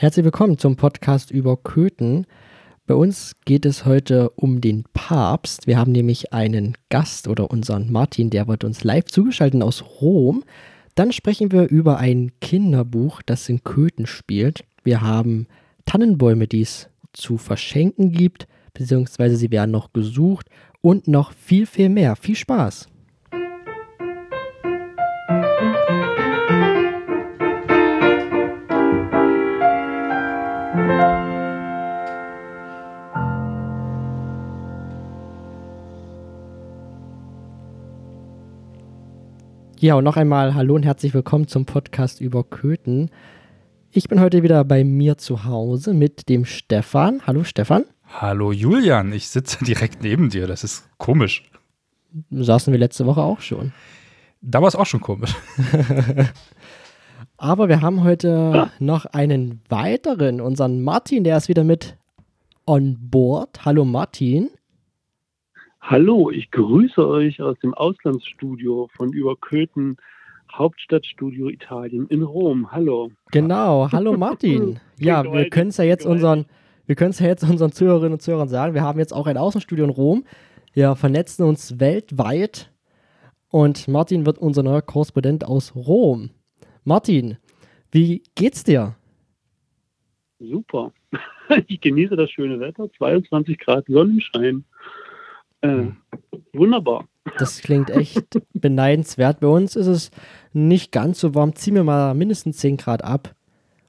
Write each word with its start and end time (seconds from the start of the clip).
Herzlich 0.00 0.24
willkommen 0.24 0.56
zum 0.56 0.76
Podcast 0.76 1.30
über 1.30 1.58
Köthen. 1.58 2.26
Bei 2.86 2.94
uns 2.94 3.36
geht 3.44 3.66
es 3.66 3.84
heute 3.84 4.30
um 4.30 4.62
den 4.62 4.84
Papst. 4.94 5.66
Wir 5.66 5.76
haben 5.76 5.92
nämlich 5.92 6.32
einen 6.32 6.74
Gast 6.88 7.28
oder 7.28 7.50
unseren 7.50 7.92
Martin, 7.92 8.30
der 8.30 8.48
wird 8.48 8.64
uns 8.64 8.82
live 8.82 9.04
zugeschaltet 9.04 9.60
aus 9.60 9.84
Rom. 10.00 10.42
Dann 10.94 11.12
sprechen 11.12 11.52
wir 11.52 11.68
über 11.68 11.98
ein 11.98 12.32
Kinderbuch, 12.40 13.20
das 13.20 13.46
in 13.50 13.62
Köthen 13.62 14.06
spielt. 14.06 14.64
Wir 14.84 15.02
haben 15.02 15.48
Tannenbäume, 15.84 16.48
die 16.48 16.62
es 16.62 16.88
zu 17.12 17.36
verschenken 17.36 18.10
gibt, 18.10 18.48
beziehungsweise 18.72 19.36
sie 19.36 19.50
werden 19.50 19.70
noch 19.70 19.92
gesucht 19.92 20.46
und 20.80 21.08
noch 21.08 21.34
viel, 21.34 21.66
viel 21.66 21.90
mehr. 21.90 22.16
Viel 22.16 22.36
Spaß! 22.36 22.88
Ja, 39.82 39.94
und 39.94 40.04
noch 40.04 40.18
einmal 40.18 40.54
hallo 40.54 40.74
und 40.74 40.82
herzlich 40.82 41.14
willkommen 41.14 41.48
zum 41.48 41.64
Podcast 41.64 42.20
über 42.20 42.44
Köthen. 42.44 43.10
Ich 43.90 44.10
bin 44.10 44.20
heute 44.20 44.42
wieder 44.42 44.62
bei 44.62 44.84
mir 44.84 45.16
zu 45.16 45.46
Hause 45.46 45.94
mit 45.94 46.28
dem 46.28 46.44
Stefan. 46.44 47.22
Hallo 47.26 47.44
Stefan. 47.44 47.86
Hallo 48.06 48.52
Julian, 48.52 49.10
ich 49.14 49.30
sitze 49.30 49.64
direkt 49.64 50.02
neben 50.02 50.28
dir. 50.28 50.46
Das 50.46 50.64
ist 50.64 50.86
komisch. 50.98 51.50
Saßen 52.30 52.74
wir 52.74 52.78
letzte 52.78 53.06
Woche 53.06 53.22
auch 53.22 53.40
schon. 53.40 53.72
Da 54.42 54.60
war 54.60 54.68
es 54.68 54.76
auch 54.76 54.84
schon 54.84 55.00
komisch. 55.00 55.34
Aber 57.38 57.70
wir 57.70 57.80
haben 57.80 58.04
heute 58.04 58.70
noch 58.80 59.06
einen 59.06 59.62
weiteren, 59.70 60.42
unseren 60.42 60.82
Martin, 60.82 61.24
der 61.24 61.38
ist 61.38 61.48
wieder 61.48 61.64
mit 61.64 61.96
on 62.66 62.98
board. 63.00 63.64
Hallo 63.64 63.86
Martin. 63.86 64.50
Hallo, 65.80 66.30
ich 66.30 66.50
grüße 66.50 67.06
euch 67.06 67.40
aus 67.40 67.58
dem 67.60 67.74
Auslandsstudio 67.74 68.88
von 68.96 69.12
Überköthen, 69.12 69.96
Hauptstadtstudio 70.52 71.48
Italien 71.48 72.06
in 72.08 72.22
Rom. 72.22 72.70
Hallo. 72.70 73.10
Genau, 73.32 73.90
hallo 73.90 74.16
Martin. 74.16 74.78
ja, 74.98 75.24
wir 75.24 75.48
können 75.48 75.70
es 75.70 75.78
ja 75.78 75.84
jetzt 75.84 76.04
unseren, 76.04 76.44
wir 76.86 76.96
können 76.96 77.10
es 77.10 77.18
ja 77.18 77.26
jetzt 77.26 77.42
unseren 77.42 77.72
Zuhörerinnen 77.72 78.12
und 78.12 78.20
Zuhörern 78.20 78.48
sagen. 78.48 78.74
Wir 78.74 78.82
haben 78.82 78.98
jetzt 78.98 79.12
auch 79.12 79.26
ein 79.26 79.38
Außenstudio 79.38 79.84
in 79.84 79.90
Rom. 79.90 80.24
Wir 80.74 80.94
vernetzen 80.96 81.44
uns 81.44 81.80
weltweit 81.80 82.70
und 83.48 83.88
Martin 83.88 84.26
wird 84.26 84.38
unser 84.38 84.62
neuer 84.62 84.82
Korrespondent 84.82 85.44
aus 85.44 85.74
Rom. 85.74 86.30
Martin, 86.84 87.38
wie 87.90 88.22
geht's 88.34 88.64
dir? 88.64 88.96
Super. 90.38 90.92
Ich 91.66 91.80
genieße 91.80 92.14
das 92.14 92.30
schöne 92.30 92.60
Wetter, 92.60 92.88
22 92.92 93.58
Grad 93.58 93.84
Sonnenschein. 93.88 94.64
Äh, 95.62 95.88
wunderbar. 96.52 97.06
Das 97.38 97.60
klingt 97.60 97.90
echt 97.90 98.40
beneidenswert. 98.52 99.40
Bei 99.40 99.48
uns 99.48 99.76
ist 99.76 99.86
es 99.86 100.10
nicht 100.52 100.92
ganz 100.92 101.20
so 101.20 101.34
warm. 101.34 101.54
Ziehen 101.54 101.74
wir 101.74 101.84
mal 101.84 102.14
mindestens 102.14 102.58
10 102.58 102.76
Grad 102.76 103.04
ab 103.04 103.34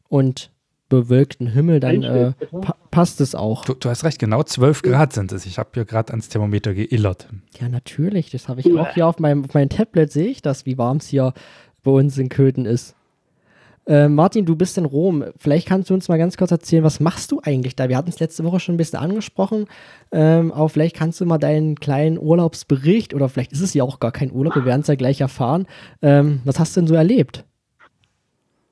und 0.09 0.51
bewölkten 0.91 1.47
Himmel, 1.47 1.79
dann 1.79 2.03
äh, 2.03 2.33
pa 2.33 2.75
passt 2.91 3.21
es 3.21 3.33
auch. 3.33 3.63
Du, 3.63 3.73
du, 3.73 3.89
hast 3.89 4.03
recht, 4.03 4.19
genau 4.19 4.43
12 4.43 4.81
Grad 4.81 5.13
sind 5.13 5.31
es. 5.31 5.45
Ich 5.45 5.57
habe 5.57 5.69
hier 5.73 5.85
gerade 5.85 6.11
ans 6.11 6.27
Thermometer 6.27 6.73
geillert. 6.73 7.29
Ja, 7.57 7.69
natürlich. 7.69 8.29
Das 8.29 8.49
habe 8.49 8.59
ich 8.59 8.77
auch 8.77 8.89
hier 8.93 9.07
auf 9.07 9.17
meinem, 9.17 9.45
auf 9.45 9.53
meinem 9.53 9.69
Tablet, 9.69 10.11
sehe 10.11 10.27
ich 10.27 10.41
das, 10.41 10.65
wie 10.65 10.77
warm 10.77 10.97
es 10.97 11.07
hier 11.07 11.33
bei 11.81 11.91
uns 11.91 12.17
in 12.17 12.27
Köthen 12.27 12.65
ist. 12.65 12.95
Äh, 13.87 14.07
Martin, 14.09 14.45
du 14.45 14.55
bist 14.55 14.77
in 14.77 14.85
Rom. 14.85 15.23
Vielleicht 15.37 15.67
kannst 15.67 15.89
du 15.89 15.93
uns 15.93 16.07
mal 16.07 16.17
ganz 16.17 16.37
kurz 16.37 16.51
erzählen, 16.51 16.83
was 16.83 16.99
machst 16.99 17.31
du 17.31 17.41
eigentlich 17.43 17.75
da? 17.75 17.89
Wir 17.89 17.97
hatten 17.97 18.09
es 18.09 18.19
letzte 18.19 18.43
Woche 18.43 18.59
schon 18.59 18.75
ein 18.75 18.77
bisschen 18.77 18.99
angesprochen, 18.99 19.65
ähm, 20.11 20.51
aber 20.51 20.69
vielleicht 20.69 20.95
kannst 20.95 21.19
du 21.19 21.25
mal 21.25 21.39
deinen 21.39 21.75
kleinen 21.75 22.19
Urlaubsbericht 22.19 23.13
oder 23.13 23.27
vielleicht 23.27 23.51
ist 23.51 23.61
es 23.61 23.73
ja 23.73 23.83
auch 23.83 23.99
gar 23.99 24.11
kein 24.11 24.31
Urlaub, 24.31 24.55
wir 24.55 24.65
werden 24.65 24.81
es 24.81 24.87
ja 24.87 24.95
gleich 24.95 25.21
erfahren. 25.21 25.65
Ähm, 26.01 26.41
was 26.45 26.59
hast 26.59 26.75
du 26.75 26.81
denn 26.81 26.87
so 26.87 26.95
erlebt? 26.95 27.43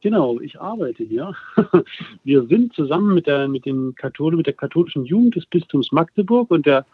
Genau, 0.01 0.39
ich 0.39 0.61
arbeite 0.61 1.03
hier. 1.03 1.35
Wir 2.23 2.47
sind 2.47 2.73
zusammen 2.73 3.13
mit 3.13 3.27
der, 3.27 3.49
mit, 3.49 3.65
den 3.65 3.95
Kathol 3.95 4.37
mit 4.37 4.47
der 4.47 4.53
katholischen 4.53 5.03
Jugend 5.03 5.35
des 5.35 5.45
Bistums 5.45 5.91
Magdeburg 5.91 6.49
und 6.51 6.65
der 6.65 6.85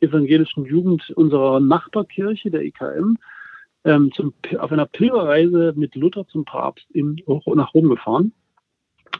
evangelischen 0.00 0.64
Jugend 0.64 1.08
unserer 1.10 1.60
Nachbarkirche, 1.60 2.50
der 2.50 2.64
IKM, 2.64 3.16
ähm, 3.84 4.12
zum, 4.12 4.32
auf 4.58 4.72
einer 4.72 4.86
Pilgerreise 4.86 5.72
mit 5.76 5.94
Luther 5.94 6.26
zum 6.28 6.44
Papst 6.44 6.90
in, 6.90 7.20
nach 7.54 7.74
Rom 7.74 7.88
gefahren. 7.88 8.32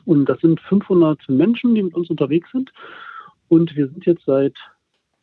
Und 0.05 0.29
das 0.29 0.41
sind 0.41 0.61
500 0.61 1.29
Menschen, 1.29 1.75
die 1.75 1.83
mit 1.83 1.95
uns 1.95 2.11
unterwegs 2.11 2.51
sind. 2.53 2.73
Und 3.49 3.77
wir 3.77 3.89
sind 3.89 4.07
jetzt 4.07 4.25
seit 4.25 4.57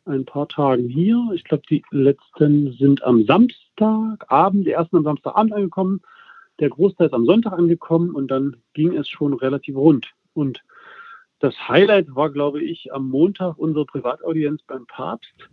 ein 0.06 0.24
paar 0.24 0.48
Tagen 0.48 0.88
hier. 0.88 1.30
Ich 1.34 1.44
glaube, 1.44 1.62
die 1.68 1.82
letzten 1.90 2.72
sind 2.72 3.02
am 3.02 3.24
Samstagabend, 3.24 4.66
die 4.66 4.72
ersten 4.72 4.96
am 4.96 5.04
Samstagabend 5.04 5.52
angekommen. 5.52 6.00
Der 6.58 6.70
Großteil 6.70 7.08
ist 7.08 7.14
am 7.14 7.26
Sonntag 7.26 7.52
angekommen 7.52 8.14
und 8.14 8.28
dann 8.30 8.56
ging 8.74 8.96
es 8.96 9.08
schon 9.08 9.32
relativ 9.34 9.76
rund. 9.76 10.10
Und 10.34 10.62
das 11.38 11.54
Highlight 11.68 12.14
war, 12.14 12.30
glaube 12.30 12.62
ich, 12.62 12.92
am 12.92 13.08
Montag 13.08 13.56
unsere 13.58 13.86
Privataudienz 13.86 14.62
beim 14.62 14.86
Papst 14.86 15.48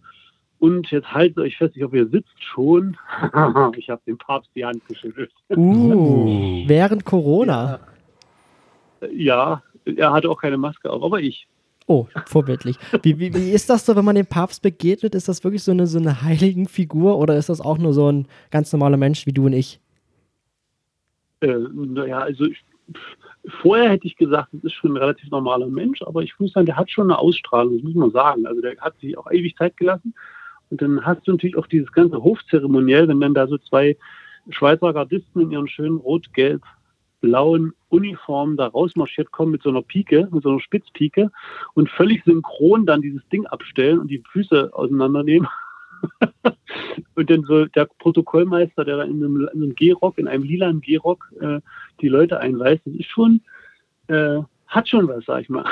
und 0.60 0.90
jetzt 0.92 1.14
haltet 1.14 1.38
euch 1.38 1.58
fest, 1.58 1.76
ich 1.76 1.84
hoffe, 1.84 1.98
ihr 1.98 2.08
sitzt 2.08 2.44
schon. 2.44 2.98
ich 3.78 3.90
habe 3.90 4.02
dem 4.08 4.18
Papst 4.18 4.50
die 4.56 4.66
Hand 4.66 4.86
geschüttelt. 4.88 5.32
Uh, 5.50 6.64
während 6.68 7.06
Corona. 7.06 7.80
Ja, 9.12 9.12
ja, 9.12 9.64
er 9.96 10.12
hatte 10.12 10.30
auch 10.30 10.42
keine 10.42 10.58
Maske 10.58 10.90
auf, 10.90 11.04
aber 11.04 11.20
ich. 11.20 11.48
Oh, 11.86 12.08
vorbildlich. 12.26 12.78
Wie, 13.02 13.18
wie, 13.18 13.34
wie 13.34 13.52
ist 13.52 13.70
das 13.70 13.86
so, 13.86 13.96
wenn 13.96 14.04
man 14.04 14.16
dem 14.16 14.26
Papst 14.26 14.62
begegnet? 14.62 15.16
Ist 15.16 15.30
das 15.30 15.44
wirklich 15.44 15.64
so 15.64 15.72
eine, 15.72 15.88
so 15.88 16.00
eine 16.00 16.22
heiligen 16.22 16.68
Figur 16.68 17.18
oder 17.18 17.38
ist 17.38 17.48
das 17.48 17.62
auch 17.62 17.78
nur 17.78 17.94
so 17.94 18.12
ein 18.12 18.28
ganz 18.52 18.74
normaler 18.74 18.98
Mensch 18.98 19.26
wie 19.26 19.32
du 19.32 19.46
und 19.46 19.54
ich? 19.54 19.80
Äh, 21.40 21.56
naja, 21.74 22.20
also 22.20 22.46
ich, 22.46 22.62
vorher 23.62 23.92
hätte 23.92 24.08
ich 24.08 24.18
gesagt, 24.18 24.50
das 24.52 24.66
ist 24.66 24.74
schon 24.74 24.94
ein 24.94 24.98
relativ 24.98 25.30
normaler 25.30 25.68
Mensch, 25.68 26.02
aber 26.02 26.24
ich 26.24 26.38
muss 26.40 26.52
sagen, 26.52 26.66
der 26.66 26.76
hat 26.76 26.92
schon 26.92 27.06
eine 27.06 27.20
Ausstrahlung, 27.20 27.76
das 27.76 27.84
muss 27.84 27.96
man 27.96 28.12
sagen. 28.12 28.46
Also 28.46 28.60
der 28.60 28.76
hat 28.82 29.00
sich 29.00 29.18
auch 29.18 29.32
ewig 29.32 29.56
Zeit 29.56 29.78
gelassen. 29.78 30.14
Und 30.70 30.82
dann 30.82 31.06
hast 31.06 31.28
du 31.28 31.32
natürlich 31.32 31.58
auch 31.58 31.68
dieses 31.68 31.92
ganze 31.92 32.24
Hofzeremoniell, 32.24 33.08
wenn 33.08 33.20
dann 33.20 33.34
da 33.34 33.48
so 33.48 33.58
zwei 33.58 33.98
Schweizer 34.50 34.94
Gardisten 34.94 35.42
in 35.42 35.52
ihren 35.52 35.68
schönen 35.68 35.98
rot-gelb-blauen 35.98 37.74
Uniformen 37.90 38.58
da 38.58 38.68
rausmarschiert 38.68 39.32
kommen 39.32 39.52
mit 39.52 39.64
so 39.64 39.70
einer 39.70 39.82
Pike, 39.82 40.28
mit 40.32 40.44
so 40.44 40.50
einer 40.50 40.60
Spitzpike 40.60 41.32
und 41.74 41.90
völlig 41.90 42.24
synchron 42.26 42.86
dann 42.86 43.02
dieses 43.02 43.28
Ding 43.30 43.46
abstellen 43.48 44.00
und 44.00 44.10
die 44.10 44.24
Füße 44.32 44.72
auseinandernehmen. 44.74 45.48
und 47.16 47.30
dann 47.30 47.44
so 47.44 47.66
der 47.66 47.86
Protokollmeister, 48.00 48.86
der 48.86 48.98
da 48.98 49.04
in 49.04 49.24
einem, 49.24 49.50
in 49.54 49.64
einem 49.64 49.76
Gehrock, 49.76 50.18
in 50.18 50.28
einem 50.28 50.44
lilanen 50.44 50.82
Gehrock 50.82 51.32
äh, 51.40 51.60
die 52.02 52.08
Leute 52.08 52.40
einweist, 52.40 52.82
das 52.86 52.94
ist 52.94 53.10
schon, 53.10 53.42
äh, 54.08 54.40
hat 54.68 54.88
schon 54.88 55.08
was, 55.08 55.26
sag 55.26 55.42
ich 55.42 55.50
mal. 55.50 55.66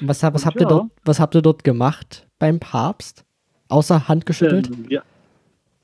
was, 0.00 0.22
was, 0.22 0.46
habt 0.46 0.60
ja. 0.60 0.66
ihr 0.66 0.68
dort, 0.68 0.90
was 1.04 1.20
habt 1.20 1.34
ihr 1.34 1.42
dort 1.42 1.64
gemacht 1.64 2.26
beim 2.38 2.60
Papst? 2.60 3.24
Außer 3.68 4.08
Hand 4.08 4.26
geschüttelt? 4.26 4.70
Ähm, 4.70 4.86
ja. 4.88 5.02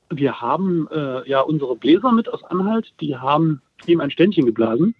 Wir 0.09 0.41
haben 0.41 0.87
äh, 0.91 1.27
ja 1.27 1.41
unsere 1.41 1.75
Bläser 1.75 2.11
mit 2.11 2.29
aus 2.29 2.43
Anhalt, 2.43 2.93
die 3.01 3.15
haben 3.15 3.61
ihm 3.87 4.01
ein 4.01 4.11
Ständchen 4.11 4.45
geblasen. 4.45 4.95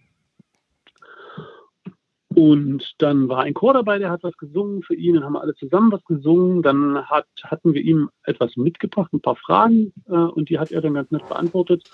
Und 2.36 2.96
dann 2.98 3.30
war 3.30 3.44
ein 3.44 3.54
Chor 3.54 3.74
dabei, 3.74 3.98
der 3.98 4.10
hat 4.12 4.24
was 4.24 4.36
gesungen 4.36 4.84
für 4.84 4.94
ihn, 4.94 5.16
dann 5.16 5.24
haben 5.24 5.34
wir 5.34 5.42
alle 5.42 5.56
zusammen 5.56 5.92
was 5.92 6.04
gesungen. 6.04 6.62
Dann 6.64 7.06
hat, 7.06 7.28
hatten 7.44 7.74
wir 7.74 7.82
ihm 7.82 8.10
etwas 8.24 8.58
mitgebracht, 8.58 9.14
ein 9.14 9.22
paar 9.22 9.38
Fragen, 9.38 9.94
äh, 10.08 10.12
und 10.12 10.50
die 10.50 10.60
hat 10.60 10.72
er 10.72 10.82
dann 10.82 10.96
ganz 10.96 11.12
nett 11.12 11.28
beantwortet. 11.30 11.90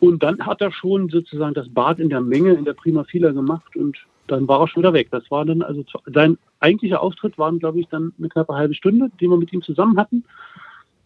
Und 0.00 0.24
dann 0.24 0.44
hat 0.44 0.60
er 0.60 0.72
schon 0.72 1.08
sozusagen 1.10 1.54
das 1.54 1.72
Bad 1.72 2.00
in 2.00 2.08
der 2.08 2.20
Menge, 2.20 2.54
in 2.54 2.64
der 2.64 2.72
Prima 2.72 3.04
Fila 3.04 3.30
gemacht 3.30 3.76
und 3.76 3.96
dann 4.26 4.48
war 4.48 4.60
er 4.60 4.68
schon 4.68 4.82
wieder 4.82 4.92
weg. 4.92 5.08
Das 5.10 5.30
war 5.30 5.44
dann 5.44 5.62
also 5.62 5.84
sein 6.06 6.38
eigentlicher 6.60 7.02
Auftritt 7.02 7.38
waren, 7.38 7.58
glaube 7.58 7.80
ich, 7.80 7.88
dann 7.88 8.12
eine 8.18 8.28
knappe 8.28 8.54
halbe 8.54 8.74
Stunde, 8.74 9.10
die 9.20 9.28
wir 9.28 9.36
mit 9.36 9.52
ihm 9.52 9.62
zusammen 9.62 9.98
hatten. 9.98 10.24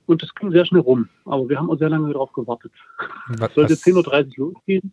Und 0.07 0.23
das 0.23 0.35
ging 0.35 0.53
sehr 0.53 0.65
schnell 0.65 0.83
rum. 0.83 1.09
Aber 1.25 1.49
wir 1.49 1.59
haben 1.59 1.71
auch 1.71 1.79
sehr 1.79 1.89
lange 1.89 2.13
darauf 2.13 2.33
gewartet. 2.33 2.73
Es 3.41 3.55
sollte 3.55 3.75
10.30 3.75 4.39
Uhr 4.39 4.53
losgehen. 4.53 4.93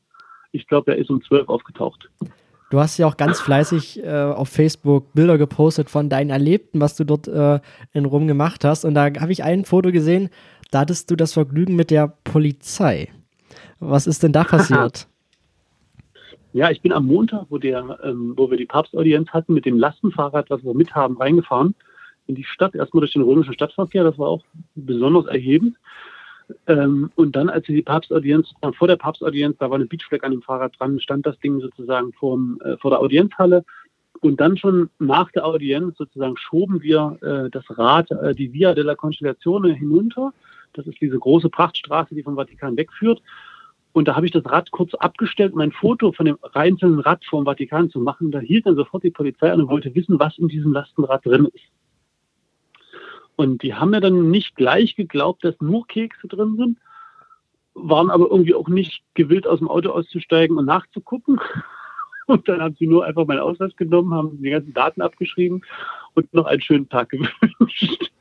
Ich 0.52 0.68
glaube, 0.68 0.92
er 0.92 0.98
ist 0.98 1.10
um 1.10 1.22
12 1.22 1.48
Uhr 1.48 1.56
aufgetaucht. 1.56 2.10
Du 2.70 2.80
hast 2.80 2.98
ja 2.98 3.06
auch 3.06 3.18
ganz 3.18 3.40
fleißig 3.40 4.04
äh, 4.04 4.24
auf 4.24 4.50
Facebook 4.50 5.14
Bilder 5.14 5.38
gepostet 5.38 5.92
von 5.92 6.10
deinen 6.10 6.32
Erlebten, 6.32 6.82
was 6.82 6.96
du 6.96 7.04
dort 7.04 7.28
äh, 7.28 7.60
in 7.92 8.06
Rom 8.06 8.26
gemacht 8.26 8.66
hast. 8.66 8.84
Und 8.84 8.96
da 8.96 9.06
habe 9.20 9.32
ich 9.32 9.44
ein 9.44 9.66
Foto 9.66 9.92
gesehen, 9.92 10.30
da 10.72 10.80
hattest 10.80 11.12
du 11.12 11.16
das 11.16 11.34
Vergnügen 11.34 11.76
mit 11.76 11.92
der 11.92 12.08
Polizei. 12.24 13.10
Was 13.80 14.08
ist 14.08 14.24
denn 14.24 14.32
da 14.32 14.44
passiert? 14.44 15.08
Ja, 16.54 16.70
ich 16.70 16.82
bin 16.82 16.94
am 16.94 17.08
Montag, 17.08 17.48
wo, 17.50 17.58
der, 17.58 18.00
ähm, 18.04 18.34
wo 18.38 18.50
wir 18.52 18.58
die 18.58 18.68
Papstaudienz 18.68 19.30
hatten, 19.30 19.56
mit 19.56 19.66
dem 19.66 19.80
Lastenfahrrad, 19.80 20.52
was 20.52 20.64
wir 20.64 20.76
mit 20.76 20.94
haben, 20.94 21.18
reingefahren 21.18 21.74
in 22.28 22.36
die 22.36 22.44
Stadt. 22.44 22.76
Erstmal 22.76 23.02
durch 23.02 23.14
den 23.14 23.24
römischen 23.24 23.56
Stadtverkehr, 23.56 24.04
das 24.04 24.20
war 24.20 24.28
auch 24.28 24.44
besonders 24.76 25.26
erhebend. 25.26 25.78
Ähm, 26.68 27.10
und 27.16 27.36
dann, 27.36 27.50
als 27.50 27.66
sie 27.66 27.74
die 27.74 27.82
Papstaudienz, 27.82 28.54
vor 28.78 28.88
der 28.88 28.98
Papstaudienz, 28.98 29.58
da 29.58 29.72
war 29.72 29.76
eine 29.76 29.88
Beachflag 29.88 30.24
an 30.24 30.32
dem 30.32 30.44
Fahrrad 30.44 30.80
dran, 30.80 31.00
stand 31.00 31.26
das 31.26 31.40
Ding 31.40 31.60
sozusagen 31.60 32.14
vorm, 32.14 32.60
äh, 32.64 32.78
vor 32.78 32.92
der 32.92 33.00
Audienzhalle. 33.00 33.66
Und 34.22 34.40
dann 34.40 34.56
schon 34.56 34.92
nach 35.00 35.32
der 35.32 35.48
Audienz 35.48 35.98
sozusagen 35.98 36.38
schoben 36.38 36.84
wir 36.84 37.18
äh, 37.22 37.50
das 37.50 37.66
Rad, 37.70 38.12
äh, 38.12 38.36
die 38.36 38.54
Via 38.54 38.76
della 38.76 38.94
Constellazione 38.94 39.74
hinunter. 39.74 40.34
Das 40.74 40.86
ist 40.86 41.02
diese 41.02 41.18
große 41.18 41.50
Prachtstraße, 41.50 42.14
die 42.14 42.22
vom 42.22 42.36
Vatikan 42.36 42.78
wegführt. 42.78 43.22
Und 43.94 44.08
da 44.08 44.16
habe 44.16 44.26
ich 44.26 44.32
das 44.32 44.46
Rad 44.46 44.72
kurz 44.72 44.94
abgestellt, 44.96 45.54
um 45.54 45.60
ein 45.60 45.72
Foto 45.72 46.12
von 46.12 46.26
dem 46.26 46.38
einzelnen 46.54 47.00
Rad 47.00 47.24
vom 47.26 47.46
Vatikan 47.46 47.92
zu 47.92 48.00
machen. 48.00 48.32
Da 48.32 48.40
hielt 48.40 48.66
dann 48.66 48.76
sofort 48.76 49.04
die 49.04 49.12
Polizei 49.12 49.52
an 49.52 49.62
und 49.62 49.70
wollte 49.70 49.94
wissen, 49.94 50.20
was 50.20 50.38
in 50.40 50.48
diesem 50.48 50.74
Lastenrad 50.74 51.26
drin 51.26 51.48
ist. 51.54 51.66
Und 53.36 53.62
die 53.62 53.76
haben 53.76 53.92
mir 53.92 54.02
dann 54.02 54.32
nicht 54.32 54.56
gleich 54.56 54.96
geglaubt, 54.96 55.44
dass 55.44 55.60
nur 55.62 55.88
Kekse 55.88 56.28
drin 56.28 56.56
sind, 56.58 56.78
waren 57.76 58.10
aber 58.10 58.30
irgendwie 58.30 58.56
auch 58.56 58.68
nicht 58.68 59.04
gewillt, 59.14 59.48
aus 59.48 59.60
dem 59.60 59.70
Auto 59.70 59.92
auszusteigen 59.92 60.58
und 60.58 60.66
nachzugucken. 60.66 61.40
Und 62.26 62.48
dann 62.48 62.62
haben 62.62 62.76
sie 62.80 62.88
nur 62.88 63.04
einfach 63.04 63.28
meinen 63.28 63.42
Ausweis 63.42 63.76
genommen, 63.76 64.14
haben 64.14 64.42
die 64.42 64.50
ganzen 64.50 64.74
Daten 64.74 65.02
abgeschrieben 65.02 65.62
und 66.14 66.34
noch 66.34 66.46
einen 66.46 66.62
schönen 66.62 66.88
Tag 66.88 67.10
gewünscht. 67.10 68.12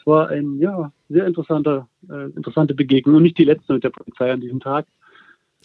Es 0.00 0.06
war 0.06 0.28
ein 0.28 0.58
ja, 0.58 0.92
sehr 1.10 1.26
interessanter, 1.26 1.86
äh, 2.08 2.30
interessante 2.30 2.74
Begegnung 2.74 3.16
und 3.16 3.22
nicht 3.22 3.36
die 3.38 3.44
letzte 3.44 3.74
mit 3.74 3.84
der 3.84 3.90
Polizei 3.90 4.32
an 4.32 4.40
diesem 4.40 4.60
Tag. 4.60 4.86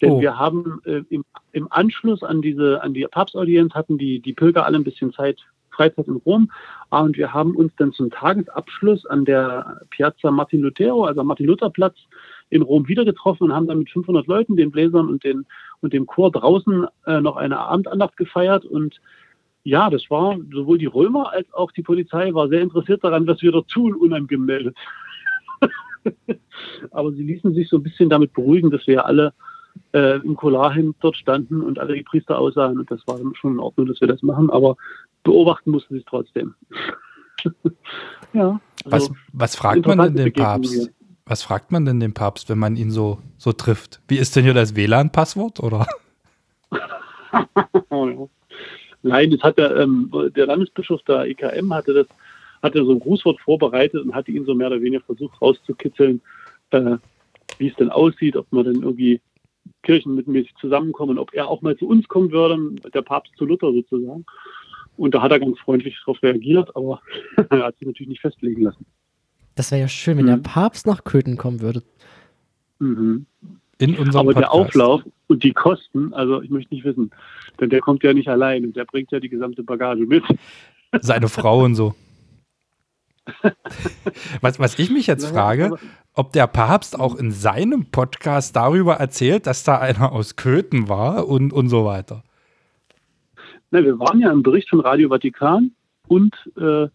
Denn 0.02 0.12
oh. 0.12 0.22
wir 0.22 0.38
haben 0.38 0.82
äh, 0.84 1.04
im, 1.10 1.24
im, 1.54 1.72
Anschluss 1.72 2.22
an 2.22 2.42
diese, 2.42 2.84
an 2.84 2.94
die 2.94 3.06
Papstaudienz 3.10 3.74
hatten 3.74 3.98
die, 3.98 4.20
die 4.20 4.34
Pilger 4.34 4.66
alle 4.66 4.78
ein 4.78 4.84
bisschen 4.84 5.14
Zeit, 5.14 5.40
Freizeit 5.70 6.08
in 6.08 6.18
Rom. 6.26 6.52
Und 6.90 7.18
wir 7.18 7.34
haben 7.34 7.56
uns 7.56 7.72
dann 7.78 7.94
zum 7.94 8.12
Tagesabschluss 8.12 9.06
an 9.06 9.24
der 9.24 9.82
Piazza 9.92 10.32
Martin 10.32 10.62
Lutero, 10.62 11.06
also 11.06 11.24
Martin 11.24 11.46
Luther 11.46 11.70
Platz 11.70 11.96
in 12.50 12.62
Rom 12.62 12.90
wieder 12.90 13.06
getroffen 13.06 13.46
und 13.46 13.54
haben 13.54 13.68
dann 13.68 13.80
mit 13.80 13.90
500 13.90 14.28
Leuten, 14.28 14.58
den 14.58 14.72
Bläsern 14.72 15.08
und, 15.08 15.24
den, 15.24 15.46
und 15.80 15.94
dem 15.94 16.06
Chor 16.08 16.30
draußen 16.30 16.88
äh, 17.06 17.22
noch 17.22 17.38
eine 17.38 17.58
Abendandacht 17.58 18.18
gefeiert 18.18 18.66
und 18.66 19.00
ja, 19.66 19.90
das 19.90 20.10
war 20.12 20.38
sowohl 20.54 20.78
die 20.78 20.86
Römer 20.86 21.32
als 21.32 21.52
auch 21.52 21.72
die 21.72 21.82
Polizei 21.82 22.32
war 22.36 22.48
sehr 22.48 22.62
interessiert 22.62 23.04
daran, 23.04 23.26
was 23.26 23.42
wir 23.42 23.52
dort 23.52 23.68
tun, 23.68 23.96
unangemeldet. 23.96 24.78
Aber 26.92 27.12
sie 27.12 27.24
ließen 27.24 27.54
sich 27.56 27.68
so 27.68 27.78
ein 27.78 27.84
bisschen 27.84 28.08
damit 28.08 28.32
beruhigen, 28.34 28.70
dass 28.70 28.86
wir 28.86 29.08
alle 29.08 29.34
äh, 29.94 30.18
im 30.18 30.36
Kolarhemd 30.36 30.98
dort 31.00 31.18
standen 31.18 31.64
und 31.64 31.80
alle 31.80 31.96
die 31.96 32.04
Priester 32.04 32.38
aussahen. 32.38 32.78
Und 32.78 32.92
das 32.92 33.02
war 33.08 33.18
schon 33.34 33.54
in 33.54 33.60
Ordnung, 33.60 33.88
dass 33.88 34.00
wir 34.00 34.08
das 34.08 34.22
machen. 34.22 34.52
Aber 34.52 34.78
beobachten 35.24 35.72
mussten 35.72 35.96
sie 35.96 36.02
es 36.02 36.06
trotzdem. 36.06 36.54
ja. 38.34 38.62
Also 38.86 39.10
was, 39.10 39.18
was 39.34 39.56
fragt 39.56 39.88
man 39.88 39.98
denn 39.98 40.16
den 40.16 40.34
Papst? 40.34 40.92
Was 41.26 41.42
fragt 41.42 41.72
man 41.72 41.86
denn 41.86 42.00
den 42.00 42.14
Papst, 42.14 42.50
wenn 42.50 42.60
man 42.60 42.76
ihn 42.76 42.92
so, 42.92 43.18
so 43.38 43.52
trifft? 43.52 44.00
Wie 44.08 44.18
ist 44.18 44.36
denn 44.36 44.44
hier 44.44 44.54
das 44.54 44.76
WLAN-Passwort, 44.76 45.60
oder? 45.60 45.88
Nein, 49.06 49.30
das 49.30 49.42
hat 49.42 49.60
der, 49.60 49.75
ähm, 49.75 50.12
der 50.36 50.48
Landesbischof 50.48 51.02
der 51.04 51.25
EKM 51.25 51.72
hatte 51.72 51.94
das, 51.94 52.07
hatte 52.63 52.84
so 52.84 52.92
ein 52.92 53.00
Grußwort 53.00 53.40
vorbereitet 53.40 54.04
und 54.04 54.16
hatte 54.16 54.31
ihn 54.31 54.46
so 54.46 54.56
mehr 54.56 54.68
oder 54.68 54.81
weniger 54.81 55.04
versucht 55.04 55.40
rauszukitzeln, 55.40 56.22
äh, 56.72 56.98
wie 57.60 57.68
es 57.68 57.75
denn 57.75 57.92
aussieht, 57.92 58.36
ob 58.36 58.52
man 58.52 58.66
denn 58.66 58.81
irgendwie 58.81 59.22
kirchenmitmäßig 59.84 60.56
zusammenkommen, 60.60 61.19
ob 61.19 61.36
er 61.36 61.48
auch 61.48 61.62
mal 61.62 61.78
zu 61.78 61.88
uns 61.88 62.07
kommen 62.07 62.31
würde, 62.31 62.57
der 62.92 63.04
Papst 63.04 63.34
zu 63.38 63.46
Luther 63.46 63.72
sozusagen. 63.72 64.25
Und 64.98 65.13
da 65.13 65.22
hat 65.22 65.31
er 65.31 65.40
ganz 65.40 65.60
freundlich 65.60 65.96
darauf 66.00 66.24
reagiert, 66.24 66.75
aber 66.75 67.00
er 67.50 67.63
hat 67.63 67.78
sich 67.78 67.88
natürlich 67.88 68.10
nicht 68.10 68.22
festlegen 68.22 68.63
lassen. 68.63 68.88
Das 69.54 69.72
wäre 69.72 69.81
ja 69.81 69.88
schön, 69.88 70.18
wenn 70.18 70.25
mhm. 70.25 70.30
der 70.30 70.50
Papst 70.50 70.88
nach 70.88 71.04
Köthen 71.04 71.38
kommen 71.38 71.62
würde. 71.62 71.84
Mhm. 72.80 73.28
In 73.77 73.98
unserem 73.98 74.27
Aber 74.27 74.33
Podcast. 74.33 74.44
der 74.44 74.51
Auflauf 74.54 75.01
und 75.27 75.44
die 75.44 75.51
Kosten, 75.51 76.13
also 76.13 76.42
ich 76.42 76.50
möchte 76.50 76.74
nicht 76.74 76.86
wissen, 76.86 77.12
denn 77.60 77.69
der 77.69 77.81
kommt 77.81 78.04
ja 78.04 78.13
nicht 78.13 78.30
allein 78.30 78.63
und 78.63 78.75
der 78.75 78.86
bringt 78.86 79.12
ja 79.12 79.19
die 79.19 79.30
gesamte 79.30 79.63
Bagage 79.63 80.06
mit. 80.06 80.24
Seine 81.01 81.27
Frau 81.27 81.63
und 81.63 81.75
so. 81.75 81.94
Was, 84.42 84.60
was 84.60 84.77
ich 84.77 84.92
mich 84.92 85.07
jetzt 85.07 85.25
frage, 85.25 85.77
ob 86.13 86.31
der 86.33 86.45
Papst 86.45 87.00
auch 87.00 87.16
in 87.16 87.31
seinem 87.31 87.88
Podcast 87.92 88.56
darüber 88.56 88.95
erzählt, 88.95 89.48
dass 89.48 89.63
da 89.63 89.80
einer 89.80 90.12
aus 90.12 90.36
Köthen 90.36 90.89
war 90.89 91.28
und, 91.28 91.51
und 91.51 91.68
so 91.69 91.86
weiter. 91.86 92.24
Na, 93.71 93.83
wir 93.83 94.00
waren 94.00 94.19
ja 94.19 94.31
im 94.31 94.44
Bericht 94.44 94.69
von 94.69 94.80
Radio 94.80 95.10
Vatikan 95.10 95.71
und 96.07 96.36
äh, 96.56 96.88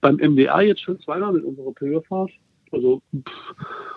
beim 0.00 0.16
MDA 0.16 0.60
jetzt 0.60 0.82
schon 0.82 1.00
zweimal 1.00 1.32
mit 1.32 1.44
unserer 1.44 1.72
Pilgerfahrt. 1.72 2.30
Also, 2.74 3.02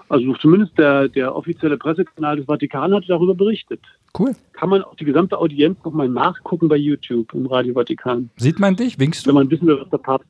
also 0.09 0.33
zumindest 0.35 0.77
der, 0.77 1.09
der 1.09 1.35
offizielle 1.35 1.77
Pressekanal 1.77 2.38
des 2.38 2.45
Vatikan 2.45 2.94
hat 2.94 3.03
darüber 3.07 3.35
berichtet. 3.35 3.81
Cool. 4.18 4.35
Kann 4.53 4.69
man 4.69 4.83
auch 4.83 4.95
die 4.95 5.06
gesamte 5.06 5.38
Audienz 5.38 5.77
nochmal 5.83 6.09
nachgucken 6.09 6.68
bei 6.68 6.77
YouTube 6.77 7.33
im 7.33 7.45
Radio 7.47 7.74
Vatikan. 7.74 8.29
Sieht 8.38 8.59
man 8.59 8.75
dich? 8.75 9.00
Winkst 9.00 9.25
du? 9.25 9.29
Wenn 9.29 9.35
man 9.35 9.51
wissen 9.51 9.68
will, 9.68 9.79
was 9.79 9.89
der 9.89 9.97
Papst. 9.97 10.27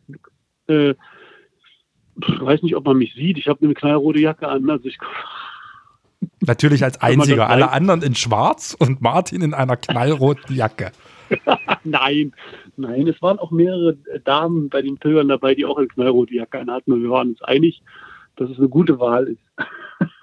Äh, 0.68 0.96
ich 2.20 2.42
weiß 2.42 2.64
nicht, 2.64 2.76
ob 2.76 2.86
man 2.86 2.98
mich 2.98 3.14
sieht. 3.14 3.38
Ich 3.38 3.48
habe 3.48 3.64
eine 3.64 3.76
knallrote 3.76 4.20
Jacke 4.20 4.48
an. 4.48 4.70
Also 4.70 4.88
ich, 4.88 4.98
Natürlich 6.42 6.84
als 6.84 7.02
einziger. 7.02 7.50
Alle 7.50 7.72
anderen 7.72 8.02
in 8.02 8.16
schwarz 8.16 8.76
und 8.78 9.02
Martin 9.02 9.42
in 9.42 9.54
einer 9.54 9.78
knallroten 9.78 10.56
Jacke. 10.56 10.92
nein, 11.84 12.34
nein, 12.78 13.08
es 13.08 13.22
waren 13.22 13.38
auch 13.38 13.52
mehrere 13.52 13.98
Damen 14.24 14.70
bei 14.70 14.82
den 14.82 14.98
Pilgern 14.98 15.28
dabei, 15.28 15.56
die 15.56 15.66
auch 15.66 15.78
eine 15.78 15.88
knallrote 15.88 16.34
Jacke 16.34 16.66
hatten. 16.66 16.94
Und 16.94 17.04
wir 17.04 17.10
waren 17.10 17.30
uns 17.30 17.42
einig, 17.42 17.82
dass 18.38 18.50
es 18.50 18.58
eine 18.58 18.70
gute 18.70 19.00
Wahl 19.00 19.28
ist, 19.28 19.42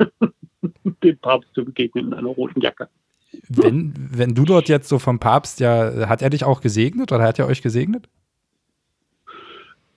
dem 1.03 1.19
Papst 1.19 1.55
zu 1.55 1.65
begegnen 1.65 2.09
in 2.09 2.15
einer 2.15 2.29
roten 2.29 2.61
Jacke. 2.61 2.89
Wenn, 3.49 3.95
wenn 3.97 4.35
du 4.35 4.45
dort 4.45 4.69
jetzt 4.69 4.89
so 4.89 4.99
vom 4.99 5.19
Papst, 5.19 5.61
ja, 5.61 6.09
hat 6.09 6.23
er 6.23 6.31
dich 6.31 6.45
auch 6.45 6.61
gesegnet 6.61 7.13
oder 7.13 7.25
hat 7.25 7.39
er 7.39 7.47
euch 7.47 7.63
gesegnet? 7.63 8.09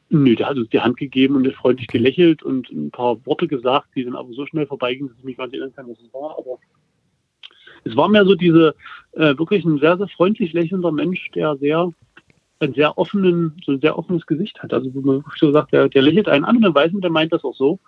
Nö, 0.09 0.35
der 0.35 0.47
hat 0.47 0.57
uns 0.57 0.69
die 0.69 0.79
Hand 0.79 0.97
gegeben 0.97 1.35
und 1.35 1.53
freundlich 1.53 1.87
gelächelt 1.87 2.41
und 2.41 2.69
ein 2.71 2.91
paar 2.91 3.25
Worte 3.25 3.47
gesagt, 3.47 3.89
die 3.95 4.05
dann 4.05 4.15
aber 4.15 4.31
so 4.33 4.45
schnell 4.45 4.65
vorbeigingen, 4.65 5.09
dass 5.09 5.17
ich 5.19 5.25
mich 5.25 5.37
gar 5.37 5.45
nicht 5.45 5.55
erinnern 5.55 5.75
kann, 5.75 5.87
was 5.89 5.99
es 5.99 6.13
war. 6.13 6.37
Aber 6.37 6.59
es 7.83 7.95
war 7.95 8.07
mehr 8.07 8.25
so 8.25 8.35
diese, 8.35 8.73
äh, 9.13 9.37
wirklich 9.37 9.65
ein 9.65 9.79
sehr, 9.79 9.97
sehr 9.97 10.07
freundlich 10.07 10.53
lächelnder 10.53 10.93
Mensch, 10.93 11.29
der 11.35 11.57
sehr, 11.57 11.91
ein 12.59 12.73
sehr 12.73 12.97
offenen, 12.97 13.61
so 13.65 13.73
ein 13.73 13.81
sehr 13.81 13.97
offenes 13.97 14.25
Gesicht 14.25 14.63
hat. 14.63 14.73
Also, 14.73 14.93
wo 14.93 15.01
man 15.01 15.17
wirklich 15.17 15.39
so 15.39 15.51
sagt, 15.51 15.73
der, 15.73 15.89
der 15.89 16.01
lächelt 16.01 16.29
einen 16.29 16.45
an 16.45 16.55
und 16.55 16.61
dann 16.63 16.75
weiß 16.75 16.93
man, 16.93 17.01
der 17.01 17.11
meint 17.11 17.33
das 17.33 17.43
auch 17.43 17.55
so. 17.55 17.79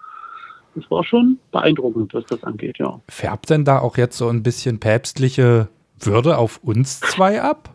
Das 0.75 0.89
war 0.92 1.04
schon 1.04 1.39
beeindruckend, 1.51 2.13
was 2.13 2.25
das 2.25 2.44
angeht, 2.44 2.77
ja. 2.77 3.00
Färbt 3.10 3.50
denn 3.50 3.66
da 3.66 3.80
auch 3.80 3.98
jetzt 3.98 4.18
so 4.18 4.30
ein 4.30 4.44
bisschen 4.44 4.80
päpstliche 4.80 5.68
Würde 6.00 6.38
auf 6.38 6.60
uns 6.63 7.00
zwei 7.00 7.42
ab? 7.42 7.74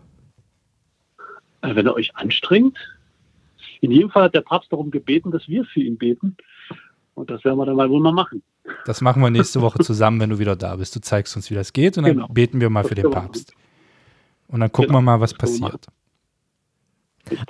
Äh, 1.62 1.74
wenn 1.74 1.86
er 1.86 1.94
euch 1.94 2.14
anstrengt. 2.16 2.78
In 3.80 3.90
jedem 3.90 4.10
Fall 4.10 4.24
hat 4.24 4.34
der 4.34 4.40
Papst 4.40 4.72
darum 4.72 4.90
gebeten, 4.90 5.30
dass 5.30 5.48
wir 5.48 5.64
für 5.64 5.80
ihn 5.80 5.98
beten. 5.98 6.36
Und 7.14 7.30
das 7.30 7.44
werden 7.44 7.58
wir 7.58 7.66
dann 7.66 7.76
mal 7.76 7.90
wohl 7.90 8.00
mal 8.00 8.12
machen. 8.12 8.42
Das 8.86 9.00
machen 9.00 9.22
wir 9.22 9.30
nächste 9.30 9.60
Woche 9.60 9.80
zusammen, 9.80 10.20
wenn 10.20 10.30
du 10.30 10.38
wieder 10.38 10.56
da 10.56 10.76
bist. 10.76 10.96
Du 10.96 11.00
zeigst 11.00 11.36
uns, 11.36 11.50
wie 11.50 11.54
das 11.54 11.72
geht 11.72 11.98
und 11.98 12.04
dann 12.04 12.14
genau. 12.14 12.28
beten 12.28 12.60
wir 12.60 12.70
mal 12.70 12.82
das 12.82 12.88
für 12.88 12.94
den 12.94 13.10
Papst. 13.10 13.52
Und 14.48 14.60
dann 14.60 14.72
gucken 14.72 14.88
genau. 14.88 15.00
wir 15.00 15.02
mal, 15.02 15.20
was 15.20 15.34
passiert. 15.34 15.86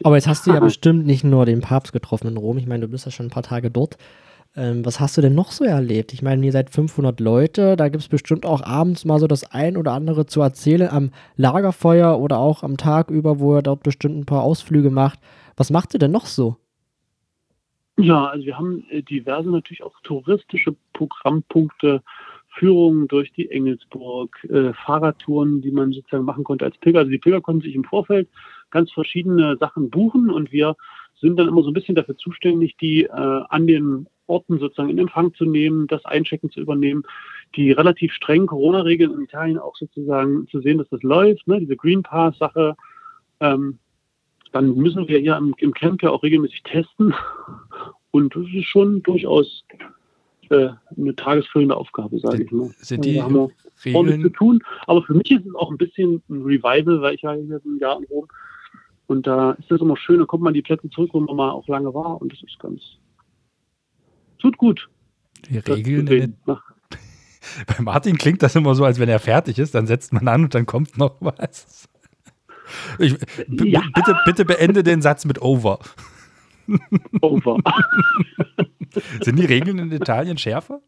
Aber 0.03 0.17
jetzt 0.17 0.29
hast 0.29 0.47
du 0.47 0.53
ja 0.53 0.61
bestimmt 0.61 1.07
nicht 1.07 1.25
nur 1.25 1.47
den 1.47 1.61
Papst 1.61 1.93
getroffen 1.93 2.29
in 2.29 2.37
Rom. 2.37 2.59
Ich 2.59 2.67
meine, 2.67 2.87
du 2.87 2.89
bist 2.89 3.07
ja 3.07 3.13
schon 3.13 3.27
ein 3.27 3.31
paar 3.31 3.43
Tage 3.43 3.71
dort. 3.71 3.97
Ähm, 4.57 4.85
was 4.85 5.01
hast 5.01 5.17
du 5.17 5.21
denn 5.21 5.35
noch 5.35 5.51
so 5.51 5.65
erlebt? 5.65 6.13
Ich 6.13 6.23
meine, 6.23 6.47
ihr 6.47 6.53
seid 6.53 6.71
500 6.71 7.19
Leute, 7.19 7.75
da 7.77 7.89
gibt 7.89 8.03
es 8.03 8.09
bestimmt 8.09 8.47
auch 8.47 8.63
abends 8.63 9.05
mal 9.05 9.19
so 9.19 9.27
das 9.27 9.51
ein 9.51 9.77
oder 9.77 9.93
andere 9.93 10.27
zu 10.27 10.41
erzählen 10.41 10.89
am 10.89 11.11
Lagerfeuer 11.37 12.21
oder 12.21 12.39
auch 12.39 12.63
am 12.63 12.77
Tag 12.77 13.11
über, 13.11 13.41
wo 13.41 13.57
ihr 13.57 13.63
dort 13.63 13.83
bestimmt 13.83 14.17
ein 14.17 14.27
paar 14.27 14.43
Ausflüge 14.43 14.91
macht. 14.91 15.19
Was 15.57 15.71
macht 15.71 15.95
ihr 15.95 15.99
denn 15.99 16.13
noch 16.13 16.27
so? 16.27 16.57
Ja, 17.97 18.27
also 18.27 18.47
wir 18.47 18.57
haben 18.57 18.85
äh, 18.91 19.03
diverse 19.03 19.51
natürlich 19.51 19.83
auch 19.83 19.95
touristische 20.03 20.77
Programmpunkte, 20.93 22.03
Führungen 22.49 23.09
durch 23.09 23.33
die 23.33 23.51
Engelsburg, 23.51 24.37
äh, 24.45 24.73
Fahrradtouren, 24.73 25.63
die 25.63 25.73
man 25.73 25.93
sozusagen 25.93 26.25
machen 26.25 26.45
konnte 26.45 26.65
als 26.65 26.79
Pilger. 26.79 27.01
Also 27.01 27.11
die 27.11 27.19
Pilger 27.19 27.41
konnten 27.41 27.63
sich 27.63 27.75
im 27.75 27.85
Vorfeld 27.85 28.29
ganz 28.71 28.93
verschiedene 28.93 29.57
Sachen 29.59 29.91
buchen 29.91 30.31
und 30.31 30.53
wir 30.53 30.77
sind 31.21 31.37
dann 31.39 31.49
immer 31.49 31.63
so 31.63 31.71
ein 31.71 31.75
bisschen 31.75 31.95
dafür 31.97 32.17
zuständig, 32.17 32.77
die 32.77 33.05
äh, 33.05 33.11
an 33.11 33.67
den 33.67 34.07
Orten 34.26 34.59
sozusagen 34.59 34.90
in 34.90 34.99
Empfang 34.99 35.35
zu 35.35 35.45
nehmen, 35.45 35.87
das 35.87 36.04
Einchecken 36.04 36.50
zu 36.50 36.61
übernehmen, 36.61 37.02
die 37.57 37.73
relativ 37.73 38.12
strengen 38.12 38.47
Corona-Regeln 38.47 39.12
in 39.12 39.23
Italien 39.23 39.59
auch 39.59 39.76
sozusagen 39.76 40.47
zu 40.49 40.61
sehen, 40.61 40.78
dass 40.78 40.88
das 40.88 41.02
läuft, 41.02 41.47
ne, 41.47 41.61
diese 41.61 41.76
Green 41.76 42.02
Pass-Sache. 42.02 42.76
Ähm, 43.40 43.78
dann 44.52 44.75
müssen 44.76 45.09
wir 45.09 45.19
hier 45.19 45.37
im, 45.37 45.54
im 45.59 45.75
Camp 45.75 46.02
ja 46.02 46.11
auch 46.11 46.23
regelmäßig 46.23 46.62
testen. 46.62 47.14
Und 48.12 48.37
das 48.37 48.45
ist 48.54 48.66
schon 48.66 49.02
durchaus 49.02 49.64
äh, 50.50 50.69
eine 50.97 51.16
tagesfüllende 51.16 51.76
Aufgabe, 51.76 52.19
sage 52.21 52.45
ich 52.45 52.52
mal. 52.52 52.71
Sind 52.78 53.04
die 53.04 53.21
also 53.21 53.50
da 53.85 53.93
haben 53.93 54.09
wir 54.09 54.21
zu 54.21 54.31
tun. 54.31 54.62
Aber 54.87 55.02
für 55.02 55.14
mich 55.14 55.31
ist 55.31 55.47
es 55.47 55.54
auch 55.57 55.71
ein 55.71 55.76
bisschen 55.76 56.23
ein 56.31 56.43
Revival, 56.43 57.02
weil 57.02 57.14
ich 57.16 57.23
ja 57.23 57.33
hier 57.33 57.61
ein 57.64 57.78
Jahr 57.81 57.99
in 57.99 58.04
Rom 58.04 58.28
und 59.07 59.26
da 59.26 59.52
ist 59.52 59.71
es 59.71 59.81
immer 59.81 59.97
schön, 59.97 60.19
da 60.19 60.25
kommt 60.25 60.43
man 60.43 60.54
die 60.54 60.62
Plätze 60.62 60.88
zurück, 60.90 61.11
wo 61.12 61.21
man 61.21 61.37
mal 61.37 61.50
auch 61.50 61.69
lange 61.69 61.93
war 61.93 62.21
und 62.21 62.33
das 62.33 62.43
ist 62.43 62.59
ganz, 62.59 62.83
tut 64.45 64.59
gut. 64.59 64.91
Die 65.49 65.59
Regeln. 65.59 66.07
In 66.07 66.37
Bei 67.67 67.83
Martin 67.83 68.19
klingt 68.19 68.43
das 68.43 68.55
immer 68.57 68.75
so, 68.75 68.85
als 68.85 68.99
wenn 68.99 69.09
er 69.09 69.19
fertig 69.19 69.59
ist, 69.59 69.75
dann 69.75 69.87
setzt 69.87 70.13
man 70.13 70.29
an 70.29 70.45
und 70.45 70.55
dann 70.55 70.67
kommt 70.67 70.99
noch 70.99 71.17
was. 71.21 71.89
Ich, 72.99 73.17
ja. 73.49 73.83
bitte, 73.95 74.17
bitte 74.25 74.45
beende 74.45 74.83
den 74.83 75.03
Satz 75.03 75.25
mit 75.25 75.41
over. 75.41 75.79
Over. 77.21 77.59
Sind 79.21 79.39
die 79.39 79.45
Regeln 79.45 79.79
in 79.79 79.93
Italien 79.93 80.39
schärfer? 80.39 80.81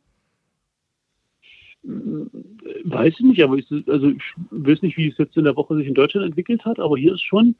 Weiß 1.83 3.15
ich 3.19 3.25
nicht, 3.25 3.43
aber 3.43 3.57
ich, 3.57 3.71
also 3.89 4.09
ich 4.09 4.23
weiß 4.51 4.83
nicht, 4.83 4.97
wie 4.97 5.09
es 5.09 5.19
jetzt 5.19 5.37
in 5.37 5.45
der 5.45 5.57
Woche 5.57 5.77
sich 5.77 5.87
in 5.87 5.95
Deutschland 5.95 6.27
entwickelt 6.27 6.65
hat, 6.65 6.79
aber 6.79 6.97
hier 6.97 7.15
ist 7.15 7.23
schon 7.23 7.55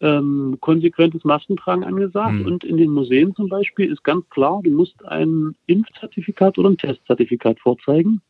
ähm, 0.00 0.58
konsequentes 0.60 1.24
Maskentragen 1.24 1.84
angesagt 1.84 2.38
hm. 2.38 2.46
und 2.46 2.64
in 2.64 2.76
den 2.76 2.90
Museen 2.90 3.34
zum 3.34 3.48
Beispiel 3.48 3.90
ist 3.90 4.04
ganz 4.04 4.28
klar, 4.30 4.60
du 4.62 4.70
musst 4.70 5.04
ein 5.06 5.56
Impfzertifikat 5.66 6.58
oder 6.58 6.70
ein 6.70 6.78
Testzertifikat 6.78 7.58
vorzeigen. 7.60 8.20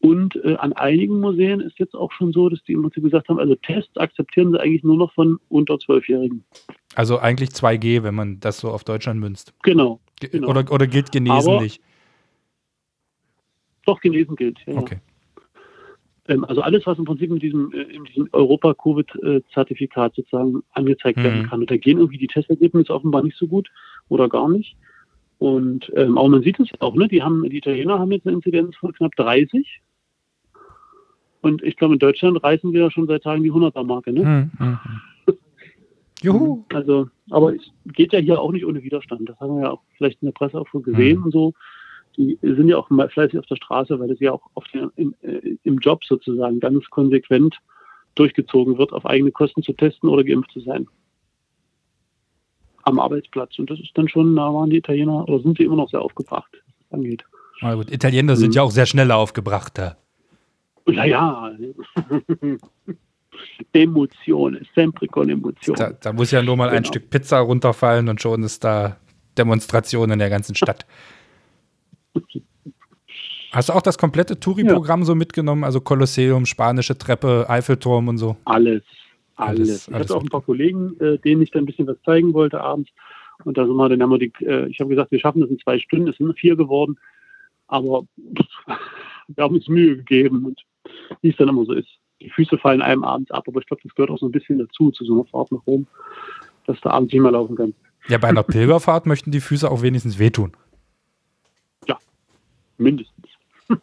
Und 0.00 0.36
äh, 0.44 0.54
an 0.54 0.72
einigen 0.74 1.18
Museen 1.18 1.60
ist 1.60 1.80
jetzt 1.80 1.94
auch 1.94 2.12
schon 2.12 2.32
so, 2.32 2.48
dass 2.48 2.62
die 2.62 2.72
immer 2.72 2.88
gesagt 2.88 3.28
haben, 3.28 3.40
also 3.40 3.56
Tests 3.56 3.96
akzeptieren 3.96 4.52
sie 4.52 4.60
eigentlich 4.60 4.84
nur 4.84 4.96
noch 4.96 5.12
von 5.12 5.40
unter 5.48 5.78
Zwölfjährigen. 5.80 6.44
Also 6.94 7.18
eigentlich 7.18 7.50
2G, 7.50 8.04
wenn 8.04 8.14
man 8.14 8.38
das 8.38 8.60
so 8.60 8.70
auf 8.70 8.84
Deutschland 8.84 9.18
münzt. 9.18 9.52
Genau. 9.64 9.98
genau. 10.20 10.48
Oder, 10.48 10.70
oder 10.70 10.86
gilt 10.86 11.10
Genesen 11.10 11.52
Aber 11.52 11.62
nicht? 11.62 11.82
Doch, 13.86 14.00
Genesen 14.00 14.36
gilt. 14.36 14.58
Ja, 14.66 14.74
okay. 14.74 14.98
Also 16.28 16.60
alles, 16.60 16.86
was 16.86 16.98
im 16.98 17.04
Prinzip 17.04 17.30
mit 17.30 17.42
diesem, 17.42 17.72
äh, 17.72 17.82
in 17.82 18.04
diesem 18.04 18.28
Europa-Covid-Zertifikat 18.32 20.14
sozusagen 20.14 20.62
angezeigt 20.72 21.18
mhm. 21.18 21.22
werden 21.22 21.46
kann. 21.48 21.60
Und 21.60 21.70
da 21.70 21.76
gehen 21.76 21.98
irgendwie 21.98 22.18
die 22.18 22.26
Testergebnisse 22.26 22.94
offenbar 22.94 23.22
nicht 23.22 23.36
so 23.36 23.46
gut 23.46 23.68
oder 24.08 24.28
gar 24.28 24.48
nicht. 24.48 24.76
Und 25.38 25.90
ähm, 25.96 26.18
aber 26.18 26.28
man 26.28 26.42
sieht 26.42 26.58
es 26.60 26.68
auch, 26.80 26.94
ne? 26.94 27.08
Die 27.08 27.22
haben, 27.22 27.48
die 27.48 27.58
Italiener 27.58 27.98
haben 27.98 28.10
jetzt 28.12 28.26
eine 28.26 28.36
Inzidenz 28.36 28.76
von 28.76 28.92
knapp 28.92 29.14
30. 29.16 29.80
Und 31.40 31.62
ich 31.62 31.76
glaube, 31.76 31.94
in 31.94 32.00
Deutschland 32.00 32.42
reißen 32.42 32.72
wir 32.72 32.82
ja 32.82 32.90
schon 32.90 33.06
seit 33.06 33.22
Tagen 33.22 33.44
die 33.44 33.52
100er-Marke, 33.52 34.12
ne? 34.12 34.50
Mhm. 34.58 34.66
mhm. 34.66 34.78
Juhu. 36.22 36.64
Also, 36.74 37.08
aber 37.30 37.54
es 37.54 37.62
geht 37.92 38.12
ja 38.12 38.18
hier 38.18 38.40
auch 38.40 38.50
nicht 38.50 38.66
ohne 38.66 38.82
Widerstand. 38.82 39.28
Das 39.28 39.38
haben 39.38 39.56
wir 39.56 39.62
ja 39.62 39.70
auch 39.70 39.82
vielleicht 39.96 40.20
in 40.20 40.26
der 40.26 40.32
Presse 40.32 40.60
auch 40.60 40.66
schon 40.66 40.82
gesehen 40.82 41.20
mhm. 41.20 41.24
und 41.26 41.32
so. 41.32 41.54
Die 42.18 42.36
sind 42.42 42.68
ja 42.68 42.76
auch 42.76 42.88
fleißig 42.88 43.38
auf 43.38 43.46
der 43.46 43.56
Straße, 43.56 43.98
weil 44.00 44.08
das 44.08 44.18
ja 44.18 44.32
auch 44.32 44.66
den, 44.74 44.90
im, 44.96 45.14
äh, 45.22 45.56
im 45.62 45.78
Job 45.78 46.04
sozusagen 46.04 46.58
ganz 46.58 46.84
konsequent 46.90 47.56
durchgezogen 48.16 48.76
wird, 48.76 48.92
auf 48.92 49.06
eigene 49.06 49.30
Kosten 49.30 49.62
zu 49.62 49.72
testen 49.72 50.08
oder 50.08 50.24
geimpft 50.24 50.50
zu 50.50 50.60
sein. 50.60 50.88
Am 52.82 52.98
Arbeitsplatz. 52.98 53.56
Und 53.58 53.70
das 53.70 53.78
ist 53.78 53.92
dann 53.94 54.08
schon, 54.08 54.34
da 54.34 54.52
waren 54.52 54.70
die 54.70 54.78
Italiener, 54.78 55.28
oder 55.28 55.40
sind 55.40 55.58
sie 55.58 55.64
immer 55.64 55.76
noch 55.76 55.90
sehr 55.90 56.02
aufgebracht, 56.02 56.50
was 56.52 56.74
das 56.80 56.98
angeht. 56.98 57.24
Na 57.60 57.76
gut, 57.76 57.92
Italiener 57.92 58.32
mhm. 58.32 58.38
sind 58.38 58.54
ja 58.56 58.62
auch 58.62 58.72
sehr 58.72 58.86
schnell 58.86 59.12
aufgebracht 59.12 59.78
da. 59.78 59.96
Naja. 60.86 61.52
Emotionen, 63.72 64.66
sempre 64.74 65.06
con 65.06 65.28
Emotionen. 65.28 65.78
Da, 65.78 65.92
da, 65.92 66.12
muss 66.12 66.32
ja 66.32 66.42
nur 66.42 66.56
mal 66.56 66.66
genau. 66.66 66.78
ein 66.78 66.84
Stück 66.84 67.10
Pizza 67.10 67.38
runterfallen 67.38 68.08
und 68.08 68.20
schon 68.20 68.42
ist 68.42 68.64
da 68.64 68.96
Demonstration 69.36 70.10
in 70.10 70.18
der 70.18 70.30
ganzen 70.30 70.56
Stadt. 70.56 70.86
Hast 73.52 73.68
du 73.68 73.72
auch 73.72 73.82
das 73.82 73.96
komplette 73.96 74.38
Touri-Programm 74.38 75.00
ja. 75.00 75.06
so 75.06 75.14
mitgenommen? 75.14 75.64
Also 75.64 75.80
Kolosseum, 75.80 76.44
Spanische 76.46 76.98
Treppe, 76.98 77.46
Eiffelturm 77.48 78.08
und 78.08 78.18
so? 78.18 78.36
Alles. 78.44 78.82
Alles. 79.36 79.60
alles 79.60 79.88
ich 79.88 79.94
hatte 79.94 80.16
auch 80.16 80.22
ein 80.22 80.28
paar 80.28 80.42
Kollegen, 80.42 80.98
äh, 81.00 81.18
denen 81.18 81.42
ich 81.42 81.50
dann 81.50 81.62
ein 81.62 81.66
bisschen 81.66 81.86
was 81.86 81.96
zeigen 82.04 82.34
wollte 82.34 82.60
abends. 82.60 82.90
Und 83.44 83.56
da 83.56 83.64
sind 83.66 83.76
wir, 83.76 83.88
dann 83.88 84.02
haben 84.02 84.10
wir 84.10 84.18
die, 84.18 84.32
äh, 84.44 84.66
ich 84.68 84.80
habe 84.80 84.90
gesagt, 84.90 85.12
wir 85.12 85.20
schaffen 85.20 85.40
das 85.40 85.50
in 85.50 85.58
zwei 85.60 85.78
Stunden, 85.78 86.08
es 86.08 86.16
sind 86.16 86.38
vier 86.38 86.56
geworden. 86.56 86.98
Aber 87.68 88.02
wir 89.28 89.44
haben 89.44 89.54
uns 89.54 89.68
Mühe 89.68 89.96
gegeben 89.96 90.44
und 90.44 90.60
wie 91.22 91.30
es 91.30 91.36
dann 91.36 91.48
immer 91.48 91.64
so 91.64 91.72
ist 91.72 91.88
die 92.20 92.30
Füße 92.30 92.58
fallen 92.58 92.82
einem 92.82 93.04
abends 93.04 93.30
ab, 93.30 93.44
aber 93.46 93.60
ich 93.60 93.66
glaube, 93.66 93.82
das 93.82 93.94
gehört 93.94 94.10
auch 94.10 94.18
so 94.18 94.26
ein 94.26 94.32
bisschen 94.32 94.58
dazu, 94.58 94.90
zu 94.90 95.04
so 95.04 95.14
einer 95.14 95.24
Fahrt 95.24 95.52
nach 95.52 95.66
Rom, 95.66 95.86
dass 96.66 96.80
du 96.80 96.90
abends 96.90 97.12
nicht 97.12 97.22
mehr 97.22 97.32
laufen 97.32 97.56
kannst. 97.56 97.78
Ja, 98.08 98.18
bei 98.18 98.28
einer 98.28 98.42
Pilgerfahrt 98.44 99.06
möchten 99.06 99.30
die 99.30 99.40
Füße 99.40 99.70
auch 99.70 99.82
wenigstens 99.82 100.18
wehtun. 100.18 100.52
Mindestens. 102.78 103.26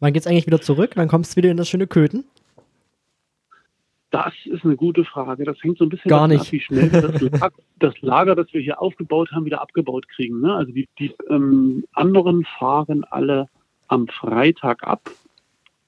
Wann 0.00 0.12
geht's 0.12 0.26
eigentlich 0.26 0.46
wieder 0.46 0.60
zurück? 0.60 0.92
Wann 0.96 1.08
kommst 1.08 1.32
du 1.32 1.36
wieder 1.36 1.50
in 1.50 1.56
das 1.56 1.68
schöne 1.68 1.86
Köthen? 1.86 2.24
Das 4.10 4.32
ist 4.44 4.64
eine 4.64 4.76
gute 4.76 5.04
Frage. 5.04 5.44
Das 5.44 5.62
hängt 5.62 5.78
so 5.78 5.84
ein 5.84 5.88
bisschen 5.88 6.08
Gar 6.08 6.26
nicht. 6.26 6.40
ab, 6.40 6.52
wie 6.52 6.60
schnell 6.60 6.88
das 6.88 7.20
Lager, 7.20 7.52
das 7.78 8.00
Lager, 8.00 8.34
das 8.34 8.52
wir 8.52 8.60
hier 8.60 8.82
aufgebaut 8.82 9.30
haben, 9.30 9.44
wieder 9.44 9.60
abgebaut 9.60 10.08
kriegen. 10.08 10.40
Ne? 10.40 10.52
Also 10.52 10.72
die, 10.72 10.88
die 10.98 11.14
ähm, 11.28 11.84
anderen 11.92 12.44
fahren 12.58 13.04
alle 13.04 13.48
am 13.86 14.08
Freitag 14.08 14.82
ab, 14.82 15.10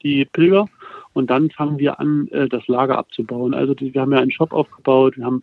die 0.03 0.25
Pilger. 0.25 0.69
Und 1.15 1.31
dann 1.31 1.51
fangen 1.51 1.79
wir 1.79 1.99
an, 1.99 2.29
äh, 2.29 2.49
das 2.49 2.67
Lager 2.69 2.97
abzubauen. 2.97 3.55
Also 3.55 3.75
wir 3.79 4.01
haben 4.01 4.13
ja 4.13 4.21
einen 4.21 4.31
Shop 4.31 4.53
aufgebaut, 4.53 5.17
wir 5.17 5.25
haben 5.25 5.43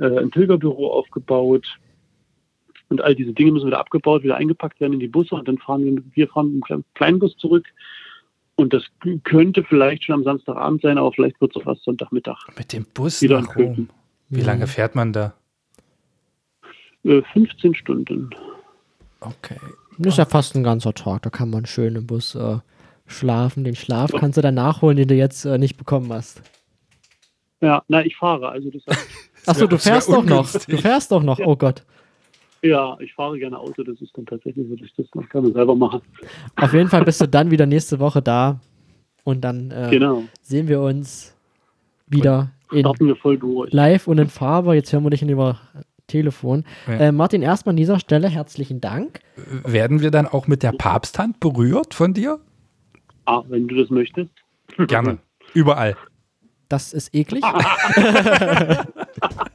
äh, 0.00 0.18
ein 0.18 0.30
Pilgerbüro 0.30 0.92
aufgebaut. 0.92 1.66
Und 2.88 3.00
all 3.00 3.14
diese 3.14 3.32
Dinge 3.32 3.52
müssen 3.52 3.66
wieder 3.66 3.80
abgebaut, 3.80 4.22
wieder 4.22 4.36
eingepackt 4.36 4.80
werden 4.80 4.94
in 4.94 5.00
die 5.00 5.08
Busse 5.08 5.34
und 5.34 5.48
dann 5.48 5.58
fahren 5.58 5.84
wir, 5.84 6.02
wir 6.14 6.28
fahren 6.28 6.62
im 6.68 6.84
Kleinbus 6.94 7.36
zurück. 7.36 7.66
Und 8.56 8.72
das 8.72 8.84
könnte 9.24 9.64
vielleicht 9.64 10.04
schon 10.04 10.14
am 10.14 10.24
Samstagabend 10.24 10.82
sein, 10.82 10.98
aber 10.98 11.12
vielleicht 11.12 11.40
wird 11.40 11.56
es 11.56 11.62
auch 11.62 11.66
erst 11.66 11.84
Sonntagmittag. 11.84 12.38
Mit 12.56 12.72
dem 12.72 12.86
Bus 12.94 13.20
wieder 13.20 13.40
nach 13.40 13.56
Rom. 13.56 13.88
Wie 14.28 14.42
lange 14.42 14.64
mhm. 14.64 14.68
fährt 14.68 14.94
man 14.94 15.12
da? 15.12 15.34
15 17.02 17.72
äh, 17.72 17.74
Stunden. 17.74 18.30
Okay. 19.20 19.56
Das 19.98 20.14
ist 20.14 20.18
ja 20.18 20.24
fast 20.24 20.54
ein 20.54 20.62
ganzer 20.62 20.94
Tag. 20.94 21.22
Da 21.22 21.30
kann 21.30 21.50
man 21.50 21.66
schön 21.66 21.96
im 21.96 22.06
Bus 22.06 22.34
äh, 22.34 22.58
schlafen. 23.06 23.64
Den 23.64 23.76
Schlaf 23.76 24.12
kannst 24.12 24.38
du 24.38 24.42
dann 24.42 24.54
nachholen, 24.54 24.96
den 24.96 25.08
du 25.08 25.14
jetzt 25.14 25.44
äh, 25.44 25.58
nicht 25.58 25.76
bekommen 25.76 26.12
hast. 26.12 26.42
Ja, 27.60 27.82
na, 27.88 28.04
ich 28.04 28.16
fahre. 28.16 28.48
Also 28.48 28.70
das 28.70 28.82
Achso, 29.46 29.66
du 29.66 29.78
fährst 29.78 30.08
doch 30.08 30.24
noch. 30.24 30.50
Du 30.50 30.76
fährst 30.78 31.12
doch 31.12 31.22
noch, 31.22 31.38
oh 31.38 31.56
Gott. 31.56 31.84
Ja, 32.64 32.96
ich 32.98 33.12
fahre 33.12 33.38
gerne 33.38 33.58
Auto, 33.58 33.82
das 33.82 34.00
ist 34.00 34.16
dann 34.16 34.24
tatsächlich 34.24 34.66
so, 34.66 34.74
dass 34.74 34.86
ich 34.86 34.94
das 34.94 35.06
noch 35.14 35.28
gerne 35.28 35.52
selber 35.52 35.76
machen. 35.76 36.00
Auf 36.56 36.72
jeden 36.72 36.88
Fall 36.88 37.04
bist 37.04 37.20
du 37.20 37.28
dann 37.28 37.50
wieder 37.50 37.66
nächste 37.66 38.00
Woche 38.00 38.22
da 38.22 38.58
und 39.22 39.42
dann 39.42 39.70
äh, 39.70 39.88
genau. 39.90 40.22
sehen 40.40 40.66
wir 40.66 40.80
uns 40.80 41.36
wieder 42.06 42.52
in 42.72 42.86
wir 42.86 43.16
voll 43.16 43.36
durch. 43.36 43.70
live 43.70 44.08
und 44.08 44.16
in 44.16 44.28
Farbe. 44.28 44.74
Jetzt 44.74 44.90
hören 44.94 45.04
wir 45.04 45.10
dich 45.10 45.22
über 45.22 45.60
Telefon. 46.06 46.64
Ja. 46.86 46.94
Äh, 46.94 47.12
Martin, 47.12 47.42
erstmal 47.42 47.74
an 47.74 47.76
dieser 47.76 47.98
Stelle 48.00 48.28
herzlichen 48.28 48.80
Dank. 48.80 49.20
Werden 49.64 50.00
wir 50.00 50.10
dann 50.10 50.26
auch 50.26 50.46
mit 50.46 50.62
der 50.62 50.72
Papsthand 50.72 51.40
berührt 51.40 51.92
von 51.92 52.14
dir? 52.14 52.40
Ah, 53.26 53.42
wenn 53.48 53.68
du 53.68 53.74
das 53.76 53.90
möchtest. 53.90 54.30
Gerne. 54.78 55.18
Überall. 55.52 55.96
Das 56.70 56.94
ist 56.94 57.14
eklig. 57.14 57.44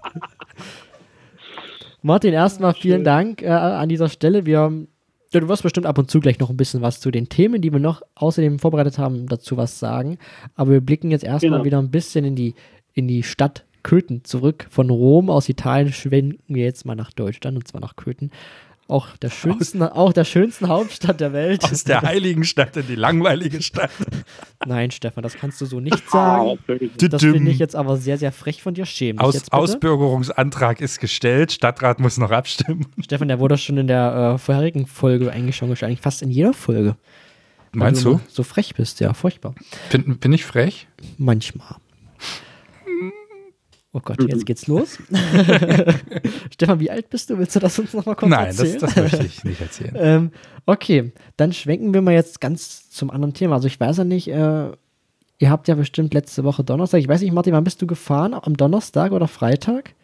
Martin, 2.01 2.33
erstmal 2.33 2.73
vielen 2.73 3.03
Dank 3.03 3.41
äh, 3.41 3.47
an 3.47 3.89
dieser 3.89 4.09
Stelle. 4.09 4.45
Wir, 4.45 4.71
du 5.31 5.47
wirst 5.49 5.63
bestimmt 5.63 5.85
ab 5.85 5.97
und 5.97 6.09
zu 6.09 6.19
gleich 6.19 6.39
noch 6.39 6.49
ein 6.49 6.57
bisschen 6.57 6.81
was 6.81 6.99
zu 6.99 7.11
den 7.11 7.27
Themen, 7.27 7.61
die 7.61 7.71
wir 7.71 7.79
noch 7.79 8.01
außerdem 8.15 8.59
vorbereitet 8.59 8.97
haben, 8.97 9.27
dazu 9.27 9.57
was 9.57 9.79
sagen. 9.79 10.17
Aber 10.55 10.71
wir 10.71 10.81
blicken 10.81 11.11
jetzt 11.11 11.23
erstmal 11.23 11.59
genau. 11.59 11.65
wieder 11.65 11.79
ein 11.79 11.91
bisschen 11.91 12.23
in 12.23 12.35
die, 12.35 12.55
in 12.93 13.07
die 13.07 13.23
Stadt 13.23 13.65
Köthen 13.83 14.23
zurück. 14.23 14.67
Von 14.69 14.89
Rom 14.89 15.29
aus 15.29 15.49
Italien 15.49 15.91
schwenken 15.91 16.55
wir 16.55 16.63
jetzt 16.63 16.85
mal 16.85 16.95
nach 16.95 17.11
Deutschland 17.11 17.57
und 17.57 17.67
zwar 17.67 17.81
nach 17.81 17.95
Köthen 17.95 18.31
auch 18.89 19.15
der 19.17 19.29
schönsten, 19.29 19.83
aus, 19.83 19.91
auch 19.91 20.13
der 20.13 20.23
schönsten 20.23 20.67
Hauptstadt 20.67 21.19
der 21.19 21.33
Welt. 21.33 21.63
Aus 21.63 21.83
der 21.83 22.01
heiligen 22.01 22.43
Stadt 22.43 22.75
in 22.75 22.87
die 22.87 22.95
langweilige 22.95 23.61
Stadt. 23.61 23.91
Nein, 24.65 24.91
Stefan, 24.91 25.23
das 25.23 25.35
kannst 25.35 25.61
du 25.61 25.65
so 25.65 25.79
nicht 25.79 26.09
sagen. 26.09 26.59
Das 26.97 27.21
finde 27.21 27.51
ich 27.51 27.59
jetzt 27.59 27.75
aber 27.75 27.97
sehr, 27.97 28.17
sehr 28.17 28.31
frech 28.31 28.61
von 28.61 28.73
dir. 28.73 28.85
Schämen 28.85 29.19
Aus, 29.19 29.51
Ausbürgerungsantrag 29.51 30.81
ist 30.81 30.99
gestellt. 30.99 31.51
Stadtrat 31.51 31.99
muss 31.99 32.17
noch 32.17 32.31
abstimmen. 32.31 32.87
Stefan, 33.03 33.27
der 33.27 33.39
wurde 33.39 33.57
schon 33.57 33.77
in 33.77 33.87
der 33.87 34.33
äh, 34.35 34.37
vorherigen 34.37 34.87
Folge 34.87 35.31
eigentlich 35.31 35.55
schon 35.55 35.69
gestellt. 35.69 35.89
Eigentlich 35.89 36.01
fast 36.01 36.21
in 36.21 36.31
jeder 36.31 36.53
Folge. 36.53 36.95
Meinst 37.71 38.03
du? 38.03 38.19
So 38.27 38.43
frech 38.43 38.73
bist, 38.73 38.99
ja, 38.99 39.13
furchtbar. 39.13 39.53
Bin, 39.91 40.17
bin 40.17 40.33
ich 40.33 40.45
frech? 40.45 40.87
Manchmal. 41.17 41.75
Oh 43.91 44.01
Gott, 44.03 44.21
jetzt 44.27 44.45
geht's 44.45 44.67
los. 44.67 45.01
Stefan, 46.53 46.79
wie 46.79 46.91
alt 46.91 47.09
bist 47.09 47.29
du? 47.29 47.37
Willst 47.37 47.55
du 47.55 47.59
das 47.59 47.79
uns 47.79 47.93
nochmal 47.93 48.15
kurz 48.15 48.29
Nein, 48.29 48.47
erzählen? 48.47 48.71
Nein, 48.71 48.79
das, 48.81 48.93
das, 48.93 49.03
möchte 49.11 49.25
ich 49.25 49.43
nicht 49.43 49.61
erzählen. 49.61 49.95
ähm, 49.97 50.31
okay, 50.65 51.11
dann 51.37 51.53
schwenken 51.53 51.93
wir 51.93 52.01
mal 52.01 52.13
jetzt 52.13 52.39
ganz 52.39 52.89
zum 52.89 53.09
anderen 53.09 53.33
Thema. 53.33 53.55
Also 53.55 53.67
ich 53.67 53.79
weiß 53.79 53.97
ja 53.97 54.03
nicht, 54.03 54.27
äh, 54.27 54.71
ihr 55.39 55.49
habt 55.49 55.67
ja 55.67 55.75
bestimmt 55.75 56.13
letzte 56.13 56.43
Woche 56.43 56.63
Donnerstag, 56.63 56.99
ich 56.99 57.07
weiß 57.07 57.21
nicht, 57.21 57.33
Martin, 57.33 57.53
wann 57.53 57.63
bist 57.63 57.81
du 57.81 57.87
gefahren? 57.87 58.35
Am 58.35 58.55
Donnerstag 58.55 59.11
oder 59.11 59.27
Freitag? 59.27 59.95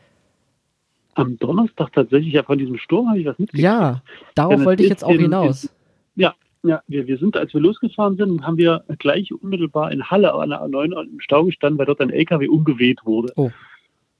Am 1.13 1.38
Donnerstag 1.38 1.94
tatsächlich, 1.94 2.34
ja, 2.34 2.44
von 2.44 2.58
diesem 2.58 2.77
Sturm 2.77 3.08
habe 3.08 3.20
ich 3.20 3.25
was 3.25 3.38
mitgekriegt. 3.38 3.63
Ja, 3.63 4.01
darauf 4.34 4.65
wollte 4.65 4.84
ich 4.84 4.89
jetzt 4.89 5.04
auch 5.04 5.12
hinaus. 5.12 5.70
ja, 6.15 6.34
ja, 6.63 6.82
wir, 6.88 7.06
wir 7.06 7.18
sind, 7.20 7.38
als 7.38 7.54
wir 7.54 7.62
losgefahren 7.62 8.18
sind, 8.18 8.46
haben 8.46 8.58
wir 8.58 8.84
gleich 8.98 9.32
unmittelbar 9.32 9.92
in 9.92 10.04
Halle 10.10 10.34
an 10.34 10.50
der 10.50 10.62
A9 10.63 11.04
im 11.04 11.20
Stau 11.20 11.46
gestanden, 11.46 11.77
weil 11.77 11.86
dort 11.86 12.01
ein 12.01 12.10
LKW 12.10 12.48
umgeweht 12.48 13.06
wurde. 13.06 13.32
Oh 13.36 13.51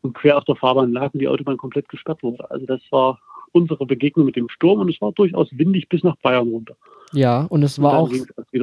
und 0.06 0.14
quer 0.14 0.38
auf 0.38 0.46
der 0.46 0.56
Fahrbahn 0.56 0.92
lag 0.94 1.14
und 1.14 1.20
die 1.20 1.28
Autobahn 1.28 1.58
komplett 1.58 1.90
gesperrt 1.90 2.24
wurde. 2.24 2.50
Also 2.50 2.66
das 2.66 2.82
war 2.92 3.20
unsere 3.52 3.86
Begegnung 3.86 4.26
mit 4.26 4.36
dem 4.36 4.50
Sturm 4.50 4.80
und 4.80 4.90
es 4.90 5.00
war 5.02 5.12
durchaus 5.14 5.48
windig 5.52 5.88
bis 5.90 6.04
nach 6.04 6.16
Bayern 6.18 6.50
runter. 6.50 6.76
Ja, 7.14 7.44
und 7.44 7.64
es 7.64 7.82
war 7.82 7.92
dann 7.94 8.02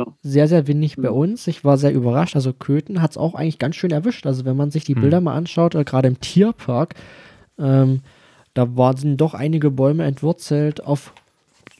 auch 0.01 0.13
sehr, 0.21 0.49
sehr 0.49 0.67
windig 0.67 0.97
bei 0.97 1.09
Mhm. 1.11 1.17
uns. 1.17 1.47
Ich 1.47 1.65
war 1.65 1.79
sehr 1.79 1.95
überrascht. 1.95 2.37
Also 2.37 2.53
Köthen 2.53 3.01
hat 3.01 3.13
es 3.13 3.17
auch 3.17 3.35
eigentlich 3.35 3.59
ganz 3.59 3.77
schön 3.77 3.91
erwischt. 3.91 4.27
Also 4.27 4.45
wenn 4.45 4.57
man 4.57 4.71
sich 4.71 4.85
die 4.85 4.95
Mhm. 4.95 5.01
Bilder 5.01 5.21
mal 5.21 5.35
anschaut, 5.35 5.75
äh, 5.75 5.85
gerade 5.85 6.09
im 6.09 6.21
Tierpark, 6.21 6.95
ähm, 7.59 8.01
da 8.55 8.77
war, 8.77 8.97
sind 8.97 9.19
doch 9.19 9.33
einige 9.33 9.71
Bäume 9.71 10.05
entwurzelt, 10.05 10.85
auf 10.85 11.15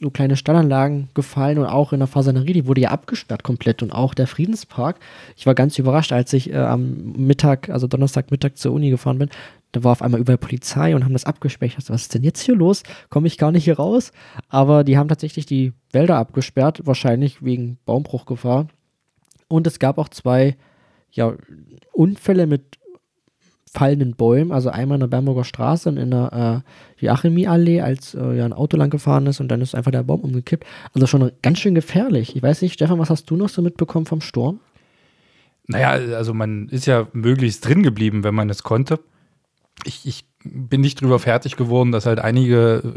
so 0.03 0.11
kleine 0.11 0.35
Stallanlagen 0.35 1.09
gefallen 1.13 1.57
und 1.57 1.65
auch 1.65 1.93
in 1.93 1.99
der 1.99 2.07
Fasanerie, 2.07 2.53
die 2.53 2.67
wurde 2.67 2.81
ja 2.81 2.91
abgesperrt 2.91 3.41
komplett 3.41 3.81
und 3.81 3.91
auch 3.91 4.13
der 4.13 4.27
Friedenspark. 4.27 4.99
Ich 5.35 5.45
war 5.45 5.55
ganz 5.55 5.79
überrascht, 5.79 6.11
als 6.11 6.33
ich 6.33 6.51
äh, 6.51 6.57
am 6.57 7.13
Mittag, 7.13 7.69
also 7.69 7.87
Donnerstagmittag 7.87 8.55
zur 8.55 8.73
Uni 8.73 8.89
gefahren 8.89 9.17
bin. 9.17 9.29
Da 9.71 9.83
war 9.83 9.93
auf 9.93 10.01
einmal 10.03 10.19
überall 10.19 10.37
Polizei 10.37 10.95
und 10.95 11.03
haben 11.03 11.13
das 11.13 11.25
abgesperrt. 11.25 11.71
Ich 11.71 11.75
dachte, 11.77 11.93
was 11.93 12.03
ist 12.03 12.13
denn 12.13 12.23
jetzt 12.23 12.41
hier 12.41 12.55
los? 12.55 12.83
Komme 13.09 13.27
ich 13.27 13.39
gar 13.39 13.51
nicht 13.51 13.63
hier 13.63 13.77
raus? 13.77 14.11
Aber 14.49 14.83
die 14.83 14.97
haben 14.97 15.09
tatsächlich 15.09 15.47
die 15.47 15.73
Wälder 15.91 16.17
abgesperrt, 16.17 16.85
wahrscheinlich 16.85 17.43
wegen 17.43 17.79
Baumbruchgefahr. 17.85 18.67
Und 19.47 19.65
es 19.65 19.79
gab 19.79 19.97
auch 19.97 20.09
zwei 20.09 20.57
ja, 21.11 21.33
Unfälle 21.91 22.45
mit 22.45 22.77
fallenden 23.73 24.15
Bäumen, 24.15 24.51
also 24.51 24.69
einmal 24.69 24.97
in 24.97 25.01
der 25.01 25.07
Bernburger 25.07 25.43
Straße 25.43 25.89
und 25.89 25.97
in 25.97 26.11
der 26.11 26.63
äh, 26.99 27.05
Joachimie-Allee, 27.05 27.81
als 27.81 28.13
äh, 28.13 28.37
ja 28.37 28.45
ein 28.45 28.53
Auto 28.53 28.77
lang 28.77 28.89
gefahren 28.89 29.25
ist 29.25 29.39
und 29.39 29.47
dann 29.47 29.61
ist 29.61 29.73
einfach 29.73 29.91
der 29.91 30.03
Baum 30.03 30.21
umgekippt. 30.21 30.65
Also 30.93 31.07
schon 31.07 31.31
ganz 31.41 31.59
schön 31.59 31.73
gefährlich. 31.73 32.35
Ich 32.35 32.43
weiß 32.43 32.61
nicht, 32.61 32.73
Stefan, 32.73 32.99
was 32.99 33.09
hast 33.09 33.29
du 33.29 33.35
noch 33.35 33.49
so 33.49 33.61
mitbekommen 33.61 34.05
vom 34.05 34.21
Sturm? 34.21 34.59
Naja, 35.67 35.91
also 36.15 36.33
man 36.33 36.69
ist 36.69 36.85
ja 36.85 37.07
möglichst 37.13 37.65
drin 37.65 37.83
geblieben, 37.83 38.23
wenn 38.23 38.35
man 38.35 38.49
es 38.49 38.63
konnte. 38.63 38.99
Ich, 39.85 40.05
ich 40.05 40.25
bin 40.43 40.81
nicht 40.81 41.01
drüber 41.01 41.19
fertig 41.19 41.55
geworden, 41.55 41.91
dass 41.91 42.05
halt 42.05 42.19
einige, 42.19 42.95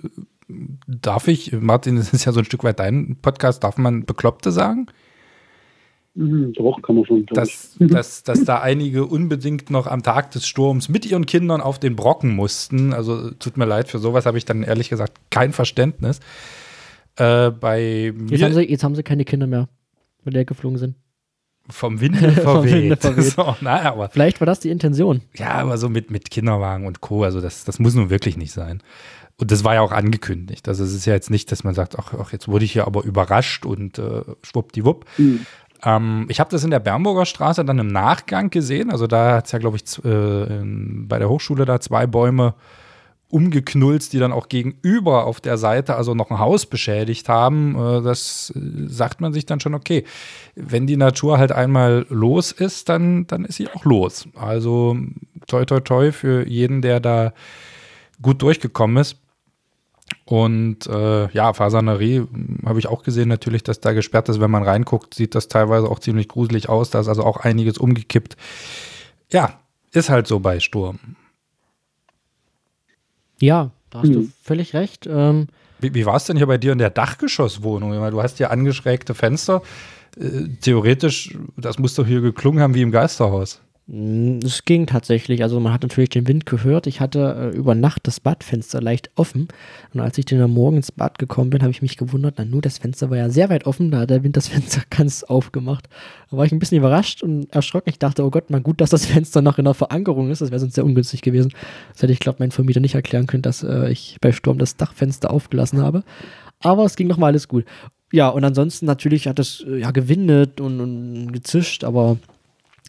äh, 0.49 0.55
darf 0.87 1.29
ich, 1.29 1.53
Martin, 1.53 1.97
das 1.97 2.13
ist 2.13 2.27
ja 2.27 2.33
so 2.33 2.41
ein 2.41 2.45
Stück 2.45 2.65
weit 2.65 2.81
dein 2.81 3.17
Podcast, 3.23 3.65
darf 3.65 3.79
man 3.79 4.05
Bekloppte 4.05 4.53
sagen? 4.53 4.89
Mhm, 6.17 6.55
doch, 6.55 6.81
kann 6.81 6.97
man 6.97 7.05
schon. 7.05 7.27
glaub 7.27 7.47
ich. 7.47 7.53
dass, 7.53 7.77
dass, 7.79 8.23
dass 8.23 8.45
da 8.45 8.61
einige 8.61 9.05
unbedingt 9.05 9.71
noch 9.71 9.87
am 9.87 10.03
Tag 10.03 10.31
des 10.31 10.47
Sturms 10.47 10.89
mit 10.89 11.05
ihren 11.05 11.27
Kindern 11.27 11.61
auf 11.61 11.79
den 11.79 11.95
Brocken 11.95 12.35
mussten. 12.35 12.95
Also 12.95 13.31
tut 13.33 13.59
mir 13.59 13.67
leid, 13.67 13.89
für 13.89 13.99
sowas 13.99 14.25
habe 14.25 14.39
ich 14.39 14.47
dann 14.47 14.63
ehrlich 14.63 14.89
gesagt 14.89 15.19
kein 15.31 15.53
Verständnis. 15.53 16.21
Äh, 17.17 17.51
bei 17.51 18.15
Jetzt 18.29 18.43
haben, 18.43 18.55
mir 18.55 18.55
sie, 18.55 18.71
jetzt 18.71 18.83
haben 18.83 18.95
sie 18.95 19.03
keine 19.03 19.25
Kinder 19.25 19.47
mehr, 19.47 19.69
weil 20.25 20.33
die 20.33 20.47
geflogen 20.47 20.79
sind. 20.79 20.97
vom 21.69 22.01
Winde 22.01 22.33
verweht. 22.33 23.03
so, 23.19 23.57
na, 23.61 23.83
aber, 23.83 24.09
Vielleicht 24.09 24.41
war 24.41 24.47
das 24.47 24.61
die 24.61 24.71
Intention. 24.71 25.23
ja, 25.35 25.53
aber 25.55 25.79
so 25.79 25.89
mit, 25.89 26.11
mit 26.11 26.31
Kinderwagen 26.31 26.87
und 26.87 27.01
Co., 27.01 27.25
also 27.25 27.41
das, 27.41 27.65
das 27.65 27.79
muss 27.79 27.95
nun 27.95 28.09
wirklich 28.09 28.37
nicht 28.37 28.53
sein. 28.53 28.83
Und 29.39 29.51
das 29.51 29.65
war 29.65 29.75
ja 29.75 29.83
auch 29.83 29.93
angekündigt. 29.93 30.67
Also 30.67 30.83
es 30.83 30.95
ist 30.95 31.05
ja 31.05 31.13
jetzt 31.13 31.31
nicht, 31.31 31.53
dass 31.53 31.63
man 31.63 31.75
sagt, 31.75 31.99
ach, 31.99 32.15
ach 32.19 32.33
jetzt 32.33 32.49
wurde 32.49 32.65
ich 32.65 32.73
hier 32.73 32.87
aber 32.87 33.05
überrascht 33.05 33.67
und 33.67 33.99
äh, 33.99 34.23
schwuppdiwupp. 34.43 35.05
Mhm. 35.19 35.45
Ähm, 35.85 36.27
ich 36.29 36.41
habe 36.41 36.51
das 36.51 36.65
in 36.65 36.71
der 36.71 36.81
Bernburger 36.81 37.27
Straße 37.27 37.65
dann 37.65 37.79
im 37.79 37.89
Nachgang 37.89 38.51
gesehen. 38.51 38.91
Also 38.91 39.07
da 39.07 39.37
hat 39.37 39.47
es 39.47 39.53
ja, 39.53 39.59
glaube 39.59 39.77
ich, 39.77 40.05
äh, 40.05 40.63
bei 41.07 41.19
der 41.19 41.29
Hochschule 41.29 41.65
da 41.65 41.81
zwei 41.81 42.07
Bäume 42.07 42.55
umgeknulzt, 43.29 44.13
die 44.13 44.19
dann 44.19 44.33
auch 44.33 44.49
gegenüber 44.49 45.27
auf 45.27 45.41
der 45.41 45.59
Seite 45.59 45.97
also 45.97 46.15
noch 46.15 46.31
ein 46.31 46.39
Haus 46.39 46.67
beschädigt 46.67 47.29
haben. 47.29 47.75
Äh, 47.75 48.03
das 48.03 48.53
äh, 48.55 48.89
sagt 48.89 49.21
man 49.21 49.33
sich 49.33 49.47
dann 49.47 49.61
schon, 49.61 49.75
okay, 49.75 50.05
wenn 50.55 50.87
die 50.87 50.97
Natur 50.97 51.39
halt 51.39 51.53
einmal 51.53 52.07
los 52.09 52.53
ist, 52.53 52.89
dann, 52.89 53.27
dann 53.27 53.45
ist 53.45 53.57
sie 53.57 53.69
auch 53.69 53.85
los. 53.85 54.29
Also 54.37 54.97
toi 55.47 55.65
toi 55.65 55.81
toi 55.81 56.13
für 56.13 56.47
jeden, 56.47 56.83
der 56.83 57.01
da 57.01 57.33
gut 58.23 58.43
durchgekommen 58.43 58.99
ist. 58.99 59.17
Und 60.25 60.87
äh, 60.87 61.29
ja, 61.33 61.53
Fasanerie 61.53 62.25
habe 62.65 62.79
ich 62.79 62.87
auch 62.87 63.03
gesehen, 63.03 63.29
natürlich, 63.29 63.63
dass 63.65 63.81
da 63.81 63.93
gesperrt 63.93 64.29
ist. 64.29 64.41
Wenn 64.41 64.51
man 64.51 64.63
reinguckt, 64.63 65.15
sieht 65.15 65.35
das 65.35 65.49
teilweise 65.49 65.89
auch 65.89 65.99
ziemlich 65.99 66.29
gruselig 66.29 66.69
aus. 66.69 66.91
Da 66.91 67.01
ist 67.01 67.09
also 67.09 67.23
auch 67.25 67.39
einiges 67.39 67.79
umgekippt. 67.79 68.37
Ja, 69.33 69.59
ist 69.93 70.09
halt 70.11 70.27
so 70.27 70.39
bei 70.41 70.61
Sturm. 70.61 70.99
Ja, 73.41 73.71
da 73.91 74.01
hast 74.03 74.15
du 74.15 74.21
Mhm. 74.21 74.33
völlig 74.43 74.75
recht. 74.75 75.07
Ähm, 75.11 75.49
Wie, 75.79 75.93
wie 75.95 76.07
war 76.07 76.17
es 76.17 76.25
denn 76.25 76.37
hier 76.37 76.47
bei 76.47 76.59
dir 76.59 76.73
in 76.73 76.79
der 76.79 76.91
Dachgeschosswohnung? 76.91 77.91
Meine, 77.91 78.11
Du 78.11 78.23
hast 78.23 78.39
ja 78.39 78.49
angeschrägte 78.51 79.15
Fenster. 79.15 79.63
Äh, 80.19 80.49
theoretisch, 80.63 81.37
das 81.57 81.79
muss 81.79 81.95
doch 81.95 82.07
hier 82.07 82.21
geklungen 82.23 82.61
haben 82.63 82.75
wie 82.75 82.83
im 82.83 82.91
Geisterhaus. 82.93 83.61
Mm, 83.89 84.41
Es 84.45 84.65
ging 84.65 84.87
tatsächlich. 84.87 85.43
Also 85.43 85.61
man 85.61 85.73
hat 85.73 85.83
natürlich 85.83 86.11
den 86.11 86.27
Wind 86.27 86.45
gehört. 86.47 86.87
Ich 86.87 87.01
hatte 87.01 87.53
äh, 87.55 87.57
über 87.57 87.75
Nacht 87.75 88.07
das 88.07 88.19
Badfenster 88.21 88.81
leicht 88.81 89.11
offen. 89.15 89.49
Und 89.95 90.01
als 90.01 90.19
ich 90.19 90.25
dann 90.25 90.41
am 90.41 90.53
Morgen 90.53 90.79
ins 90.79 90.91
Bad 90.93 91.19
gekommen 91.19 91.51
bin, 91.51 91.63
habe 91.63 91.71
ich 91.71 91.83
mich 91.83 91.97
gewundert, 91.97 92.35
na 92.39 92.45
nur 92.45 92.63
das 92.63 92.79
Fenster 92.79 93.11
war 93.11 93.17
ja 93.17 93.31
sehr 93.31 93.49
weit 93.49 93.67
offen. 93.67 93.91
Da 93.91 94.01
hat 94.01 94.11
der 94.11 94.25
Wind 94.25 94.37
das 94.37 94.49
Fenster 94.49 94.83
ganz 94.91 95.23
aufgemacht. 95.23 95.89
Da 96.31 96.37
war 96.37 96.45
ich 96.45 96.53
ein 96.53 96.59
bisschen 96.59 96.79
überrascht 96.79 97.23
und 97.23 97.53
erschrocken. 97.53 97.91
Ich 97.91 97.99
dachte, 97.99 98.25
oh 98.25 98.31
Gott, 98.31 98.51
mal 98.51 98.61
gut, 98.61 98.81
dass 98.81 98.91
das 98.91 99.07
Fenster 99.07 99.43
noch 99.43 99.59
in 99.59 99.65
der 99.65 99.75
Verankerung 99.75 100.31
ist. 100.31 100.41
Das 100.41 100.51
wäre 100.51 100.61
sonst 100.61 100.75
sehr 100.75 100.85
ungünstig 100.85 101.23
gewesen. 101.23 101.53
Das 101.93 102.03
hätte 102.03 102.13
ich, 102.13 102.21
glaube 102.21 102.39
mein 102.41 102.51
Vermieter 102.51 102.81
nicht 102.81 102.95
erklären 102.95 103.27
können, 103.27 103.43
dass 103.43 103.63
äh, 103.63 103.91
ich 103.91 104.17
bei 104.21 104.33
Sturm 104.33 104.59
das 104.59 104.77
Dachfenster 104.77 105.31
aufgelassen 105.31 105.81
habe. 105.81 106.03
Aber 106.61 106.85
es 106.85 106.97
ging 106.97 107.07
nochmal 107.07 107.29
alles 107.29 107.47
gut. 107.49 107.65
Ja, 108.13 108.29
und 108.29 108.45
ansonsten 108.45 108.87
natürlich 108.87 109.27
hat 109.29 109.39
es 109.39 109.65
äh, 109.67 109.79
ja 109.79 109.91
gewindet 109.93 110.61
und, 110.61 110.81
und 110.81 111.33
gezischt, 111.33 111.85
aber 111.85 112.19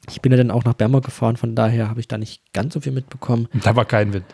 ich 0.10 0.22
bin 0.22 0.32
ja 0.32 0.38
dann 0.38 0.52
auch 0.52 0.64
nach 0.66 0.74
Bermer 0.74 1.02
gefahren, 1.02 1.38
von 1.38 1.56
daher 1.56 1.90
habe 1.90 2.00
ich 2.00 2.08
da 2.08 2.18
nicht 2.18 2.42
ganz 2.54 2.74
so 2.74 2.80
viel 2.80 2.92
mitbekommen. 2.92 3.48
Da 3.64 3.76
war 3.76 3.86
kein 3.86 4.14
Wind. 4.14 4.26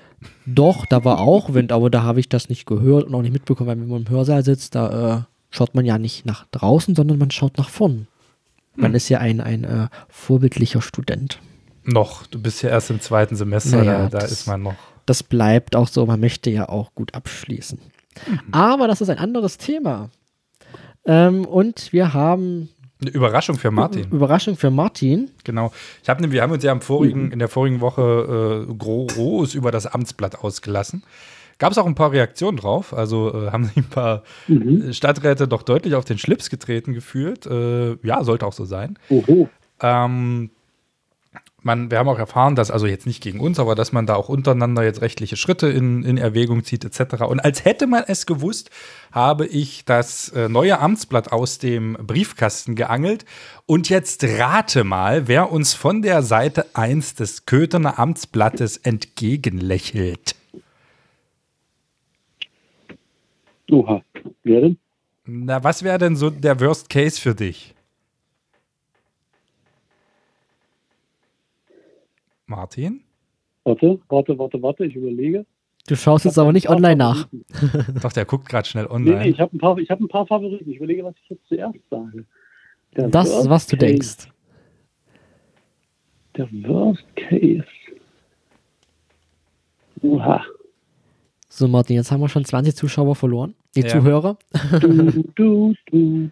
Doch, 0.45 0.85
da 0.85 1.03
war 1.03 1.19
auch 1.19 1.53
Wind, 1.53 1.71
aber 1.71 1.89
da 1.89 2.03
habe 2.03 2.19
ich 2.19 2.29
das 2.29 2.47
nicht 2.49 2.65
gehört 2.65 3.05
und 3.07 3.15
auch 3.15 3.21
nicht 3.21 3.33
mitbekommen, 3.33 3.67
weil 3.69 3.79
wenn 3.79 3.87
man 3.89 4.01
im 4.03 4.09
Hörsaal 4.09 4.43
sitzt, 4.45 4.75
da 4.75 5.17
äh, 5.17 5.21
schaut 5.49 5.75
man 5.75 5.85
ja 5.85 5.97
nicht 5.97 6.25
nach 6.25 6.45
draußen, 6.51 6.95
sondern 6.95 7.17
man 7.17 7.29
schaut 7.31 7.57
nach 7.57 7.69
vorn. 7.69 8.07
Man 8.75 8.95
ist 8.95 9.09
ja 9.09 9.19
ein, 9.19 9.39
ein 9.41 9.63
äh, 9.65 9.87
vorbildlicher 10.09 10.81
Student. 10.81 11.39
Noch. 11.83 12.25
Du 12.27 12.41
bist 12.41 12.61
ja 12.63 12.69
erst 12.69 12.89
im 12.89 13.01
zweiten 13.01 13.35
Semester, 13.35 13.77
Naja, 13.77 14.03
da, 14.03 14.09
da 14.09 14.17
das- 14.19 14.31
ist 14.31 14.47
man 14.47 14.61
noch. 14.63 14.75
Das 15.05 15.21
bleibt 15.21 15.75
auch 15.75 15.89
so, 15.89 16.05
man 16.05 16.21
möchte 16.21 16.49
ja 16.49 16.69
auch 16.69 16.95
gut 16.95 17.13
abschließen. 17.13 17.77
Aber 18.53 18.87
das 18.87 19.01
ist 19.01 19.09
ein 19.09 19.17
anderes 19.17 19.57
Thema. 19.57 20.09
Ähm, 21.05 21.43
und 21.45 21.91
wir 21.91 22.13
haben 22.13 22.69
Eine 23.03 23.11
Überraschung 23.11 23.57
für 23.57 23.71
Martin. 23.71 24.09
Überraschung 24.11 24.55
für 24.55 24.71
Martin. 24.71 25.31
Genau. 25.43 25.71
Ich 26.01 26.09
hab, 26.09 26.21
wir 26.21 26.41
haben 26.41 26.51
uns 26.51 26.63
ja 26.63 26.71
am 26.71 26.81
vorigen, 26.81 27.31
in 27.31 27.39
der 27.39 27.49
vorigen 27.49 27.81
Woche 27.81 28.65
äh, 28.69 28.73
groß 28.73 29.53
über 29.55 29.71
das 29.71 29.85
Amtsblatt 29.87 30.39
ausgelassen. 30.43 31.03
Gab 31.59 31.71
es 31.71 31.77
auch 31.77 31.85
ein 31.85 31.95
paar 31.95 32.11
Reaktionen 32.11 32.57
drauf. 32.57 32.93
Also 32.93 33.33
äh, 33.33 33.51
haben 33.51 33.65
sich 33.65 33.77
ein 33.77 33.89
paar 33.89 34.23
Mhm. 34.47 34.91
Stadträte 34.93 35.47
doch 35.47 35.63
deutlich 35.63 35.95
auf 35.95 36.05
den 36.05 36.17
Schlips 36.17 36.49
getreten 36.49 36.93
gefühlt. 36.93 37.45
Äh, 37.45 37.97
ja, 38.03 38.23
sollte 38.23 38.45
auch 38.45 38.53
so 38.53 38.65
sein. 38.65 38.97
Oho. 39.09 39.49
Ähm, 39.81 40.49
man, 41.63 41.91
wir 41.91 41.99
haben 41.99 42.09
auch 42.09 42.19
erfahren, 42.19 42.55
dass, 42.55 42.71
also 42.71 42.85
jetzt 42.85 43.05
nicht 43.05 43.21
gegen 43.21 43.39
uns, 43.39 43.59
aber 43.59 43.75
dass 43.75 43.91
man 43.91 44.05
da 44.05 44.15
auch 44.15 44.29
untereinander 44.29 44.83
jetzt 44.83 45.01
rechtliche 45.01 45.37
Schritte 45.37 45.67
in, 45.67 46.03
in 46.03 46.17
Erwägung 46.17 46.63
zieht, 46.63 46.85
etc. 46.85 47.23
Und 47.23 47.39
als 47.39 47.65
hätte 47.65 47.87
man 47.87 48.03
es 48.07 48.25
gewusst, 48.25 48.69
habe 49.11 49.45
ich 49.45 49.85
das 49.85 50.29
äh, 50.29 50.49
neue 50.49 50.79
Amtsblatt 50.79 51.31
aus 51.31 51.59
dem 51.59 51.93
Briefkasten 51.93 52.75
geangelt. 52.75 53.25
Und 53.65 53.89
jetzt 53.89 54.23
rate 54.23 54.83
mal, 54.83 55.27
wer 55.27 55.51
uns 55.51 55.73
von 55.73 56.01
der 56.01 56.21
Seite 56.23 56.65
1 56.73 57.15
des 57.15 57.45
Köthener 57.45 57.99
Amtsblattes 57.99 58.77
entgegenlächelt. 58.77 60.35
Oha. 63.71 64.03
Wer 64.43 64.61
denn? 64.61 64.77
Na, 65.25 65.63
was 65.63 65.83
wäre 65.83 65.97
denn 65.97 66.15
so 66.15 66.29
der 66.29 66.59
Worst 66.59 66.89
Case 66.89 67.19
für 67.19 67.33
dich? 67.33 67.73
Martin? 72.45 73.01
Warte, 73.63 73.99
warte, 74.09 74.37
warte, 74.37 74.61
warte, 74.61 74.85
ich 74.85 74.95
überlege. 74.95 75.45
Du 75.87 75.95
schaust 75.95 76.25
jetzt 76.25 76.37
aber 76.39 76.51
nicht 76.53 76.69
online 76.69 76.95
nach. 76.95 77.27
Doch, 78.01 78.13
der 78.13 78.25
guckt 78.25 78.47
gerade 78.47 78.67
schnell 78.67 78.85
Nee, 78.85 78.91
online. 78.91 79.19
nee, 79.21 79.29
ich 79.29 79.39
habe 79.39 79.55
ein, 79.55 79.59
paar- 79.59 79.77
ich 79.77 79.89
hab 79.89 79.99
ein 79.99 80.07
paar 80.07 80.25
Favoriten. 80.27 80.69
Ich 80.69 80.77
überlege, 80.77 81.03
was 81.03 81.15
ich 81.23 81.29
jetzt 81.29 81.47
zuerst 81.47 81.77
sage. 81.89 82.25
Der 82.95 83.09
Das, 83.09 83.29
Worst 83.31 83.49
was 83.49 83.67
du 83.67 83.77
Case. 83.77 83.85
denkst. 83.87 84.27
Der 86.37 86.49
Worst 86.67 87.05
Case. 87.15 87.65
Oha. 90.01 90.43
So, 91.55 91.67
Martin, 91.67 91.95
jetzt 91.97 92.09
haben 92.11 92.19
wir 92.19 92.29
schon 92.29 92.43
20 92.45 92.75
Zuschauer 92.75 93.15
verloren. 93.15 93.53
Die 93.75 93.81
Ja. 93.81 93.87
Zuhörer. 93.89 94.39
Du, 94.79 94.87
du, 94.89 95.23
du, 95.35 95.75
du, 95.85 96.31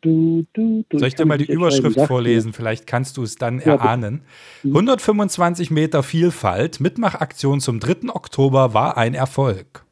du, 0.00 0.46
du, 0.54 0.84
du. 0.88 0.98
Soll 1.00 1.08
ich 1.08 1.16
dir 1.16 1.24
mal 1.26 1.38
die 1.38 1.50
Überschrift 1.50 1.98
vorlesen? 2.02 2.52
Vielleicht 2.52 2.86
kannst 2.86 3.16
du 3.16 3.24
es 3.24 3.34
dann 3.34 3.54
Ja, 3.58 3.72
bitte. 3.72 3.84
erahnen. 3.84 4.22
125 4.62 5.72
Meter 5.72 6.04
Vielfalt, 6.04 6.78
Mitmachaktion 6.78 7.60
zum 7.60 7.80
3. 7.80 8.10
Oktober 8.14 8.72
war 8.72 8.96
ein 8.96 9.14
Erfolg. 9.14 9.84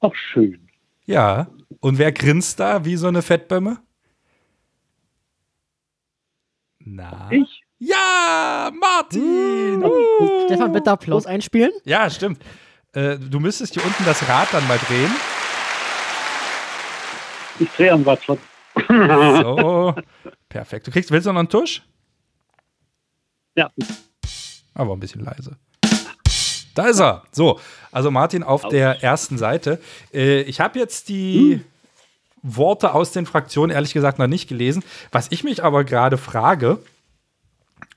Ach, 0.00 0.14
schön. 0.14 0.68
Ja, 1.04 1.48
und 1.80 1.98
wer 1.98 2.12
grinst 2.12 2.60
da 2.60 2.84
wie 2.84 2.94
so 2.94 3.08
eine 3.08 3.22
Fettbömme? 3.22 3.78
Na? 6.78 7.28
Ich? 7.32 7.62
Ja, 7.80 8.70
Martin! 8.80 9.82
Uh. 9.82 10.44
Stefan, 10.46 10.70
bitte 10.72 10.92
Applaus 10.92 11.26
einspielen. 11.26 11.72
Ja, 11.84 12.08
stimmt. 12.08 12.38
Äh, 12.94 13.18
du 13.18 13.40
müsstest 13.40 13.74
hier 13.74 13.84
unten 13.84 14.04
das 14.04 14.28
Rad 14.28 14.48
dann 14.52 14.66
mal 14.68 14.78
drehen. 14.78 15.10
Ich 17.58 17.70
drehe 17.70 17.92
am 17.92 18.02
Rad. 18.02 18.20
So. 18.26 19.94
Perfekt. 20.48 20.86
Du 20.86 20.90
kriegst, 20.90 21.10
willst 21.10 21.26
du 21.26 21.32
noch 21.32 21.38
einen 21.38 21.48
Tusch? 21.48 21.82
Ja, 23.54 23.70
Aber 24.74 24.94
ein 24.94 25.00
bisschen 25.00 25.24
leise. 25.24 25.56
Da 26.74 26.86
ist 26.86 27.00
er. 27.00 27.22
So, 27.32 27.60
also 27.90 28.10
Martin 28.10 28.42
auf 28.42 28.66
der 28.68 29.02
ersten 29.02 29.36
Seite. 29.36 29.78
Äh, 30.12 30.42
ich 30.42 30.60
habe 30.60 30.78
jetzt 30.78 31.08
die 31.10 31.60
Worte 32.42 32.94
aus 32.94 33.12
den 33.12 33.26
Fraktionen 33.26 33.74
ehrlich 33.74 33.92
gesagt 33.92 34.18
noch 34.18 34.26
nicht 34.26 34.48
gelesen. 34.48 34.82
Was 35.10 35.28
ich 35.30 35.44
mich 35.44 35.62
aber 35.62 35.84
gerade 35.84 36.16
frage, 36.16 36.78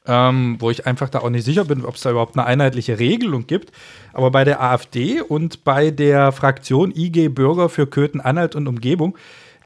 ähm, 0.07 0.57
wo 0.59 0.69
ich 0.71 0.85
einfach 0.85 1.09
da 1.09 1.19
auch 1.19 1.29
nicht 1.29 1.45
sicher 1.45 1.65
bin, 1.65 1.85
ob 1.85 1.95
es 1.95 2.01
da 2.01 2.11
überhaupt 2.11 2.37
eine 2.37 2.45
einheitliche 2.45 2.99
Regelung 2.99 3.47
gibt. 3.47 3.71
Aber 4.13 4.31
bei 4.31 4.43
der 4.43 4.61
AfD 4.61 5.21
und 5.21 5.63
bei 5.63 5.91
der 5.91 6.31
Fraktion 6.31 6.91
IG 6.95 7.29
Bürger 7.29 7.69
für 7.69 7.87
Köthen-Anhalt 7.87 8.55
und 8.55 8.67
Umgebung 8.67 9.17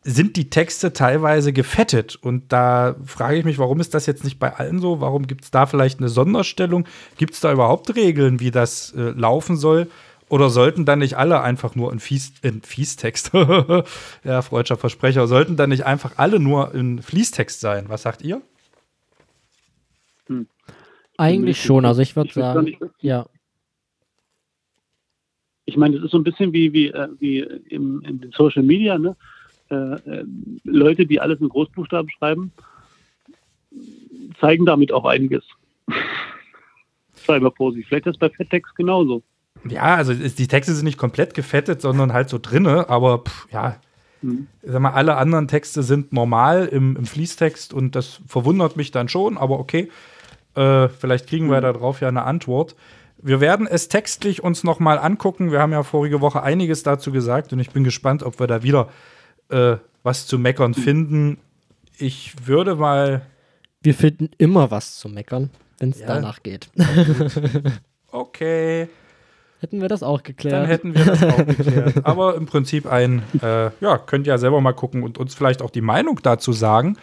sind 0.04 0.38
die 0.38 0.50
Texte 0.50 0.94
teilweise 0.94 1.54
gefettet. 1.54 2.16
Und 2.16 2.52
da 2.52 2.96
frage 3.06 3.38
ich 3.38 3.46
mich, 3.46 3.60
warum 3.60 3.80
ist 3.80 3.94
das 3.94 4.06
jetzt 4.06 4.24
nicht 4.24 4.40
bei 4.40 4.56
allen 4.56 4.80
so? 4.80 5.02
Warum 5.02 5.28
gibt 5.28 5.44
es 5.44 5.52
da 5.52 5.66
vielleicht 5.66 6.00
eine 6.00 6.10
Sonderstellung? 6.10 6.86
Gibt 7.18 7.34
es 7.34 7.42
da 7.42 7.52
überhaupt 7.52 7.96
Regeln, 7.96 8.40
wie 8.40 8.52
das 8.52 8.94
äh, 8.96 9.12
laufen 9.12 9.58
soll? 9.58 9.88
Oder 10.30 10.50
sollten 10.50 10.86
dann 10.86 11.00
nicht 11.00 11.18
alle 11.18 11.42
einfach 11.42 11.76
nur 11.76 11.92
in, 11.92 12.00
Fies, 12.00 12.34
in 12.44 12.62
Fiestext, 12.62 13.32
ja, 14.24 14.42
freudscher 14.44 14.78
Versprecher, 14.78 15.28
sollten 15.28 15.58
dann 15.58 15.70
nicht 15.70 15.86
einfach 15.86 16.14
alle 16.18 16.40
nur 16.40 16.74
in 16.76 17.02
Fließtext 17.02 17.60
sein? 17.60 17.86
Was 17.88 18.04
sagt 18.04 18.22
ihr? 18.22 18.42
Eigentlich 21.20 21.62
schon. 21.62 21.86
Also 21.86 22.02
ich 22.02 22.16
würde 22.16 22.32
sagen, 22.34 22.76
ja. 23.02 23.26
ich 25.66 25.78
meine, 25.78 25.96
das 25.96 26.06
ist 26.06 26.12
so 26.12 26.18
ein 26.18 26.24
bisschen 26.24 26.54
wie, 26.54 26.72
wie, 26.74 26.88
äh, 26.88 27.08
wie 27.20 27.40
im, 27.40 28.02
in 28.02 28.22
den 28.22 28.32
Social 28.32 28.64
Media, 28.64 28.98
ne? 28.98 29.16
Äh, 29.70 29.76
äh, 29.76 30.26
Leute, 30.64 31.06
die 31.06 31.20
alles 31.20 31.40
in 31.42 31.50
Großbuchstaben 31.50 32.10
schreiben, 32.10 32.52
zeigen 34.40 34.66
damit 34.66 34.92
auch 34.92 35.06
einiges. 35.06 35.44
Sei 37.28 37.40
mal 37.40 37.52
vorsichtig. 37.52 37.88
Vielleicht 37.88 38.08
ist 38.08 38.14
das 38.14 38.30
bei 38.32 38.36
Fetttext 38.36 38.76
genauso. 38.76 39.22
Ja, 39.70 39.96
also 39.96 40.12
es- 40.14 40.36
die 40.36 40.48
Texte 40.48 40.74
sind 40.74 40.86
nicht 40.86 40.98
komplett 40.98 41.34
gefettet, 41.36 41.82
sondern 41.82 42.14
halt 42.14 42.30
so 42.30 42.40
drinne, 42.42 42.90
aber 42.90 43.20
pff, 43.20 43.48
ja, 43.52 43.80
Mhm. 44.22 44.48
ich 44.64 44.72
sag 44.72 44.82
mal, 44.82 44.92
alle 44.92 45.16
anderen 45.18 45.48
Texte 45.48 45.82
sind 45.84 46.12
normal 46.14 46.66
im, 46.68 46.96
im 46.98 47.06
Fließtext 47.06 47.74
und 47.74 47.96
das 47.96 48.22
verwundert 48.28 48.76
mich 48.76 48.92
dann 48.92 49.08
schon, 49.08 49.38
aber 49.38 49.60
okay, 49.60 49.90
äh, 50.60 50.90
vielleicht 50.90 51.28
kriegen 51.28 51.50
wir 51.50 51.62
darauf 51.62 52.02
ja 52.02 52.08
eine 52.10 52.24
Antwort. 52.24 52.76
Wir 53.22 53.42
werden 53.42 53.68
es 53.68 53.88
textlich 53.90 54.44
uns 54.44 54.64
noch 54.64 54.80
mal 54.80 54.98
angucken. 54.98 55.52
Wir 55.52 55.60
haben 55.62 55.72
ja 55.72 55.84
vorige 55.84 56.22
Woche 56.22 56.42
einiges 56.44 56.84
dazu 56.84 57.12
gesagt 57.12 57.52
und 57.54 57.60
ich 57.60 57.72
bin 57.72 57.84
gespannt, 57.84 58.24
ob 58.24 58.40
wir 58.40 58.48
da 58.48 58.64
wieder 58.64 58.90
äh, 59.50 59.78
was 60.04 60.26
zu 60.28 60.38
meckern 60.40 60.74
finden. 60.74 61.38
Ich 61.98 62.34
würde 62.48 62.76
mal, 62.76 63.22
Wir 63.82 63.94
finden 63.94 64.30
immer 64.38 64.72
was 64.72 64.98
zu 64.98 65.10
meckern, 65.10 65.50
wenn 65.80 65.90
es 65.90 66.00
Ja. 66.00 66.08
danach 66.08 66.44
geht. 66.44 66.70
okay, 68.12 68.88
Hätten 69.62 69.82
wir 69.82 69.90
das 69.90 70.04
auch 70.04 70.22
Dann 70.22 70.24
geklärt. 70.36 70.68
hätten 70.70 70.96
wir 70.96 71.04
das 71.04 71.22
auch 71.22 71.46
geklärt. 71.46 71.96
Aber 72.06 72.36
im 72.36 72.46
Prinzip 72.46 72.86
ein, 72.86 73.24
äh, 73.42 73.72
ja, 73.82 73.98
könnt 73.98 74.26
ihr 74.26 74.32
ja 74.34 74.38
selber 74.38 74.62
mal 74.62 74.72
gucken 74.72 75.04
und 75.04 75.18
uns 75.18 75.36
vielleicht 75.36 75.62
auch 75.62 75.70
die 75.70 75.82
Meinung 75.82 76.18
dazu 76.24 76.54
sagen, 76.54 76.96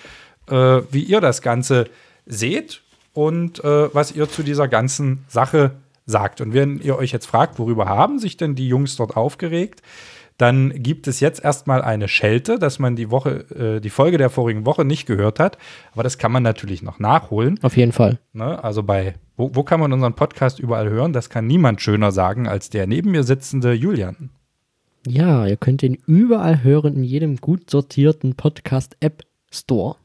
äh, 0.49 0.81
wie 0.91 1.03
ihr 1.03 1.21
das 1.21 1.43
Ganze 1.43 1.87
seht 2.25 2.81
und 3.17 3.65
äh, 3.65 3.95
was 3.95 4.13
ihr 4.13 4.29
zu 4.29 4.43
dieser 4.43 4.69
ganzen 4.69 5.25
Sache 5.29 5.73
sagt. 6.05 6.41
Und 6.41 6.55
wenn 6.55 6.79
ihr 6.81 6.97
euch 6.97 7.13
jetzt 7.13 7.27
fragt, 7.27 7.59
worüber 7.59 7.87
haben 7.87 8.19
sich 8.19 8.37
denn 8.37 8.55
die 8.55 8.69
Jungs 8.69 8.97
dort 8.97 9.17
aufgeregt, 9.17 9.83
dann 10.39 10.83
gibt 10.83 11.09
es 11.09 11.21
jetzt 11.21 11.43
erstmal 11.43 11.81
eine 11.81 12.09
Schelte, 12.09 12.59
dass 12.59 12.79
man 12.79 12.95
die 12.95 13.11
Woche, 13.11 13.77
äh, 13.77 13.81
die 13.81 13.91
Folge 13.91 14.19
der 14.19 14.29
vorigen 14.29 14.67
Woche 14.67 14.85
nicht 14.85 15.07
gehört 15.07 15.41
hat. 15.41 15.57
Aber 15.93 16.03
das 16.03 16.19
kann 16.19 16.31
man 16.31 16.43
natürlich 16.43 16.83
noch 16.83 16.99
nachholen. 16.99 17.59
Auf 17.63 17.77
jeden 17.77 17.93
Fall. 17.93 18.19
Ne? 18.35 18.63
Also 18.63 18.83
bei, 18.83 19.15
wo, 19.37 19.51
wo 19.55 19.63
kann 19.63 19.81
man 19.81 19.95
unseren 19.95 20.15
Podcast 20.15 20.59
überall 20.59 20.91
hören? 20.91 21.15
Das 21.15 21.31
kann 21.31 21.47
niemand 21.47 21.81
schöner 21.81 22.13
sagen 22.13 22.47
als 22.47 22.69
der 22.69 22.87
neben 22.87 23.13
mir 23.13 23.25
sitzende 23.25 23.73
Julian. 23.73 24.31
Ja, 25.07 25.47
ihr 25.47 25.57
könnt 25.57 25.83
ihn 25.83 25.97
überall 26.07 26.63
hören, 26.63 26.97
in 26.97 27.05
jedem 27.05 27.37
gut 27.37 27.71
sortierten 27.71 28.35
Podcast-App 28.35 29.23
Store. 29.51 29.97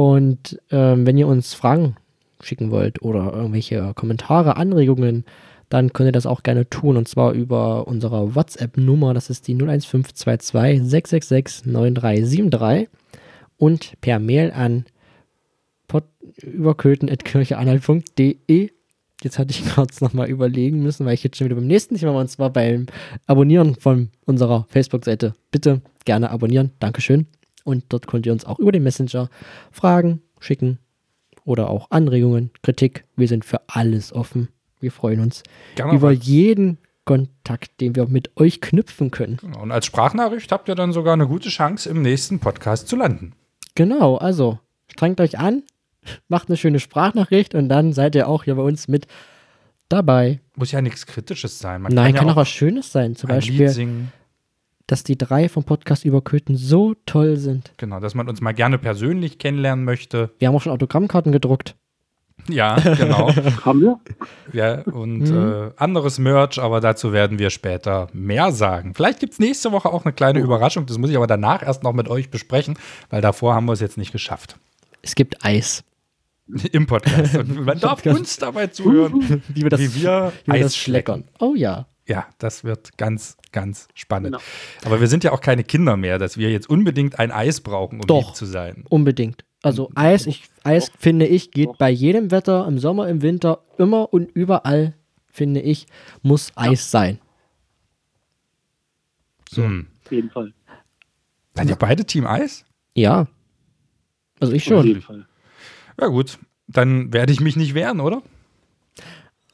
Und 0.00 0.58
ähm, 0.70 1.06
wenn 1.06 1.18
ihr 1.18 1.26
uns 1.26 1.52
Fragen 1.52 1.96
schicken 2.40 2.70
wollt 2.70 3.02
oder 3.02 3.34
irgendwelche 3.34 3.92
Kommentare, 3.94 4.56
Anregungen, 4.56 5.26
dann 5.68 5.92
könnt 5.92 6.08
ihr 6.08 6.12
das 6.12 6.24
auch 6.24 6.42
gerne 6.42 6.70
tun. 6.70 6.96
Und 6.96 7.06
zwar 7.06 7.32
über 7.32 7.86
unsere 7.86 8.34
WhatsApp-Nummer, 8.34 9.12
das 9.12 9.28
ist 9.28 9.46
die 9.46 9.52
01522 9.52 10.88
666 10.88 11.66
9373 11.66 12.88
und 13.58 13.92
per 14.00 14.18
Mail 14.20 14.52
an 14.52 14.86
überköten.kircheanhalt.de. 16.42 18.70
Jetzt 19.22 19.38
hatte 19.38 19.50
ich 19.50 19.66
kurz 19.74 20.00
nochmal 20.00 20.30
überlegen 20.30 20.82
müssen, 20.82 21.04
weil 21.04 21.12
ich 21.12 21.22
jetzt 21.22 21.36
schon 21.36 21.44
wieder 21.44 21.56
beim 21.56 21.66
nächsten 21.66 21.96
Thema 21.96 22.14
war, 22.14 22.22
und 22.22 22.30
zwar 22.30 22.48
beim 22.48 22.86
Abonnieren 23.26 23.74
von 23.74 24.08
unserer 24.24 24.64
Facebook-Seite. 24.70 25.34
Bitte 25.50 25.82
gerne 26.06 26.30
abonnieren. 26.30 26.70
Dankeschön. 26.78 27.26
Und 27.64 27.84
dort 27.88 28.06
könnt 28.06 28.26
ihr 28.26 28.32
uns 28.32 28.44
auch 28.44 28.58
über 28.58 28.72
den 28.72 28.82
Messenger 28.82 29.28
Fragen 29.70 30.22
schicken 30.40 30.78
oder 31.44 31.70
auch 31.70 31.90
Anregungen, 31.90 32.50
Kritik. 32.62 33.04
Wir 33.16 33.28
sind 33.28 33.44
für 33.44 33.60
alles 33.68 34.12
offen. 34.12 34.48
Wir 34.80 34.92
freuen 34.92 35.20
uns 35.20 35.42
Gerne 35.74 35.94
über 35.94 36.10
was. 36.10 36.26
jeden 36.26 36.78
Kontakt, 37.04 37.80
den 37.80 37.96
wir 37.96 38.06
mit 38.06 38.30
euch 38.36 38.60
knüpfen 38.60 39.10
können. 39.10 39.38
Genau. 39.40 39.62
Und 39.62 39.72
als 39.72 39.86
Sprachnachricht 39.86 40.52
habt 40.52 40.68
ihr 40.68 40.74
dann 40.74 40.92
sogar 40.92 41.14
eine 41.14 41.26
gute 41.26 41.48
Chance, 41.48 41.88
im 41.88 42.02
nächsten 42.02 42.38
Podcast 42.38 42.88
zu 42.88 42.96
landen. 42.96 43.32
Genau, 43.74 44.16
also 44.16 44.58
strengt 44.88 45.20
euch 45.20 45.38
an, 45.38 45.62
macht 46.28 46.48
eine 46.48 46.56
schöne 46.56 46.80
Sprachnachricht 46.80 47.54
und 47.54 47.68
dann 47.68 47.92
seid 47.92 48.14
ihr 48.14 48.28
auch 48.28 48.44
hier 48.44 48.54
bei 48.54 48.62
uns 48.62 48.88
mit 48.88 49.06
dabei. 49.88 50.40
Muss 50.56 50.72
ja 50.72 50.80
nichts 50.80 51.06
Kritisches 51.06 51.58
sein. 51.58 51.82
Man 51.82 51.92
Nein, 51.92 52.12
kann, 52.12 52.20
kann 52.20 52.26
ja 52.28 52.32
auch 52.34 52.36
was 52.36 52.48
Schönes 52.48 52.92
sein. 52.92 53.16
Zum 53.16 53.30
ein 53.30 53.36
Beispiel, 53.36 53.66
Lied 53.66 53.70
singen. 53.70 54.12
Dass 54.90 55.04
die 55.04 55.16
drei 55.16 55.48
vom 55.48 55.64
Podcast 55.64 56.04
über 56.04 56.20
Köthen 56.22 56.56
so 56.56 56.94
toll 57.06 57.36
sind. 57.36 57.72
Genau, 57.76 58.00
dass 58.00 58.14
man 58.14 58.28
uns 58.28 58.40
mal 58.40 58.52
gerne 58.52 58.78
persönlich 58.78 59.38
kennenlernen 59.38 59.84
möchte. 59.84 60.30
Wir 60.38 60.48
haben 60.48 60.54
auch 60.56 60.62
schon 60.62 60.72
Autogrammkarten 60.72 61.32
gedruckt. 61.32 61.76
Ja, 62.48 62.76
genau. 62.76 63.30
Haben 63.64 63.80
wir? 63.82 64.00
ja, 64.54 64.80
und 64.82 65.20
Mhm. 65.30 65.52
äh, 65.52 65.70
anderes 65.76 66.18
Merch, 66.18 66.58
aber 66.58 66.80
dazu 66.80 67.12
werden 67.12 67.38
wir 67.38 67.50
später 67.50 68.08
mehr 68.14 68.50
sagen. 68.50 68.94
Vielleicht 68.94 69.20
gibt 69.20 69.34
es 69.34 69.38
nächste 69.38 69.72
Woche 69.72 69.90
auch 69.92 70.04
eine 70.06 70.14
kleine 70.14 70.40
Überraschung. 70.40 70.86
Das 70.86 70.96
muss 70.96 71.10
ich 71.10 71.16
aber 71.16 71.26
danach 71.26 71.62
erst 71.62 71.82
noch 71.82 71.92
mit 71.92 72.08
euch 72.08 72.30
besprechen, 72.30 72.78
weil 73.10 73.20
davor 73.20 73.54
haben 73.54 73.66
wir 73.66 73.74
es 73.74 73.80
jetzt 73.80 73.98
nicht 73.98 74.10
geschafft. 74.10 74.56
Es 75.02 75.14
gibt 75.14 75.44
Eis. 75.44 75.84
Im 76.72 76.86
Podcast. 76.86 77.36
Und 77.36 77.64
man 77.66 77.78
darf 77.80 78.04
uns 78.06 78.38
dabei 78.38 78.68
zuhören, 78.68 79.42
Wie 79.48 79.62
wir 79.62 79.68
das, 79.70 79.80
wie 79.80 80.02
wir 80.02 80.32
wie 80.44 80.52
wir 80.52 80.54
Eis 80.54 80.62
das 80.62 80.76
schleckern. 80.76 81.24
Oh 81.40 81.54
ja. 81.54 81.86
Ja, 82.10 82.26
das 82.38 82.64
wird 82.64 82.98
ganz, 82.98 83.36
ganz 83.52 83.86
spannend. 83.94 84.32
Genau. 84.32 84.42
Aber 84.84 85.00
wir 85.00 85.06
sind 85.06 85.22
ja 85.22 85.30
auch 85.30 85.40
keine 85.40 85.62
Kinder 85.62 85.96
mehr, 85.96 86.18
dass 86.18 86.36
wir 86.36 86.50
jetzt 86.50 86.68
unbedingt 86.68 87.20
ein 87.20 87.30
Eis 87.30 87.60
brauchen, 87.60 88.00
um 88.00 88.06
Doch. 88.08 88.26
lieb 88.26 88.34
zu 88.34 88.46
sein. 88.46 88.84
Unbedingt. 88.88 89.44
Also 89.62 89.92
Eis, 89.94 90.26
ich, 90.26 90.42
Eis 90.64 90.90
finde 90.98 91.28
ich, 91.28 91.52
geht 91.52 91.68
Doch. 91.68 91.78
bei 91.78 91.88
jedem 91.88 92.32
Wetter, 92.32 92.66
im 92.66 92.80
Sommer, 92.80 93.06
im 93.06 93.22
Winter, 93.22 93.62
immer 93.78 94.12
und 94.12 94.28
überall, 94.32 94.94
finde 95.28 95.60
ich, 95.60 95.86
muss 96.22 96.50
Eis 96.56 96.90
sein. 96.90 97.20
Hm. 99.54 99.86
Auf 100.04 100.10
jeden 100.10 100.30
Fall. 100.30 100.52
Seid 101.54 101.68
ihr 101.68 101.76
beide 101.76 102.04
Team 102.04 102.26
Eis? 102.26 102.64
Ja. 102.96 103.28
Also 104.40 104.52
ich 104.52 104.64
Auf 104.64 104.80
schon. 104.80 104.86
jeden 104.88 105.02
Fall. 105.02 105.28
Ja, 106.00 106.08
gut. 106.08 106.40
Dann 106.66 107.12
werde 107.12 107.32
ich 107.32 107.40
mich 107.40 107.54
nicht 107.54 107.74
wehren, 107.74 108.00
oder? 108.00 108.20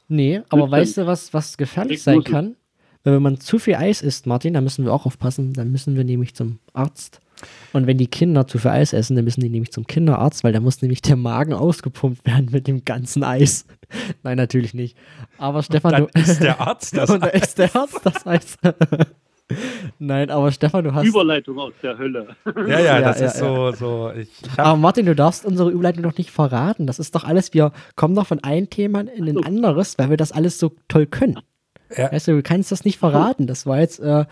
Nee, 0.07 0.41
aber 0.49 0.69
weißt 0.71 0.97
du, 0.97 1.05
was, 1.07 1.33
was 1.33 1.57
gefährlich 1.57 1.97
Ich 1.97 2.03
sein 2.03 2.23
kann? 2.23 2.55
Wenn 3.03 3.21
man 3.21 3.39
zu 3.39 3.57
viel 3.59 3.75
Eis 3.75 4.01
isst, 4.01 4.25
Martin, 4.25 4.53
da 4.53 4.61
müssen 4.61 4.83
wir 4.83 4.93
auch 4.93 5.05
aufpassen, 5.05 5.53
dann 5.53 5.71
müssen 5.71 5.95
wir 5.95 6.03
nämlich 6.03 6.33
zum 6.35 6.59
Arzt. 6.73 7.19
Und 7.71 7.87
wenn 7.87 7.97
die 7.97 8.07
Kinder 8.07 8.47
zu 8.47 8.57
viel 8.57 8.71
Eis 8.71 8.93
essen, 8.93 9.15
dann 9.15 9.23
müssen 9.23 9.41
die 9.41 9.49
nämlich 9.49 9.71
zum 9.71 9.85
Kinderarzt, 9.85 10.43
weil 10.43 10.53
da 10.53 10.59
muss 10.59 10.81
nämlich 10.81 11.01
der 11.01 11.15
Magen 11.15 11.53
ausgepumpt 11.53 12.25
werden 12.25 12.49
mit 12.51 12.67
dem 12.67 12.83
ganzen 12.83 13.23
Eis. 13.23 13.65
Nein, 14.23 14.37
natürlich 14.37 14.73
nicht. 14.73 14.97
Aber 15.37 15.61
Stefan, 15.63 15.91
Dann 15.91 16.07
du. 16.13 16.19
ist 16.19 16.41
der 16.41 16.59
Arzt 16.67 16.97
das 16.97 17.09
und 17.09 17.21
da 17.23 17.27
ist 17.27 17.57
der 17.59 17.75
Arzt 17.75 17.99
das 18.03 18.25
Eis. 18.25 18.57
Nein, 19.99 20.29
aber 20.29 20.51
Stefan, 20.51 20.83
du 20.83 20.93
hast. 20.93 21.05
Überleitung 21.05 21.57
aus 21.59 21.73
der 21.81 21.97
Hölle. 21.97 22.35
Ja, 22.67 22.67
ja, 22.67 22.79
Ja, 22.99 23.01
das 23.01 23.19
ja, 23.19 23.27
ist 23.27 23.37
so, 23.37 23.71
so. 23.71 24.11
Ich, 24.17 24.29
Aber 24.57 24.75
Martin, 24.77 25.05
du 25.05 25.15
darfst 25.15 25.45
unsere 25.45 25.71
Überleitung 25.71 26.03
doch 26.03 26.17
nicht 26.17 26.31
verraten. 26.31 26.85
Das 26.85 26.99
ist 26.99 27.15
doch 27.15 27.23
alles, 27.23 27.53
wir 27.53 27.71
kommen 27.95 28.13
doch 28.15 28.27
von 28.27 28.43
einem 28.43 28.69
Thema 28.69 29.01
in 29.01 29.27
ein 29.27 29.43
anderes, 29.43 29.97
weil 29.97 30.09
wir 30.09 30.17
das 30.17 30.31
alles 30.33 30.59
so 30.59 30.73
toll 30.89 31.05
können. 31.05 31.39
ja, 31.95 32.11
Weißt 32.11 32.27
du, 32.27 32.33
du 32.33 32.43
kannst 32.43 32.71
das 32.71 32.83
nicht 32.83 32.99
verraten. 32.99 33.47
Das 33.47 33.65
war 33.65 33.79
jetzt 33.79 33.99
äh, 34.01 34.25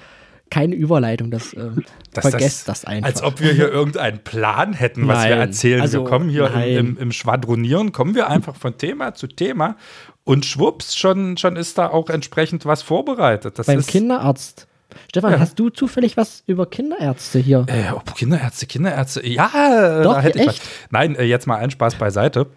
keine 0.50 0.76
Überleitung. 0.76 1.32
Das, 1.32 1.54
äh, 1.54 1.70
Das- 2.14 2.30
vergesst 2.30 2.68
das- 2.68 2.82
das, 2.82 2.86
einfach. 2.86 3.08
Als 3.08 3.24
ob 3.24 3.40
wir 3.40 3.54
hier 3.54 3.72
irgendeinen 3.72 4.20
Plan 4.20 4.74
hätten, 4.74 5.08
was 5.08 5.24
wir 5.24 5.30
Nein. 5.38 5.40
erzählen. 5.48 5.82
Also, 5.82 6.04
wir 6.04 6.10
kommen 6.10 6.28
hier 6.30 6.54
im, 6.54 6.78
im, 6.78 6.98
im 6.98 7.12
Schwadronieren, 7.14 7.94
kommen 7.94 8.16
wir 8.16 8.30
einfach 8.30 8.56
von 8.58 8.78
Thema 8.78 9.14
zu 9.14 9.28
Thema 9.28 9.78
und 10.26 10.46
schwupps, 10.46 10.96
schon, 10.98 11.38
schon 11.38 11.56
ist 11.56 11.78
da 11.78 11.88
auch 11.88 12.10
entsprechend 12.10 12.66
was 12.66 12.82
vorbereitet. 12.82 13.58
Das 13.58 13.68
Beim 13.68 13.80
ist, 13.80 13.88
Kinderarzt. 13.88 14.68
Stefan, 15.10 15.34
Ja. 15.34 15.40
hast 15.40 15.58
du 15.60 15.70
zufällig 15.70 16.18
was 16.18 16.44
über 16.48 16.66
Kinderärzte 16.66 17.40
hier? 17.40 17.66
Äh, 17.68 17.92
oh, 17.94 18.02
Kinderärzte, 18.16 18.66
Kinderärzte. 18.66 19.26
Ja, 19.28 20.02
Doch, 20.04 20.14
da 20.16 20.22
hätte 20.22 20.40
ich 20.40 20.48
echt? 20.48 20.60
was. 20.62 20.70
Nein, 20.92 21.16
äh, 21.16 21.24
jetzt 21.24 21.48
mal 21.48 21.58
ein 21.58 21.72
Spaß 21.72 21.96
beiseite. 21.96 22.48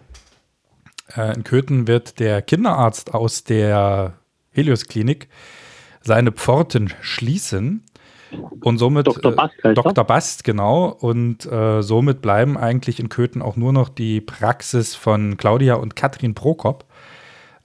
Äh, 1.15 1.33
in 1.35 1.43
Köthen 1.43 1.87
wird 1.87 2.19
der 2.19 2.41
Kinderarzt 2.41 3.13
aus 3.13 3.43
der 3.43 4.13
Helios-Klinik 4.51 5.27
seine 6.01 6.31
Pforten 6.31 6.93
schließen. 7.01 7.83
Und 8.61 8.77
somit 8.77 9.07
Dr. 9.07 9.31
Bast 9.31 9.53
heißt 9.55 9.65
er. 9.65 9.73
Dr. 9.73 10.03
Bast, 10.03 10.43
genau. 10.43 10.85
Und 10.89 11.45
äh, 11.51 11.81
somit 11.81 12.21
bleiben 12.21 12.57
eigentlich 12.59 12.99
in 12.99 13.09
Köthen 13.09 13.41
auch 13.41 13.55
nur 13.55 13.73
noch 13.73 13.89
die 13.89 14.21
Praxis 14.21 14.93
von 14.93 15.35
Claudia 15.37 15.73
und 15.75 15.95
Katrin 15.95 16.35
Prokop 16.35 16.85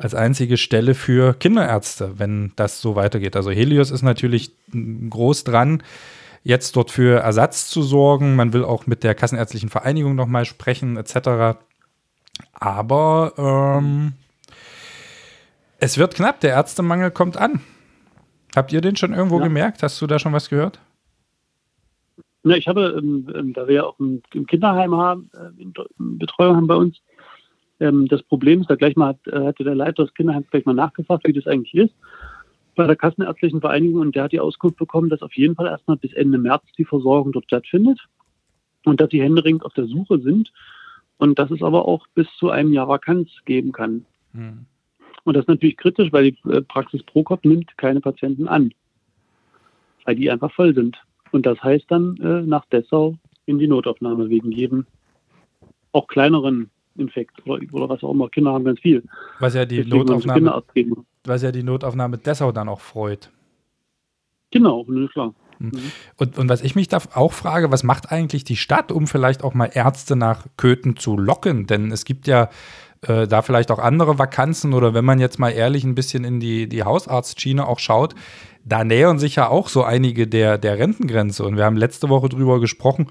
als 0.04 0.14
einzige 0.14 0.58
Stelle 0.58 0.94
für 0.94 1.32
Kinderärzte, 1.32 2.18
wenn 2.18 2.52
das 2.56 2.82
so 2.82 2.94
weitergeht. 2.94 3.36
Also 3.36 3.50
Helios 3.50 3.90
ist 3.90 4.02
natürlich 4.02 4.52
groß 4.70 5.44
dran, 5.44 5.82
jetzt 6.42 6.76
dort 6.76 6.90
für 6.90 7.20
Ersatz 7.20 7.68
zu 7.70 7.82
sorgen. 7.82 8.36
Man 8.36 8.52
will 8.52 8.64
auch 8.64 8.86
mit 8.86 9.02
der 9.02 9.14
Kassenärztlichen 9.14 9.70
Vereinigung 9.70 10.14
nochmal 10.14 10.44
sprechen, 10.44 10.98
etc. 10.98 11.56
Aber 12.52 13.32
ähm, 13.38 14.12
es 15.78 15.96
wird 15.96 16.14
knapp, 16.16 16.38
der 16.40 16.50
Ärztemangel 16.52 17.10
kommt 17.10 17.38
an. 17.38 17.60
Habt 18.54 18.74
ihr 18.74 18.82
den 18.82 18.96
schon 18.96 19.14
irgendwo 19.14 19.38
Ja. 19.38 19.44
gemerkt? 19.44 19.82
Hast 19.82 20.02
du 20.02 20.06
da 20.06 20.18
schon 20.18 20.34
was 20.34 20.50
gehört? 20.50 20.80
Ja, 22.42 22.56
ich 22.56 22.68
habe, 22.68 22.94
ähm, 22.98 23.26
ähm, 23.34 23.52
da 23.54 23.66
wir 23.66 23.74
ja 23.74 23.84
auch 23.84 23.98
im, 23.98 24.22
im 24.34 24.46
Kinderheim 24.46 24.94
haben, 24.94 25.30
äh, 25.32 25.64
Betreuung 25.96 26.56
haben 26.56 26.66
bei 26.66 26.74
uns, 26.74 27.00
ähm, 27.84 28.08
das 28.08 28.22
Problem 28.22 28.60
ist, 28.60 28.70
da 28.70 28.76
gleich 28.76 28.96
mal 28.96 29.08
hat, 29.08 29.26
äh, 29.26 29.46
hatte 29.46 29.64
der 29.64 29.74
Leiter 29.74 30.04
des 30.04 30.14
Kinderheims 30.14 30.50
gleich 30.50 30.64
mal 30.64 30.74
nachgefragt, 30.74 31.26
wie 31.26 31.32
das 31.32 31.46
eigentlich 31.46 31.74
ist, 31.74 31.94
bei 32.74 32.86
der 32.86 32.96
Kassenärztlichen 32.96 33.60
Vereinigung 33.60 34.00
und 34.00 34.16
der 34.16 34.24
hat 34.24 34.32
die 34.32 34.40
Auskunft 34.40 34.78
bekommen, 34.78 35.08
dass 35.08 35.22
auf 35.22 35.34
jeden 35.34 35.54
Fall 35.54 35.66
erstmal 35.66 35.96
bis 35.96 36.12
Ende 36.12 36.38
März 36.38 36.64
die 36.76 36.84
Versorgung 36.84 37.32
dort 37.32 37.44
stattfindet 37.44 38.00
und 38.84 39.00
dass 39.00 39.10
sie 39.10 39.22
händeringend 39.22 39.64
auf 39.64 39.74
der 39.74 39.86
Suche 39.86 40.18
sind 40.18 40.52
und 41.18 41.38
dass 41.38 41.50
es 41.50 41.62
aber 41.62 41.86
auch 41.86 42.06
bis 42.14 42.26
zu 42.38 42.50
einem 42.50 42.72
Jahr 42.72 42.88
Vakanz 42.88 43.30
geben 43.44 43.72
kann. 43.72 44.04
Hm. 44.32 44.66
Und 45.24 45.34
das 45.34 45.42
ist 45.42 45.48
natürlich 45.48 45.76
kritisch, 45.76 46.12
weil 46.12 46.32
die 46.32 46.50
äh, 46.50 46.62
Praxis 46.62 47.02
Prokop 47.02 47.44
nimmt 47.44 47.76
keine 47.78 48.00
Patienten 48.00 48.48
an, 48.48 48.72
weil 50.04 50.16
die 50.16 50.30
einfach 50.30 50.52
voll 50.52 50.74
sind. 50.74 50.96
Und 51.32 51.46
das 51.46 51.62
heißt 51.62 51.86
dann 51.88 52.16
äh, 52.18 52.42
nach 52.42 52.66
Dessau 52.66 53.16
in 53.46 53.58
die 53.58 53.68
Notaufnahme 53.68 54.28
wegen 54.28 54.52
jedem 54.52 54.86
auch 55.92 56.08
kleineren 56.08 56.70
Infekt 56.96 57.44
oder, 57.46 57.60
oder 57.72 57.88
was 57.88 58.02
auch 58.02 58.12
immer. 58.12 58.28
Kinder 58.28 58.52
haben 58.52 58.64
ganz 58.64 58.80
viel. 58.80 59.02
Was 59.40 59.54
ja 59.54 59.64
die 59.64 59.76
Deswegen 59.76 59.98
Notaufnahme, 59.98 60.62
was 61.24 61.42
ja 61.42 61.52
die 61.52 61.62
Notaufnahme 61.62 62.18
Dessau 62.18 62.52
dann 62.52 62.68
auch 62.68 62.80
freut. 62.80 63.30
Genau, 64.50 64.84
ne, 64.88 65.08
klar. 65.08 65.34
Und, 66.16 66.38
und 66.38 66.48
was 66.48 66.62
ich 66.62 66.74
mich 66.74 66.88
da 66.88 66.98
auch 67.14 67.32
frage, 67.32 67.70
was 67.70 67.84
macht 67.84 68.10
eigentlich 68.10 68.44
die 68.44 68.56
Stadt, 68.56 68.92
um 68.92 69.06
vielleicht 69.06 69.42
auch 69.44 69.54
mal 69.54 69.70
Ärzte 69.72 70.16
nach 70.16 70.46
Köthen 70.56 70.96
zu 70.96 71.16
locken? 71.16 71.66
Denn 71.66 71.90
es 71.90 72.04
gibt 72.04 72.26
ja 72.26 72.50
äh, 73.02 73.26
da 73.26 73.42
vielleicht 73.42 73.70
auch 73.70 73.78
andere 73.78 74.18
Vakanzen 74.18 74.74
oder 74.74 74.94
wenn 74.94 75.04
man 75.04 75.20
jetzt 75.20 75.38
mal 75.38 75.50
ehrlich 75.50 75.84
ein 75.84 75.94
bisschen 75.94 76.24
in 76.24 76.40
die, 76.40 76.68
die 76.68 76.82
Hausarztschiene 76.82 77.66
auch 77.66 77.78
schaut, 77.78 78.14
da 78.64 78.82
nähern 78.82 79.18
sich 79.18 79.36
ja 79.36 79.48
auch 79.48 79.68
so 79.68 79.84
einige 79.84 80.26
der, 80.26 80.56
der 80.58 80.78
Rentengrenze. 80.78 81.44
Und 81.44 81.56
wir 81.56 81.64
haben 81.64 81.76
letzte 81.76 82.08
Woche 82.08 82.28
drüber 82.28 82.60
gesprochen, 82.60 83.08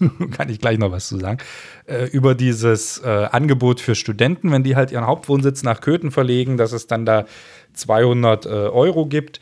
kann 0.32 0.48
ich 0.48 0.58
gleich 0.58 0.78
noch 0.78 0.90
was 0.90 1.08
zu 1.08 1.18
sagen, 1.18 1.38
äh, 1.86 2.06
über 2.06 2.34
dieses 2.34 2.98
äh, 3.04 3.28
Angebot 3.30 3.80
für 3.80 3.94
Studenten, 3.94 4.50
wenn 4.50 4.62
die 4.62 4.74
halt 4.74 4.92
ihren 4.92 5.06
Hauptwohnsitz 5.06 5.62
nach 5.62 5.80
Köthen 5.80 6.10
verlegen, 6.10 6.56
dass 6.56 6.72
es 6.72 6.86
dann 6.86 7.04
da 7.04 7.26
200 7.74 8.46
äh, 8.46 8.48
Euro 8.48 9.06
gibt. 9.06 9.40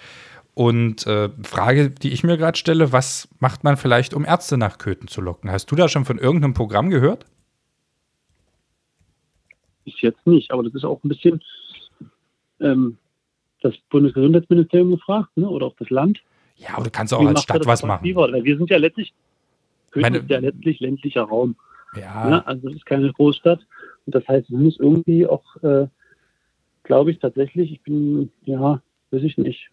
Und 0.55 1.07
äh, 1.07 1.31
Frage, 1.43 1.91
die 1.91 2.13
ich 2.13 2.23
mir 2.23 2.37
gerade 2.37 2.57
stelle, 2.57 2.93
was 2.93 3.29
macht 3.41 3.65
man 3.65 3.77
vielleicht, 3.77 4.15
um 4.15 4.25
Ärzte 4.25 4.57
nach 4.57 4.79
Köthen 4.79 5.09
zu 5.09 5.21
locken? 5.21 5.51
Hast 5.51 5.71
du 5.71 5.77
da 5.77 5.89
schon 5.89 6.05
von 6.05 6.19
irgendeinem 6.19 6.55
Programm 6.55 6.91
gehört? 6.91 7.27
Bis 9.85 10.01
jetzt 10.01 10.27
nicht, 10.27 10.51
aber 10.53 10.63
das 10.63 10.75
ist 10.75 10.85
auch 10.85 11.03
ein 11.05 11.09
bisschen 11.09 11.43
ähm, 12.61 12.99
das 13.65 13.75
Bundesgesundheitsministerium 13.91 14.91
gefragt, 14.93 15.31
ne, 15.37 15.49
oder 15.49 15.67
auch 15.67 15.75
das 15.79 15.91
Land. 15.91 16.23
Ja, 16.57 16.75
aber 16.75 16.85
du 16.85 16.91
kannst 16.91 17.13
auch 17.15 17.21
Wie 17.21 17.27
als 17.27 17.43
Stadt 17.43 17.67
was 17.67 17.83
machen. 17.83 18.05
wir 18.05 18.57
sind 18.59 18.71
ja 18.71 18.77
letztlich, 18.77 19.13
Meine- 19.95 20.19
ist 20.19 20.31
ja 20.31 20.39
letztlich 20.39 20.79
ländlicher 20.81 21.23
Raum. 21.23 21.57
Ja, 21.97 22.29
Ne? 22.29 22.47
Also 22.47 22.69
es 22.69 22.77
ist 22.77 22.87
keine 22.87 23.13
Großstadt. 23.13 23.61
Und 24.07 24.15
das 24.15 24.27
heißt, 24.29 24.51
es 24.51 24.57
muss 24.57 24.79
irgendwie 24.79 25.27
auch, 25.27 25.45
äh, 25.63 25.87
glaube 26.83 27.11
ich, 27.11 27.19
tatsächlich, 27.19 27.73
ich 27.73 27.81
bin, 27.83 28.31
ja, 28.45 28.83
weiß 29.11 29.23
ich 29.23 29.39
nicht. 29.39 29.71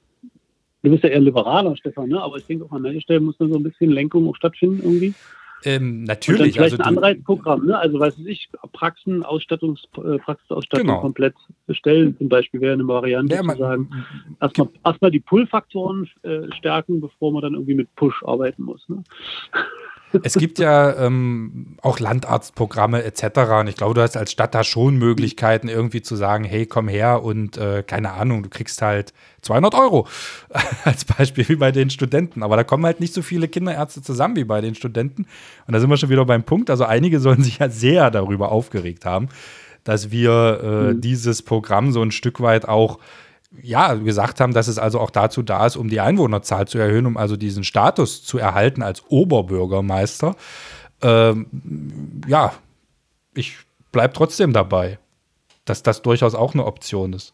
Du 0.84 0.90
bist 0.90 1.04
ja 1.04 1.10
eher 1.10 1.20
liberaler, 1.20 1.76
Stefan, 1.76 2.10
ne? 2.10 2.22
aber 2.22 2.38
ich 2.38 2.46
denke 2.46 2.66
auch 2.66 2.72
an 2.72 2.82
manchen 2.82 3.02
Stellen 3.02 3.26
muss 3.26 3.38
da 3.38 3.48
so 3.48 3.56
ein 3.56 3.64
bisschen 3.64 3.92
Lenkung 3.92 4.28
auch 4.28 4.36
stattfinden 4.36 4.82
irgendwie. 4.82 5.14
Ähm, 5.64 6.00
Und 6.00 6.04
natürlich. 6.06 6.60
Also 6.60 6.76
vielleicht 6.76 6.82
ein 6.82 6.96
du, 6.96 7.00
Anreizprogramm, 7.02 7.66
ne? 7.66 7.78
Also 7.78 8.00
weiß 8.00 8.18
ich, 8.26 8.50
Praxen, 8.74 9.24
Ausstattungs, 9.24 9.84
äh, 9.98 10.18
Praxisausstattung 10.18 10.88
Genau. 10.88 11.02
komplett 11.02 11.36
bestellen, 11.68 12.18
zum 12.18 12.30
Beispiel 12.30 12.62
wäre 12.62 12.74
eine 12.74 12.88
Variante 12.88 13.36
ja, 13.36 13.42
zu 13.42 13.58
sagen. 13.58 13.90
man, 13.90 14.06
Erstmal 14.40 14.70
erstmal 14.84 15.12
die 15.12 15.20
Pull-Faktoren 15.20 16.10
äh, 16.24 16.52
stärken, 16.58 17.02
bevor 17.02 17.32
man 17.32 17.42
dann 17.42 17.54
irgendwie 17.54 17.76
mit 17.76 17.94
Push 17.96 18.24
arbeiten 18.24 18.64
muss. 18.64 18.88
Ne? 18.90 19.04
Es 20.24 20.34
gibt 20.36 20.60
ja 20.60 20.96
ähm, 20.98 21.78
auch 21.82 22.00
Landarztprogramme 22.00 23.04
etc. 23.04 23.40
Und 23.60 23.68
ich 23.68 23.76
glaube, 23.76 23.94
du 23.94 24.02
hast 24.02 24.18
als 24.18 24.32
Stadt 24.32 24.54
da 24.56 24.64
schon 24.64 24.98
Möglichkeiten, 24.98 25.68
irgendwie 25.68 26.02
zu 26.02 26.16
sagen, 26.16 26.44
hey, 26.44 26.66
komm 26.66 26.88
her 26.88 27.24
und 27.24 27.58
äh, 27.58 27.84
keine 27.86 28.12
Ahnung, 28.14 28.44
du 28.44 28.50
kriegst 28.50 28.82
halt 28.82 29.14
200 29.42 29.74
Euro 29.76 30.08
als 30.84 31.06
Beispiel 31.06 31.48
wie 31.50 31.56
bei 31.56 31.72
den 31.72 31.90
Studenten. 31.90 32.44
Aber 32.44 32.56
da 32.56 32.64
kommen 32.64 32.86
halt 32.86 33.00
nicht 33.00 33.14
so 33.14 33.22
viele 33.22 33.48
Kinderärzte 33.48 34.02
zusammen 34.02 34.36
wie 34.36 34.44
bei 34.44 34.62
den 34.62 34.76
Studenten. 34.76 35.26
Und 35.68 35.74
da 35.74 35.80
sind 35.80 35.90
wir 35.90 35.98
schon 35.98 36.10
wieder 36.10 36.26
beim 36.26 36.44
Punkt. 36.44 36.70
Also 36.70 36.86
einige 36.86 37.20
sollen 37.20 37.44
sich 37.44 37.60
ja 37.60 37.70
sehr 37.70 38.12
darüber 38.12 38.52
aufgeregt 38.52 39.06
haben, 39.06 39.30
dass 39.84 40.12
wir 40.12 40.60
äh, 40.64 40.94
Mhm. 40.94 41.02
dieses 41.02 41.42
Programm 41.42 41.92
so 41.92 42.02
ein 42.02 42.12
Stück 42.12 42.40
weit 42.42 42.68
auch 42.68 43.00
ja, 43.62 43.94
gesagt 43.96 44.40
haben, 44.40 44.54
dass 44.54 44.68
es 44.68 44.78
also 44.78 45.00
auch 45.00 45.10
dazu 45.10 45.42
da 45.42 45.66
ist, 45.66 45.76
um 45.76 45.90
die 45.90 46.00
Einwohnerzahl 46.00 46.68
zu 46.68 46.78
erhöhen, 46.78 47.06
um 47.06 47.18
also 47.18 47.36
diesen 47.36 47.64
Status 47.64 48.24
zu 48.24 48.38
erhalten 48.38 48.82
als 48.82 49.04
Oberbürgermeister. 49.10 50.36
Ähm, 51.02 51.48
ja, 52.28 52.54
ich 53.34 53.58
bleibe 53.92 54.14
trotzdem 54.14 54.54
dabei, 54.54 55.00
dass 55.66 55.84
das 55.84 56.02
durchaus 56.02 56.34
auch 56.34 56.54
eine 56.54 56.66
Option 56.66 57.14
ist. 57.14 57.34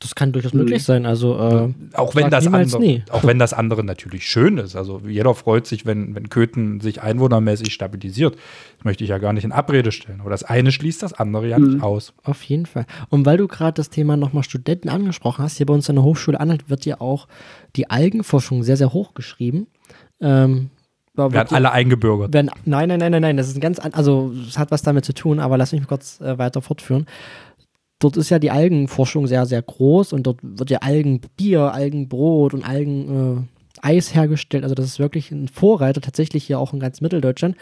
Das 0.00 0.14
kann 0.14 0.30
durchaus 0.30 0.52
Mhm. 0.52 0.60
möglich 0.60 0.84
sein. 0.84 1.06
Also, 1.06 1.34
äh, 1.38 1.74
Auch 1.94 2.14
wenn, 2.14 2.30
das 2.30 2.46
andere, 2.46 2.80
nie. 2.80 3.02
auch 3.10 3.24
wenn 3.24 3.40
das 3.40 3.52
andere 3.52 3.82
natürlich 3.82 4.24
schön 4.28 4.56
ist. 4.58 4.76
Also 4.76 5.02
jeder 5.08 5.34
freut 5.34 5.66
sich, 5.66 5.86
wenn, 5.86 6.14
wenn 6.14 6.28
Köthen 6.28 6.78
sich 6.80 7.02
einwohnermäßig 7.02 7.72
stabilisiert. 7.72 8.36
Das 8.76 8.84
möchte 8.84 9.02
ich 9.02 9.10
ja 9.10 9.18
gar 9.18 9.32
nicht 9.32 9.42
in 9.42 9.50
Abrede 9.50 9.90
stellen. 9.90 10.20
Aber 10.20 10.30
das 10.30 10.44
eine 10.44 10.70
schließt 10.70 11.02
das 11.02 11.14
andere 11.14 11.48
ja 11.48 11.58
nicht 11.58 11.78
Mhm. 11.78 11.82
aus. 11.82 12.12
Auf 12.22 12.44
jeden 12.44 12.66
Fall. 12.66 12.86
Und 13.08 13.26
weil 13.26 13.38
du 13.38 13.48
gerade 13.48 13.72
das 13.74 13.90
Thema 13.90 14.16
nochmal 14.16 14.44
Studenten 14.44 14.88
angesprochen 14.88 15.42
hast, 15.42 15.56
hier 15.56 15.66
bei 15.66 15.74
uns 15.74 15.90
an 15.90 15.96
der 15.96 16.04
Hochschule 16.04 16.38
Anhalt 16.38 16.70
wird 16.70 16.84
ja 16.86 17.00
auch 17.00 17.26
die 17.74 17.90
Algenforschung 17.90 18.62
sehr, 18.62 18.76
sehr 18.76 18.92
hoch 18.92 19.14
geschrieben. 19.14 19.66
Ähm, 20.20 20.70
Werden 21.16 21.48
alle 21.52 21.72
eingebürgert. 21.72 22.32
werden, 22.32 22.50
nein, 22.64 22.88
nein, 22.88 23.00
nein, 23.00 23.10
nein, 23.10 23.22
nein, 23.22 23.36
das 23.36 23.48
ist 23.48 23.56
ein 23.56 23.60
ganz, 23.60 23.80
an- 23.80 23.92
also 23.94 24.32
es 24.46 24.56
hat 24.56 24.70
was 24.70 24.82
damit 24.82 25.04
zu 25.04 25.12
tun, 25.12 25.40
aber 25.40 25.58
lass 25.58 25.72
mich 25.72 25.80
mal 25.80 25.88
kurz 25.88 26.20
äh, 26.20 26.38
weiter 26.38 26.62
fortführen. 26.62 27.06
Dort 27.98 28.16
ist 28.16 28.30
ja 28.30 28.38
die 28.38 28.50
Algenforschung 28.50 29.26
sehr, 29.26 29.44
sehr 29.46 29.62
groß 29.62 30.12
und 30.12 30.24
dort 30.24 30.38
wird 30.42 30.70
ja 30.70 30.78
Algenbier, 30.78 31.72
Algenbrot 31.72 32.54
und 32.54 32.64
Algeneis 32.64 33.48
äh, 33.82 34.14
hergestellt. 34.14 34.62
Also 34.62 34.74
das 34.74 34.86
ist 34.86 34.98
wirklich 35.00 35.32
ein 35.32 35.48
Vorreiter, 35.48 36.00
tatsächlich 36.00 36.44
hier 36.44 36.60
auch 36.60 36.72
in 36.72 36.80
ganz 36.80 37.00
Mitteldeutschland. 37.00 37.56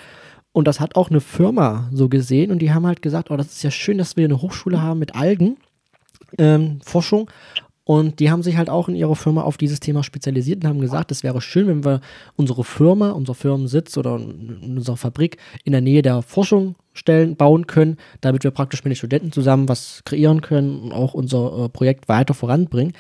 Und 0.53 0.67
das 0.67 0.81
hat 0.81 0.97
auch 0.97 1.11
eine 1.11 1.21
Firma 1.21 1.89
so 1.93 2.09
gesehen 2.09 2.51
und 2.51 2.61
die 2.61 2.73
haben 2.73 2.87
halt 2.87 3.03
gesagt, 3.03 3.31
oh, 3.31 3.37
das 3.37 3.49
ist 3.49 3.63
ja 3.63 3.71
schön, 3.71 3.99
dass 3.99 4.17
wir 4.17 4.25
eine 4.25 4.41
Hochschule 4.41 4.81
haben 4.83 4.99
mit 4.99 5.15
Algen. 5.15 5.57
Ähm. 6.39 6.81
Und 7.89 8.19
die 8.19 8.33
haben 8.33 8.43
sich 8.43 8.57
halt 8.57 8.69
auch 8.69 8.89
in 8.89 8.97
ihrer 8.97 9.15
Firma 9.15 9.43
auf 9.43 9.57
dieses 9.57 9.79
Thema 9.79 10.03
spezialisiert 10.03 10.65
und 10.65 10.69
haben 10.69 10.81
gesagt, 10.81 11.13
es 11.13 11.23
wäre 11.23 11.41
schön, 11.41 11.69
wenn 11.69 11.85
wir 11.85 12.01
unsere 12.35 12.65
Firma, 12.65 13.13
unser 13.13 13.37
Firmensitz 13.37 13.97
oder 13.97 14.15
unsere 14.15 14.97
Fabrik 14.97 15.37
in 15.63 15.71
der 15.71 15.81
Nähe 15.81 16.03
der 16.03 16.23
Forschung 16.23 16.75
stellen, 16.95 17.37
bauen 17.37 17.69
können, 17.69 17.97
damit 18.23 18.43
wir 18.43 18.51
praktisch 18.51 18.83
mit 18.83 18.91
den 18.91 18.97
Studenten 18.97 19.31
zusammen 19.31 19.69
was 19.69 20.03
kreieren 20.05 20.41
können 20.41 20.81
und 20.81 20.93
auch 20.93 21.15
unser 21.15 21.67
äh, 21.67 21.69
Projekt 21.69 22.09
weiter 22.09 22.35
voranbringen. 22.35 22.93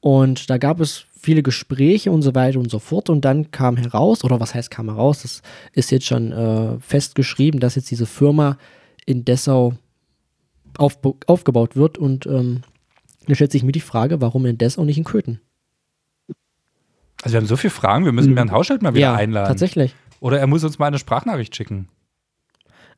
Und 0.00 0.50
da 0.50 0.58
gab 0.58 0.80
es 0.80 1.06
viele 1.16 1.44
Gespräche 1.44 2.10
und 2.10 2.22
so 2.22 2.34
weiter 2.34 2.58
und 2.58 2.68
so 2.68 2.80
fort. 2.80 3.08
Und 3.08 3.24
dann 3.24 3.52
kam 3.52 3.76
heraus, 3.76 4.24
oder 4.24 4.40
was 4.40 4.56
heißt 4.56 4.72
kam 4.72 4.88
heraus, 4.88 5.22
das 5.22 5.40
ist 5.72 5.92
jetzt 5.92 6.06
schon 6.06 6.32
äh, 6.32 6.80
festgeschrieben, 6.80 7.60
dass 7.60 7.76
jetzt 7.76 7.92
diese 7.92 8.06
Firma 8.06 8.58
in 9.04 9.24
Dessau 9.24 9.74
aufba- 10.78 11.14
aufgebaut 11.28 11.76
wird. 11.76 11.96
Und 11.96 12.26
ähm, 12.26 12.62
da 13.26 13.34
stellt 13.34 13.52
sich 13.52 13.62
mir 13.62 13.72
die 13.72 13.80
Frage, 13.80 14.20
warum 14.20 14.46
in 14.46 14.58
Dessau 14.58 14.84
nicht 14.84 14.98
in 14.98 15.04
Köthen? 15.04 15.40
Also 17.22 17.34
wir 17.34 17.40
haben 17.40 17.46
so 17.46 17.56
viele 17.56 17.70
Fragen, 17.70 18.04
wir 18.04 18.12
müssen 18.12 18.34
Bernd 18.34 18.52
Hauschild 18.52 18.82
mal 18.82 18.94
wieder 18.94 19.06
ja, 19.06 19.14
einladen. 19.14 19.48
tatsächlich. 19.48 19.94
Oder 20.20 20.38
er 20.38 20.46
muss 20.46 20.64
uns 20.64 20.78
mal 20.78 20.86
eine 20.86 20.98
Sprachnachricht 20.98 21.56
schicken. 21.56 21.88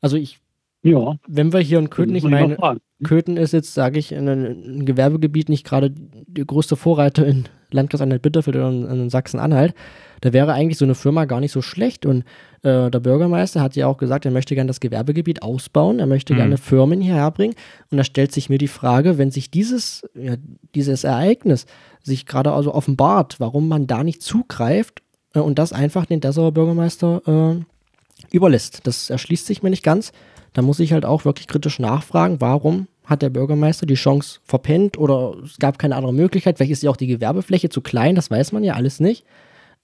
Also 0.01 0.17
ich, 0.17 0.39
Ja, 0.81 1.15
wenn 1.27 1.51
wir 1.51 1.59
hier 1.59 1.79
in 1.79 1.89
Köthen, 1.89 2.15
ich 2.15 2.23
meine, 2.23 2.55
fragen. 2.55 2.79
Köthen 3.03 3.35
ist 3.37 3.51
jetzt, 3.51 3.73
sage 3.73 3.99
ich, 3.99 4.11
in 4.13 4.29
einem 4.29 4.85
Gewerbegebiet 4.85 5.49
nicht 5.49 5.65
gerade 5.65 5.91
der 5.91 6.45
größte 6.45 6.75
Vorreiter 6.77 7.25
in 7.25 7.45
Landkreis 7.71 8.01
Anhalt-Bitterfeld 8.01 8.55
oder 8.55 8.69
in, 8.69 8.85
in 8.85 9.09
Sachsen-Anhalt. 9.09 9.73
Da 10.21 10.33
wäre 10.33 10.53
eigentlich 10.53 10.77
so 10.77 10.85
eine 10.85 10.95
Firma 10.95 11.25
gar 11.25 11.39
nicht 11.41 11.51
so 11.51 11.61
schlecht. 11.61 12.05
Und 12.05 12.23
äh, 12.61 12.89
der 12.89 12.99
Bürgermeister 12.99 13.61
hat 13.61 13.75
ja 13.75 13.87
auch 13.87 13.97
gesagt, 13.97 14.25
er 14.25 14.31
möchte 14.31 14.55
gerne 14.55 14.67
das 14.69 14.79
Gewerbegebiet 14.79 15.41
ausbauen, 15.43 15.99
er 15.99 16.07
möchte 16.07 16.33
Mhm. 16.33 16.37
gerne 16.37 16.57
Firmen 16.57 17.01
hierher 17.01 17.31
bringen. 17.31 17.55
Und 17.91 17.97
da 17.97 18.03
stellt 18.03 18.31
sich 18.31 18.49
mir 18.49 18.57
die 18.57 18.67
Frage, 18.67 19.17
wenn 19.17 19.31
sich 19.31 19.51
dieses, 19.51 20.03
ja, 20.15 20.35
dieses 20.75 21.03
Ereignis 21.03 21.65
sich 22.03 22.25
gerade 22.25 22.53
also 22.53 22.73
offenbart, 22.73 23.39
warum 23.39 23.67
man 23.67 23.85
da 23.85 24.03
nicht 24.03 24.21
zugreift 24.21 25.01
äh, 25.33 25.39
und 25.39 25.59
das 25.59 25.73
einfach 25.73 26.05
den 26.05 26.21
Dessauer 26.21 26.53
Bürgermeister 26.53 27.21
äh, 27.59 28.35
überlässt. 28.35 28.87
Das 28.87 29.09
erschließt 29.09 29.45
sich 29.45 29.61
mir 29.63 29.69
nicht 29.69 29.83
ganz. 29.83 30.11
Da 30.53 30.61
muss 30.61 30.79
ich 30.79 30.93
halt 30.93 31.05
auch 31.05 31.25
wirklich 31.25 31.47
kritisch 31.47 31.79
nachfragen, 31.79 32.41
warum 32.41 32.87
hat 33.05 33.21
der 33.21 33.29
Bürgermeister 33.29 33.85
die 33.85 33.95
Chance 33.95 34.39
verpennt 34.43 34.97
oder 34.97 35.35
es 35.43 35.57
gab 35.57 35.79
keine 35.79 35.95
andere 35.95 36.13
Möglichkeit. 36.13 36.57
Vielleicht 36.57 36.71
ist 36.71 36.83
ja 36.83 36.91
auch 36.91 36.97
die 36.97 37.07
Gewerbefläche 37.07 37.69
zu 37.69 37.81
klein, 37.81 38.15
das 38.15 38.29
weiß 38.29 38.51
man 38.51 38.63
ja 38.63 38.73
alles 38.73 38.99
nicht. 38.99 39.25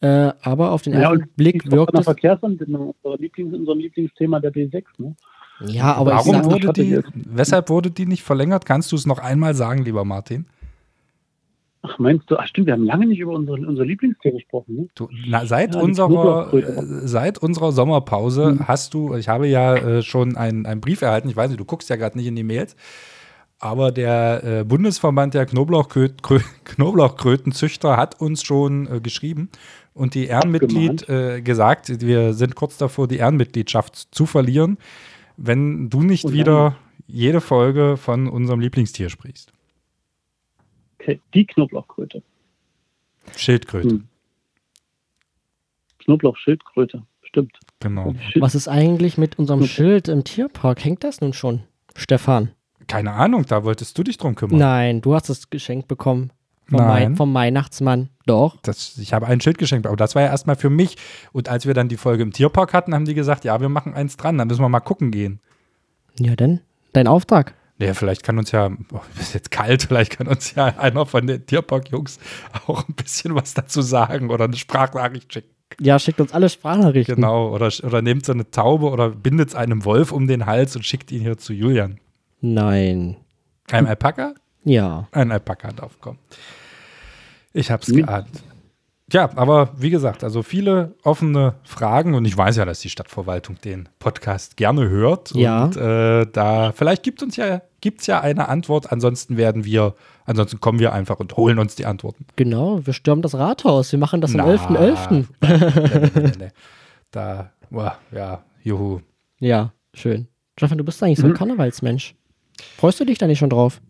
Äh, 0.02 0.32
aber 0.42 0.72
auf 0.72 0.82
den 0.84 0.94
Ja, 0.94 1.12
ersten 1.12 1.30
Blick 1.36 1.72
wirkt 1.72 1.98
es. 1.98 2.06
Verkehrsanbindung, 2.06 2.94
unser 3.02 3.18
Lieblings, 3.18 3.54
unserem 3.54 3.80
Lieblingsthema 3.80 4.40
der 4.40 4.54
B6. 4.54 4.84
Ne? 4.98 5.16
Ja, 5.62 5.94
aber 5.94 6.12
ich 6.12 6.18
Warum 6.18 6.36
sag, 6.36 6.46
wurde 6.52 6.74
die, 6.74 7.00
weshalb 7.14 7.70
wurde 7.70 7.90
die 7.90 8.06
nicht 8.06 8.24
verlängert? 8.24 8.66
Kannst 8.66 8.92
du 8.92 8.96
es 8.96 9.06
noch 9.06 9.20
einmal 9.20 9.56
sagen, 9.56 9.84
lieber 9.84 10.04
Martin? 10.04 10.46
Ach, 11.88 12.00
meinst 12.00 12.30
du, 12.32 12.38
ach 12.38 12.48
stimmt, 12.48 12.68
wir 12.68 12.74
haben 12.74 12.84
lange 12.86 13.06
nicht 13.06 13.20
über 13.20 13.34
unsere, 13.34 13.58
unser 13.58 13.86
Lieblingsthema 13.86 14.36
gesprochen. 14.38 14.76
Ne? 14.76 14.88
Du, 14.96 15.08
na, 15.28 15.46
seit, 15.46 15.76
Ja, 15.76 15.82
unserer, 15.82 16.54
äh, 16.54 16.64
seit 17.08 17.38
unserer 17.38 17.72
Sommerpause 17.72 18.54
Mhm. 18.54 18.68
hast 18.68 18.94
du, 18.94 19.16
ich 19.16 19.28
habe 19.30 19.48
ja 19.48 19.76
äh, 19.76 20.02
schon 20.02 20.36
einen, 20.38 20.66
einen 20.66 20.82
Brief 20.82 21.02
erhalten, 21.02 21.30
ich 21.30 21.36
weiß 21.36 21.50
nicht, 21.50 21.60
du 21.60 21.66
guckst 21.66 21.90
ja 21.90 21.96
gerade 21.98 22.18
nicht 22.18 22.28
in 22.28 22.36
die 22.36 22.44
Mails, 22.44 22.76
aber 23.60 23.92
der 23.92 24.44
äh, 24.44 24.64
Bundesverband 24.64 25.34
der 25.34 25.46
Knoblauchkrö 25.46 26.10
Krö 26.22 26.40
Knoblauchkrötenzüchter 26.66 27.98
hat 27.98 28.20
uns 28.22 28.44
schon 28.44 28.88
äh, 28.88 29.00
geschrieben 29.00 29.50
und 29.94 30.14
die 30.14 30.26
Ehrenmitglied 30.26 31.08
äh, 31.10 31.42
gesagt, 31.42 32.02
wir 32.02 32.34
sind 32.34 32.56
kurz 32.56 32.78
davor, 32.78 33.08
die 33.08 33.18
Ehrenmitgliedschaft 33.18 34.08
zu 34.14 34.26
verlieren, 34.26 34.78
wenn 35.38 35.90
du 35.90 36.02
nicht 36.02 36.26
dann- 36.26 36.34
wieder 36.34 36.76
jede 37.08 37.40
Folge 37.42 37.98
von 37.98 38.28
unserem 38.28 38.60
Lieblingstier 38.60 39.10
sprichst. 39.10 39.52
Die 41.34 41.46
Knoblauchkröte. 41.46 42.24
Schildkröte, 43.36 43.90
Hm. 43.90 44.08
Knoblauchschildkröte, 46.00 47.04
stimmt. 47.24 47.58
genau. 47.80 48.14
Was 48.36 48.56
ist 48.56 48.68
eigentlich 48.68 49.18
mit 49.18 49.40
unserem 49.40 49.66
Schild 49.66 50.08
im 50.08 50.24
Tierpark? 50.24 50.84
Hängt 50.84 51.04
das 51.04 51.22
nun 51.22 51.34
schon, 51.34 51.64
Stefan? 51.96 52.52
Keine 52.88 53.14
Ahnung, 53.14 53.46
da 53.48 53.64
wolltest 53.64 53.98
du 53.98 54.04
dich 54.04 54.18
drum 54.18 54.36
kümmern. 54.36 54.60
Nein, 54.60 55.02
du 55.02 55.16
hast 55.16 55.30
es 55.30 55.50
geschenkt 55.50 55.88
bekommen 55.88 56.32
vom, 56.68 56.78
Nein. 56.78 57.14
Wei- 57.14 57.16
vom 57.16 57.34
Weihnachtsmann. 57.34 58.10
Doch. 58.28 58.58
Das, 58.62 58.98
ich 59.00 59.14
habe 59.14 59.26
ein 59.28 59.42
Schild 59.42 59.58
geschenkt, 59.58 59.88
aber 59.88 59.96
das 59.96 60.14
war 60.16 60.22
ja 60.22 60.28
erstmal 60.30 60.56
für 60.56 60.70
mich. 60.70 60.96
Und 61.32 61.50
als 61.50 61.66
wir 61.66 61.74
dann 61.74 61.90
die 61.90 61.98
Folge 61.98 62.22
im 62.24 62.32
Tierpark 62.32 62.74
hatten, 62.74 62.94
haben 62.94 63.06
die 63.06 63.14
gesagt, 63.16 63.44
ja, 63.44 63.60
wir 63.62 63.70
machen 63.70 63.94
eins 63.96 64.18
dran, 64.18 64.38
dann 64.38 64.48
müssen 64.48 64.62
wir 64.62 64.70
mal 64.70 64.80
gucken 64.82 65.10
gehen. 65.12 65.40
Ja, 66.20 66.36
denn? 66.36 66.62
Dein 66.94 67.08
Auftrag. 67.08 67.56
Ja, 67.78 67.94
vielleicht 67.94 68.24
kann 68.24 68.38
uns 68.38 68.52
ja, 68.52 68.70
oh, 68.94 69.02
ist 69.20 69.34
jetzt 69.34 69.52
kalt, 69.52 69.84
vielleicht 69.84 70.18
kann 70.18 70.28
uns 70.28 70.56
ja 70.56 70.66
einer 70.78 71.06
von 71.06 71.28
den 71.28 71.46
Tierpark-Jungs 71.46 72.20
auch 72.68 72.88
ein 72.88 72.94
bisschen 72.96 73.36
was 73.36 73.54
dazu 73.54 73.82
sagen 73.82 74.30
oder 74.30 74.46
eine 74.46 74.56
Sprachnachricht 74.56 75.34
schicken. 75.34 75.50
Ja, 75.80 76.00
schickt 76.00 76.22
uns 76.22 76.32
alle 76.32 76.48
Sprachnachrichten. 76.48 77.16
Genau, 77.16 77.50
oder, 77.54 77.70
oder 77.84 78.02
nehmt 78.02 78.26
so 78.26 78.32
eine 78.32 78.50
Taube 78.50 78.90
oder 78.90 79.10
bindet 79.10 79.50
es 79.50 79.56
einem 79.56 79.84
Wolf 79.84 80.12
um 80.12 80.28
den 80.28 80.46
Hals 80.46 80.76
und 80.76 80.86
schickt 80.86 81.12
ihn 81.12 81.22
hier 81.22 81.38
zu 81.38 81.54
Julian. 81.54 82.00
Nein. 82.40 83.18
Ein 83.72 83.88
Alpaka? 83.88 84.36
Ja. 84.64 85.08
Ein 85.12 85.32
Alpaka 85.32 85.72
darf 85.72 86.00
kommen. 86.00 86.20
Ich 87.52 87.72
hab's 87.72 87.88
Mit- 87.88 88.06
geahnt. 88.06 88.44
Ja, 89.12 89.30
aber 89.36 89.70
wie 89.78 89.92
gesagt, 89.92 90.24
also 90.24 90.42
viele 90.42 90.96
offene 91.04 91.54
Fragen 91.64 92.16
und 92.16 92.26
ich 92.26 92.36
weiß 92.36 92.56
ja, 92.58 92.66
dass 92.66 92.80
die 92.80 92.90
Stadtverwaltung 92.90 93.62
den 93.62 93.88
Podcast 94.00 94.58
gerne 94.58 94.90
hört. 94.90 95.32
Ja. 95.36 95.66
Und 95.66 95.78
äh, 95.78 96.26
da 96.32 96.72
vielleicht 96.72 97.04
gibt 97.04 97.22
uns 97.22 97.36
ja, 97.36 97.62
gibt's 97.82 98.08
ja 98.08 98.22
eine 98.22 98.48
Antwort. 98.50 98.92
Ansonsten 98.92 99.38
werden 99.38 99.64
wir, 99.64 99.94
ansonsten 100.26 100.60
kommen 100.60 100.80
wir 100.80 100.92
einfach 100.92 101.20
und 101.20 101.38
holen 101.38 101.60
uns 101.60 101.76
die 101.76 101.86
Antworten. 101.86 102.26
Genau, 102.36 102.84
wir 102.86 102.94
stürmen 102.94 103.22
das 103.22 103.36
Rathaus. 103.36 103.92
Wir 103.92 104.00
machen 104.00 104.22
das 104.22 104.32
am 104.32 104.38
Na, 104.38 104.46
11.11. 104.46 105.26
nee, 105.42 106.00
nee, 106.00 106.22
nee, 106.24 106.32
nee. 106.40 106.50
Da, 107.12 107.52
boah, 107.70 108.00
ja, 108.12 108.44
juhu. 108.64 109.02
Ja, 109.40 109.72
schön. 109.94 110.28
Stefan, 110.58 110.80
du 110.80 110.84
bist 110.84 111.04
eigentlich 111.04 111.20
so 111.20 111.26
ein 111.28 111.32
Mhm. 111.34 111.36
Karnevalsmensch. 111.38 112.16
Freust 112.78 113.00
du 113.00 113.06
dich 113.06 113.20
da 113.20 113.28
nicht 113.28 113.38
schon 113.38 113.52
drauf? 113.52 113.82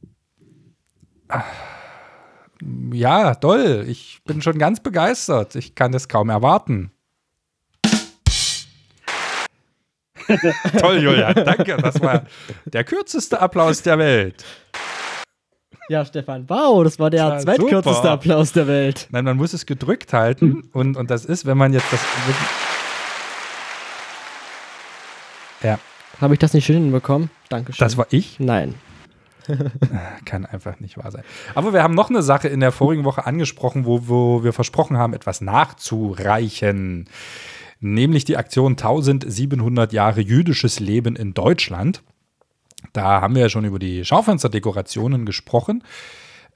Ja, 2.91 3.35
toll. 3.35 3.85
Ich 3.87 4.21
bin 4.25 4.41
schon 4.41 4.57
ganz 4.57 4.79
begeistert. 4.79 5.55
Ich 5.55 5.75
kann 5.75 5.93
es 5.93 6.07
kaum 6.07 6.29
erwarten. 6.29 6.91
toll, 10.79 10.97
Julian. 11.03 11.33
Danke. 11.35 11.77
Das 11.77 12.01
war 12.01 12.23
der 12.65 12.83
kürzeste 12.83 13.39
Applaus 13.39 13.81
der 13.81 13.97
Welt. 13.99 14.43
Ja, 15.87 16.03
Stefan, 16.03 16.49
wow, 16.49 16.83
das 16.83 16.97
war 16.97 17.11
der 17.11 17.19
Ja, 17.19 17.37
zweitkürzeste 17.37 17.93
super. 17.93 18.11
Applaus 18.11 18.51
der 18.53 18.65
Welt. 18.65 19.07
Nein, 19.11 19.23
man 19.23 19.37
muss 19.37 19.53
es 19.53 19.67
gedrückt 19.67 20.13
halten. 20.13 20.67
Und, 20.73 20.97
und 20.97 21.11
das 21.11 21.25
ist, 21.25 21.45
wenn 21.45 21.57
man 21.59 21.73
jetzt 21.73 21.85
das. 21.91 21.99
Ja, 25.61 25.77
Habe 26.19 26.33
ich 26.33 26.39
das 26.39 26.53
nicht 26.53 26.65
schön 26.65 26.75
hinbekommen? 26.83 27.29
Dankeschön. 27.49 27.83
das 27.85 27.97
war 27.97 28.07
ich. 28.09 28.39
Nein. 28.39 28.73
Kann 30.25 30.45
einfach 30.45 30.79
nicht 30.79 30.97
wahr 30.97 31.11
sein. 31.11 31.23
Aber 31.53 31.73
wir 31.73 31.83
haben 31.83 31.95
noch 31.95 32.09
eine 32.09 32.21
Sache 32.21 32.47
in 32.47 32.59
der 32.59 32.71
vorigen 32.71 33.03
Woche 33.03 33.25
angesprochen, 33.25 33.85
wo, 33.85 34.07
wo 34.07 34.43
wir 34.43 34.53
versprochen 34.53 34.97
haben, 34.97 35.13
etwas 35.13 35.41
nachzureichen. 35.41 37.07
Nämlich 37.79 38.25
die 38.25 38.37
Aktion 38.37 38.73
1700 38.73 39.93
Jahre 39.93 40.21
jüdisches 40.21 40.79
Leben 40.79 41.15
in 41.15 41.33
Deutschland. 41.33 42.01
Da 42.93 43.21
haben 43.21 43.35
wir 43.35 43.43
ja 43.43 43.49
schon 43.49 43.65
über 43.65 43.79
die 43.79 44.05
Schaufensterdekorationen 44.05 45.25
gesprochen. 45.25 45.83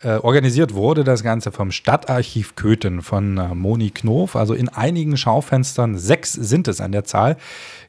Äh, 0.01 0.15
organisiert 0.19 0.73
wurde 0.73 1.03
das 1.03 1.23
Ganze 1.23 1.51
vom 1.51 1.71
Stadtarchiv 1.71 2.55
Köthen 2.55 3.01
von 3.01 3.37
äh, 3.37 3.53
Moni 3.53 3.89
Knof. 3.89 4.37
Also 4.37 4.53
in 4.53 4.69
einigen 4.69 5.17
Schaufenstern, 5.17 5.97
sechs 5.97 6.31
sind 6.31 6.69
es 6.69 6.79
an 6.79 6.93
der 6.93 7.03
Zahl, 7.03 7.35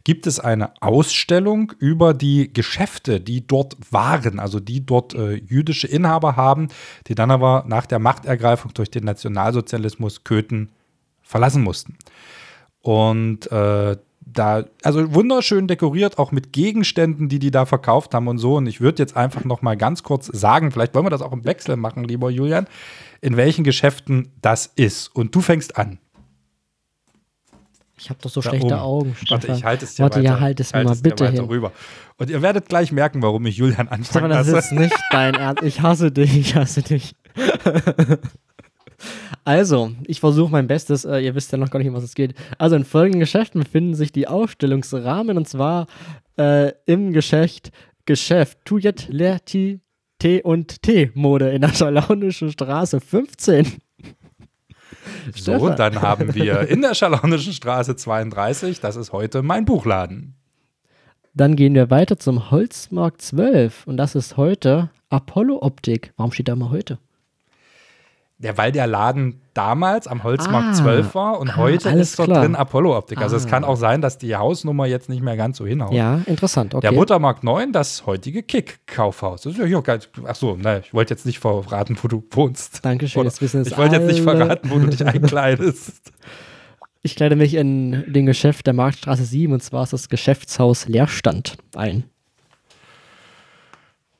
gibt 0.05 0.27
es 0.27 0.41
eine 0.41 0.73
Ausstellung 0.83 1.73
über 1.79 2.15
die 2.15 2.53
Geschäfte, 2.53 3.21
die 3.21 3.47
dort 3.47 3.77
waren, 3.91 4.39
also 4.39 4.61
die 4.61 4.85
dort 4.85 5.15
äh, 5.15 5.35
jüdische 5.35 5.87
Inhaber 5.87 6.37
haben, 6.37 6.69
die 7.07 7.15
dann 7.15 7.31
aber 7.31 7.65
nach 7.67 7.87
der 7.87 7.99
Machtergreifung 7.99 8.73
durch 8.75 8.91
den 8.91 9.05
Nationalsozialismus 9.05 10.25
Köthen 10.25 10.71
verlassen 11.23 11.63
mussten. 11.63 11.97
Und 12.83 13.51
äh, 13.53 13.97
da, 14.33 14.65
also 14.83 15.15
wunderschön 15.15 15.67
dekoriert, 15.67 16.19
auch 16.19 16.33
mit 16.33 16.53
Gegenständen, 16.53 17.29
die 17.29 17.39
die 17.39 17.51
da 17.51 17.67
verkauft 17.67 18.15
haben 18.15 18.29
und 18.29 18.39
so. 18.39 18.57
Und 18.57 18.67
ich 18.67 18.81
würde 18.81 19.03
jetzt 19.03 19.17
einfach 19.17 19.45
noch 19.45 19.63
mal 19.63 19.77
ganz 19.77 20.03
kurz 20.03 20.27
sagen, 20.27 20.71
vielleicht 20.71 20.95
wollen 20.95 21.07
wir 21.07 21.11
das 21.11 21.23
auch 21.23 21.33
im 21.33 21.45
Wechsel 21.45 21.77
machen, 21.77 22.05
lieber 22.05 22.31
Julian, 22.31 22.67
in 23.21 23.37
welchen 23.37 23.65
Geschäften 23.65 24.33
das 24.41 24.67
ist. 24.67 25.09
Und 25.09 25.35
du 25.35 25.41
fängst 25.41 25.77
an. 25.77 25.99
Ich 28.01 28.09
habe 28.09 28.19
doch 28.23 28.31
so 28.31 28.41
schlechte 28.41 28.67
oben. 28.67 28.75
Augen, 28.75 29.15
Stefan. 29.15 29.49
Warte, 29.49 29.53
ich 29.59 29.65
halte 29.65 29.85
es 29.85 29.95
dir 29.95 30.03
Warte, 30.05 30.19
weiter. 30.21 30.25
ja, 30.25 30.41
halt 30.41 30.59
es 30.61 30.73
mir 30.73 30.79
halte 30.79 30.91
mal 30.91 30.97
bitte 31.03 31.31
hin. 31.31 31.45
rüber. 31.45 31.73
Und 32.17 32.31
ihr 32.31 32.41
werdet 32.43 32.69
gleich 32.69 32.93
merken, 32.93 33.23
warum 33.23 33.45
ich 33.47 33.57
Julian 33.59 33.89
anfangen 33.89 34.05
Stefan, 34.05 34.31
das 34.31 34.49
ist 34.49 34.73
nicht 34.73 34.97
dein 35.11 35.35
Ernst. 35.35 35.63
Ich 35.63 35.83
hasse 35.83 36.11
dich, 36.11 36.37
ich 36.37 36.55
hasse 36.57 36.83
dich. 36.83 37.15
Also, 39.45 39.93
ich 40.07 40.21
versuche 40.21 40.53
mein 40.53 40.67
Bestes. 40.67 41.07
Äh, 41.07 41.21
ihr 41.21 41.35
wisst 41.35 41.51
ja 41.53 41.59
noch 41.59 41.71
gar 41.71 41.79
nicht, 41.79 41.89
um 41.89 41.95
was 41.95 42.03
es 42.05 42.15
geht. 42.15 42.35
Also, 42.59 42.77
in 42.77 42.85
folgenden 42.85 43.21
Geschäften 43.21 43.63
befinden 43.63 43.95
sich 43.95 44.13
die 44.13 44.29
Ausstellungsrahmen 44.29 45.39
und 45.39 45.49
zwar 45.49 45.87
äh, 46.39 46.73
im 46.87 47.13
Geschäft 47.13 47.71
Geschäft 48.05 48.59
Tujet 48.65 49.09
Lerti 49.09 49.81
T 50.19 50.43
und 50.43 50.83
T 50.83 51.11
Mode 51.15 51.51
in 51.51 51.63
der 51.63 51.71
Schalaunischen 51.71 52.51
Straße 52.51 53.01
15. 53.01 53.79
So, 55.35 55.53
Stefan. 55.53 55.77
dann 55.77 56.03
haben 56.03 56.35
wir 56.35 56.69
in 56.69 56.83
der 56.83 56.95
Schalaunischen 56.95 57.53
Straße 57.53 57.97
32, 57.97 58.81
das 58.81 58.97
ist 58.97 59.13
heute 59.13 59.43
mein 59.43 59.65
Buchladen. 59.65 60.35
Dann 61.35 61.55
gehen 61.57 61.75
wir 61.75 61.91
weiter 61.91 62.19
zum 62.19 62.51
Holzmarkt 62.51 63.23
12 63.23 63.87
und 63.87 63.97
das 63.97 64.15
ist 64.15 64.37
heute 64.37 64.91
Apollo 65.11 65.63
Optik. 65.63 66.13
Warum 66.17 66.33
steht 66.33 66.49
da 66.49 66.57
mal 66.57 66.71
heute? 66.71 66.99
Ja, 68.43 68.57
weil 68.57 68.73
der 68.73 68.87
Laden 68.87 69.41
damals 69.53 70.07
am 70.07 70.23
Holzmarkt 70.23 70.69
Ah. 70.71 70.73
12 70.73 71.15
war 71.15 71.39
und 71.39 71.51
Ah, 71.51 71.57
heute 71.57 71.91
ist 71.91 72.19
dort 72.19 72.31
klar. 72.31 72.43
drin 72.43 72.57
Apollo-Optik. 72.57 73.19
Also 73.21 73.37
es 73.37 73.45
Ah. 73.45 73.51
kann 73.51 73.65
auch 73.65 73.77
sein, 73.77 74.01
dass 74.01 74.17
die 74.17 74.35
Hausnummer 74.35 74.87
jetzt 74.87 75.11
nicht 75.11 75.23
mehr 75.23 75.37
ganz 75.37 75.59
so 75.59 75.67
hinhaut. 75.67 75.93
Ja, 75.93 76.23
interessant. 76.25 76.75
Okay. 76.75 76.89
Der 76.89 76.97
Buttermarkt 76.97 77.45
9, 77.45 77.71
das 77.73 78.07
heutige 78.07 78.43
Kick-Kaufhaus. 78.43 79.43
Das 79.43 79.59
ist 79.59 79.69
ja. 79.69 79.83
Ach 80.27 80.35
so, 80.35 80.57
nein, 80.59 80.81
ich 80.85 80.95
wollte 80.95 81.13
jetzt 81.13 81.27
nicht 81.27 81.39
verraten, 81.39 81.99
wo 82.03 82.09
du 82.09 82.25
wohnst. 82.31 82.83
Dankeschön, 82.83 83.21
Oder- 83.21 83.29
jetzt 83.29 83.43
wissen 83.43 83.61
es 83.61 83.69
Ich 83.69 83.77
wollte 83.77 83.97
jetzt 83.97 84.07
nicht 84.07 84.23
verraten, 84.23 84.71
wo 84.71 84.79
du 84.79 84.87
dich 84.87 85.05
einkleidest. 85.07 86.13
Ich 87.03 87.17
kleide 87.17 87.35
mich 87.35 87.55
in 87.55 88.13
den 88.13 88.27
Geschäft 88.27 88.67
der 88.67 88.75
Marktstraße 88.75 89.25
7 89.25 89.55
und 89.55 89.63
zwar 89.63 89.85
ist 89.85 89.95
das 89.95 90.11
Geschäftshaus 90.11 90.87
Leerstand 90.87 91.57
ein. 91.75 92.05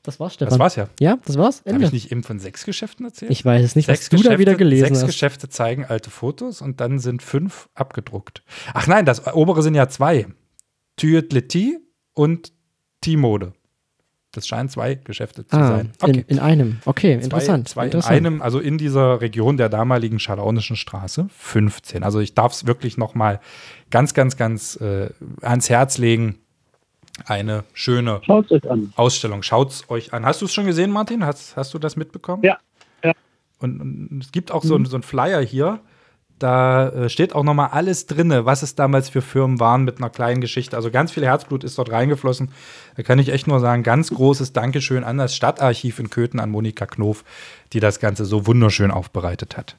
Das 0.03 0.19
war's, 0.19 0.33
Stefan. 0.33 0.49
Das 0.49 0.59
war's 0.59 0.75
ja. 0.75 0.87
Ja, 0.99 1.17
das 1.25 1.37
war's. 1.37 1.63
Habe 1.67 1.83
ich 1.83 1.91
nicht 1.91 2.11
eben 2.11 2.23
von 2.23 2.39
sechs 2.39 2.65
Geschäften 2.65 3.05
erzählt? 3.05 3.31
Ich 3.31 3.45
weiß 3.45 3.63
es 3.63 3.75
nicht, 3.75 3.87
was 3.87 4.05
sechs 4.05 4.09
du 4.09 4.27
da 4.27 4.39
wieder 4.39 4.55
gelesen 4.55 4.85
sechs 4.85 4.99
hast. 4.99 5.07
Geschäfte 5.07 5.49
zeigen 5.49 5.85
alte 5.85 6.09
Fotos 6.09 6.61
und 6.61 6.81
dann 6.81 6.97
sind 6.97 7.21
fünf 7.21 7.69
abgedruckt. 7.75 8.43
Ach 8.73 8.87
nein, 8.87 9.05
das 9.05 9.27
obere 9.33 9.61
sind 9.61 9.75
ja 9.75 9.89
zwei. 9.89 10.27
Thyatletie 10.97 11.77
und 12.13 12.51
T-Mode. 13.01 13.53
Das 14.33 14.47
scheinen 14.47 14.69
zwei 14.69 14.95
Geschäfte 14.95 15.45
zu 15.45 15.57
ah, 15.57 15.67
sein. 15.67 15.91
in, 16.05 16.21
in 16.21 16.39
einem. 16.39 16.79
Okay, 16.85 17.13
interessant. 17.13 17.67
Zwei, 17.67 17.81
zwei 17.81 17.85
interessant. 17.87 18.17
in 18.17 18.25
einem, 18.25 18.41
also 18.41 18.59
in 18.59 18.77
dieser 18.77 19.19
Region 19.19 19.57
der 19.57 19.67
damaligen 19.67 20.19
Schalaunischen 20.19 20.77
Straße, 20.77 21.27
15. 21.37 22.03
Also 22.03 22.19
ich 22.21 22.33
darf 22.33 22.53
es 22.53 22.65
wirklich 22.65 22.97
noch 22.97 23.13
mal 23.13 23.41
ganz, 23.89 24.13
ganz, 24.13 24.37
ganz 24.37 24.77
äh, 24.77 25.09
ans 25.41 25.69
Herz 25.69 25.97
legen. 25.97 26.37
Eine 27.25 27.63
schöne 27.73 28.21
Schaut 28.25 28.45
es 28.45 28.51
euch 28.63 28.69
an. 28.69 28.93
Ausstellung. 28.95 29.43
Schaut's 29.43 29.85
euch 29.89 30.13
an. 30.13 30.25
Hast 30.25 30.41
du 30.41 30.45
es 30.45 30.53
schon 30.53 30.65
gesehen, 30.65 30.91
Martin? 30.91 31.25
Hast, 31.25 31.55
hast 31.57 31.73
du 31.73 31.79
das 31.79 31.95
mitbekommen? 31.95 32.43
Ja, 32.43 32.57
ja. 33.03 33.13
Und, 33.59 33.79
und 33.81 34.23
es 34.23 34.31
gibt 34.31 34.51
auch 34.51 34.63
so, 34.63 34.75
ein- 34.75 34.85
so 34.85 34.95
einen 34.95 35.03
Flyer 35.03 35.41
hier. 35.41 35.79
Da 36.39 36.89
äh, 36.89 37.09
steht 37.09 37.35
auch 37.35 37.43
noch 37.43 37.53
mal 37.53 37.67
alles 37.67 38.07
drinne, 38.07 38.45
was 38.47 38.63
es 38.63 38.73
damals 38.73 39.09
für 39.09 39.21
Firmen 39.21 39.59
waren 39.59 39.83
mit 39.83 39.97
einer 39.99 40.09
kleinen 40.09 40.41
Geschichte. 40.41 40.75
Also 40.75 40.89
ganz 40.89 41.11
viel 41.11 41.23
Herzblut 41.23 41.63
ist 41.63 41.77
dort 41.77 41.91
reingeflossen. 41.91 42.49
Da 42.97 43.03
kann 43.03 43.19
ich 43.19 43.29
echt 43.29 43.45
nur 43.45 43.59
sagen, 43.59 43.83
ganz 43.83 44.09
großes 44.09 44.51
Dankeschön 44.51 45.03
an 45.03 45.19
das 45.19 45.35
Stadtarchiv 45.35 45.99
in 45.99 46.09
Köthen, 46.09 46.39
an 46.39 46.49
Monika 46.49 46.87
Knof, 46.87 47.23
die 47.73 47.79
das 47.79 47.99
Ganze 47.99 48.25
so 48.25 48.47
wunderschön 48.47 48.89
aufbereitet 48.89 49.55
hat. 49.55 49.75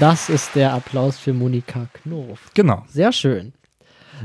Das 0.00 0.30
ist 0.30 0.54
der 0.54 0.72
Applaus 0.72 1.18
für 1.18 1.34
Monika 1.34 1.86
Knof. 1.92 2.50
Genau. 2.54 2.84
Sehr 2.88 3.12
schön. 3.12 3.52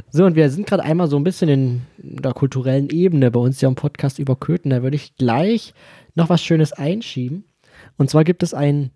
So, 0.09 0.23
und 0.23 0.35
wir 0.35 0.49
sind 0.49 0.67
gerade 0.67 0.83
einmal 0.83 1.07
so 1.07 1.17
ein 1.17 1.25
bisschen 1.25 1.49
in 1.49 1.81
der 1.97 2.31
kulturellen 2.31 2.89
Ebene 2.89 3.29
bei 3.29 3.41
uns 3.41 3.59
ja 3.59 3.67
im 3.67 3.75
Podcast 3.75 4.17
über 4.17 4.37
Köthen. 4.37 4.69
Da 4.71 4.83
würde 4.83 4.95
ich 4.95 5.17
gleich 5.17 5.73
noch 6.15 6.29
was 6.29 6.41
Schönes 6.41 6.71
einschieben. 6.71 7.43
Und 7.97 8.09
zwar 8.09 8.23
gibt 8.23 8.41
es 8.41 8.53
ein 8.53 8.91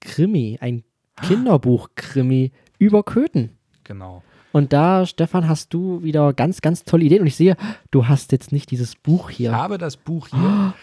Krimi, 0.00 0.58
ein 0.60 0.84
Kinderbuch-Krimi 1.22 2.52
über 2.78 3.02
Köthen. 3.02 3.56
Genau. 3.84 4.22
Und 4.52 4.74
da, 4.74 5.06
Stefan, 5.06 5.48
hast 5.48 5.72
du 5.72 6.02
wieder 6.02 6.34
ganz, 6.34 6.60
ganz 6.60 6.84
tolle 6.84 7.04
Ideen. 7.04 7.22
Und 7.22 7.28
ich 7.28 7.36
sehe, 7.36 7.56
du 7.90 8.08
hast 8.08 8.32
jetzt 8.32 8.52
nicht 8.52 8.70
dieses 8.70 8.94
Buch 8.94 9.30
Ich 9.30 9.38
hier. 9.38 9.52
habe 9.52 9.78
das 9.78 9.96
Buch 9.96 10.28
hier. 10.28 10.74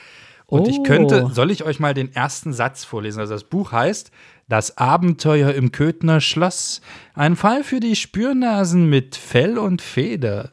Und 0.47 0.67
ich 0.67 0.79
Oh. 0.79 0.83
könnte, 0.83 1.29
soll 1.33 1.51
ich 1.51 1.63
euch 1.63 1.79
mal 1.79 1.93
den 1.93 2.13
ersten 2.15 2.53
Satz 2.53 2.85
vorlesen? 2.85 3.19
Also 3.19 3.33
das 3.33 3.43
Buch 3.43 3.71
heißt 3.71 4.11
Das 4.49 4.77
Abenteuer 4.77 5.53
im 5.53 5.73
Köthner 5.73 6.21
Schloss. 6.21 6.79
Ein 7.13 7.35
Fall 7.35 7.65
für 7.65 7.81
die 7.81 7.97
Spürnasen 7.97 8.89
mit 8.89 9.17
Fell 9.17 9.57
und 9.57 9.81
Feder. 9.81 10.51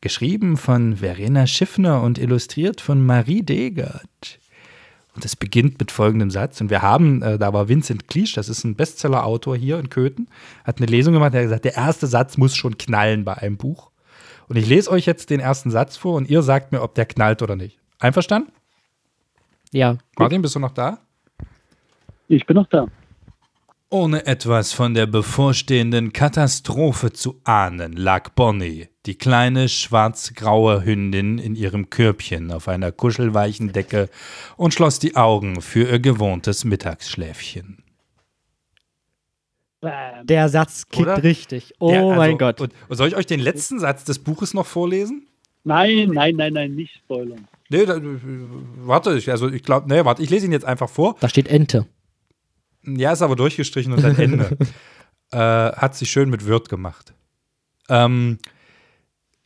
Geschrieben 0.00 0.56
von 0.56 0.96
Verena 0.96 1.46
Schiffner 1.46 2.00
und 2.02 2.18
illustriert 2.18 2.80
von 2.80 3.04
Marie 3.04 3.42
Degert. 3.42 4.38
Und 5.14 5.24
es 5.24 5.36
beginnt 5.36 5.78
mit 5.78 5.90
folgendem 5.90 6.30
Satz. 6.30 6.60
Und 6.62 6.70
wir 6.70 6.80
haben, 6.80 7.20
äh, 7.22 7.38
da 7.38 7.52
war 7.52 7.68
Vincent 7.68 8.08
Kliesch, 8.08 8.32
das 8.34 8.48
ist 8.48 8.64
ein 8.64 8.74
Bestseller-Autor 8.74 9.56
hier 9.56 9.78
in 9.78 9.90
Köthen, 9.90 10.28
hat 10.64 10.78
eine 10.78 10.86
Lesung 10.86 11.12
gemacht, 11.14 11.34
der 11.34 11.40
hat 11.40 11.46
gesagt, 11.46 11.64
der 11.66 11.76
erste 11.76 12.06
Satz 12.06 12.36
muss 12.38 12.54
schon 12.56 12.78
knallen 12.78 13.24
bei 13.24 13.34
einem 13.34 13.56
Buch. 13.58 13.90
Und 14.48 14.56
ich 14.56 14.66
lese 14.66 14.90
euch 14.90 15.04
jetzt 15.06 15.28
den 15.28 15.40
ersten 15.40 15.70
Satz 15.70 15.96
vor 15.98 16.14
und 16.14 16.30
ihr 16.30 16.42
sagt 16.42 16.72
mir, 16.72 16.80
ob 16.82 16.94
der 16.94 17.04
knallt 17.06 17.42
oder 17.42 17.56
nicht. 17.56 17.78
Einverstanden? 17.98 18.50
Ja. 19.76 19.98
Martin, 20.18 20.40
bist 20.40 20.54
du 20.54 20.58
noch 20.58 20.72
da? 20.72 20.98
Ich 22.28 22.46
bin 22.46 22.56
noch 22.56 22.66
da. 22.68 22.86
Ohne 23.90 24.26
etwas 24.26 24.72
von 24.72 24.94
der 24.94 25.04
bevorstehenden 25.04 26.14
Katastrophe 26.14 27.12
zu 27.12 27.42
ahnen, 27.44 27.92
lag 27.92 28.30
Bonnie, 28.30 28.88
die 29.04 29.16
kleine 29.16 29.68
schwarz-graue 29.68 30.82
Hündin, 30.82 31.36
in 31.36 31.54
ihrem 31.54 31.90
Körbchen 31.90 32.52
auf 32.52 32.68
einer 32.68 32.90
kuschelweichen 32.90 33.72
Decke 33.74 34.08
und 34.56 34.72
schloss 34.72 34.98
die 34.98 35.14
Augen 35.14 35.60
für 35.60 35.90
ihr 35.90 36.00
gewohntes 36.00 36.64
Mittagsschläfchen. 36.64 37.84
Bam. 39.82 40.26
Der 40.26 40.48
Satz 40.48 40.88
kickt 40.88 41.06
Oder? 41.06 41.22
richtig. 41.22 41.74
Oh 41.80 41.90
Der, 41.90 42.00
also, 42.00 42.14
mein 42.14 42.38
Gott. 42.38 42.62
Und, 42.62 42.72
und 42.88 42.96
soll 42.96 43.08
ich 43.08 43.16
euch 43.16 43.26
den 43.26 43.40
letzten 43.40 43.78
Satz 43.78 44.04
des 44.04 44.20
Buches 44.20 44.54
noch 44.54 44.66
vorlesen? 44.66 45.26
Nein, 45.64 46.12
nein, 46.14 46.34
nein, 46.34 46.54
nein, 46.54 46.74
nicht 46.74 46.94
spoilern. 46.94 47.46
Nee, 47.68 47.84
da, 47.84 48.00
warte, 48.00 49.16
ich, 49.16 49.30
also 49.30 49.48
ich 49.48 49.62
glaube, 49.62 49.88
nee, 49.88 50.04
warte, 50.04 50.22
ich 50.22 50.30
lese 50.30 50.46
ihn 50.46 50.52
jetzt 50.52 50.64
einfach 50.64 50.88
vor. 50.88 51.16
Da 51.20 51.28
steht 51.28 51.48
Ente. 51.48 51.86
Ja, 52.84 53.12
ist 53.12 53.22
aber 53.22 53.36
durchgestrichen 53.36 53.92
und 53.92 54.02
dann 54.02 54.16
Ende. 54.16 54.56
äh, 55.32 55.38
hat 55.38 55.96
sie 55.96 56.06
schön 56.06 56.30
mit 56.30 56.46
Wirt 56.46 56.68
gemacht. 56.68 57.14
Ähm, 57.88 58.38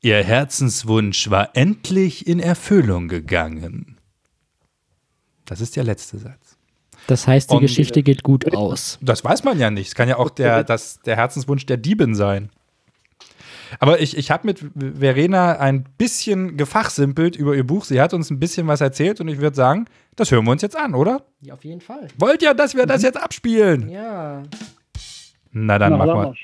ihr 0.02 0.22
Herzenswunsch 0.22 1.30
war 1.30 1.50
endlich 1.56 2.26
in 2.26 2.40
Erfüllung 2.40 3.08
gegangen. 3.08 3.96
Das 5.46 5.60
ist 5.60 5.76
der 5.76 5.84
letzte 5.84 6.18
Satz. 6.18 6.56
Das 7.06 7.26
heißt, 7.26 7.50
die 7.50 7.54
Und- 7.56 7.62
Geschichte 7.62 8.02
geht 8.02 8.22
gut 8.22 8.54
aus. 8.54 8.98
Das 9.00 9.24
weiß 9.24 9.42
man 9.44 9.58
ja 9.58 9.70
nicht. 9.70 9.88
Es 9.88 9.94
kann 9.94 10.08
ja 10.08 10.16
auch 10.16 10.30
der, 10.30 10.62
das, 10.64 11.00
der 11.00 11.16
Herzenswunsch 11.16 11.66
der 11.66 11.78
Diebin 11.78 12.14
sein. 12.14 12.50
Aber 13.78 14.00
ich, 14.00 14.16
ich 14.16 14.30
habe 14.30 14.46
mit 14.46 14.64
Verena 14.98 15.52
ein 15.58 15.84
bisschen 15.96 16.56
gefachsimpelt 16.56 17.36
über 17.36 17.54
ihr 17.54 17.64
Buch. 17.64 17.84
Sie 17.84 18.00
hat 18.00 18.12
uns 18.14 18.30
ein 18.30 18.40
bisschen 18.40 18.66
was 18.66 18.80
erzählt 18.80 19.20
und 19.20 19.28
ich 19.28 19.38
würde 19.40 19.56
sagen, 19.56 19.86
das 20.16 20.30
hören 20.30 20.44
wir 20.44 20.52
uns 20.52 20.62
jetzt 20.62 20.76
an, 20.76 20.94
oder? 20.94 21.22
Ja, 21.40 21.54
auf 21.54 21.64
jeden 21.64 21.80
Fall. 21.80 22.08
Wollt 22.18 22.42
ihr, 22.42 22.54
dass 22.54 22.74
wir 22.74 22.86
das 22.86 23.02
jetzt 23.02 23.16
abspielen? 23.22 23.88
Ja. 23.88 24.42
Na 25.52 25.78
dann 25.78 25.92
Na, 25.92 25.98
machen 25.98 26.08
sag 26.08 26.16
wir. 26.16 26.22
mal. 26.28 26.34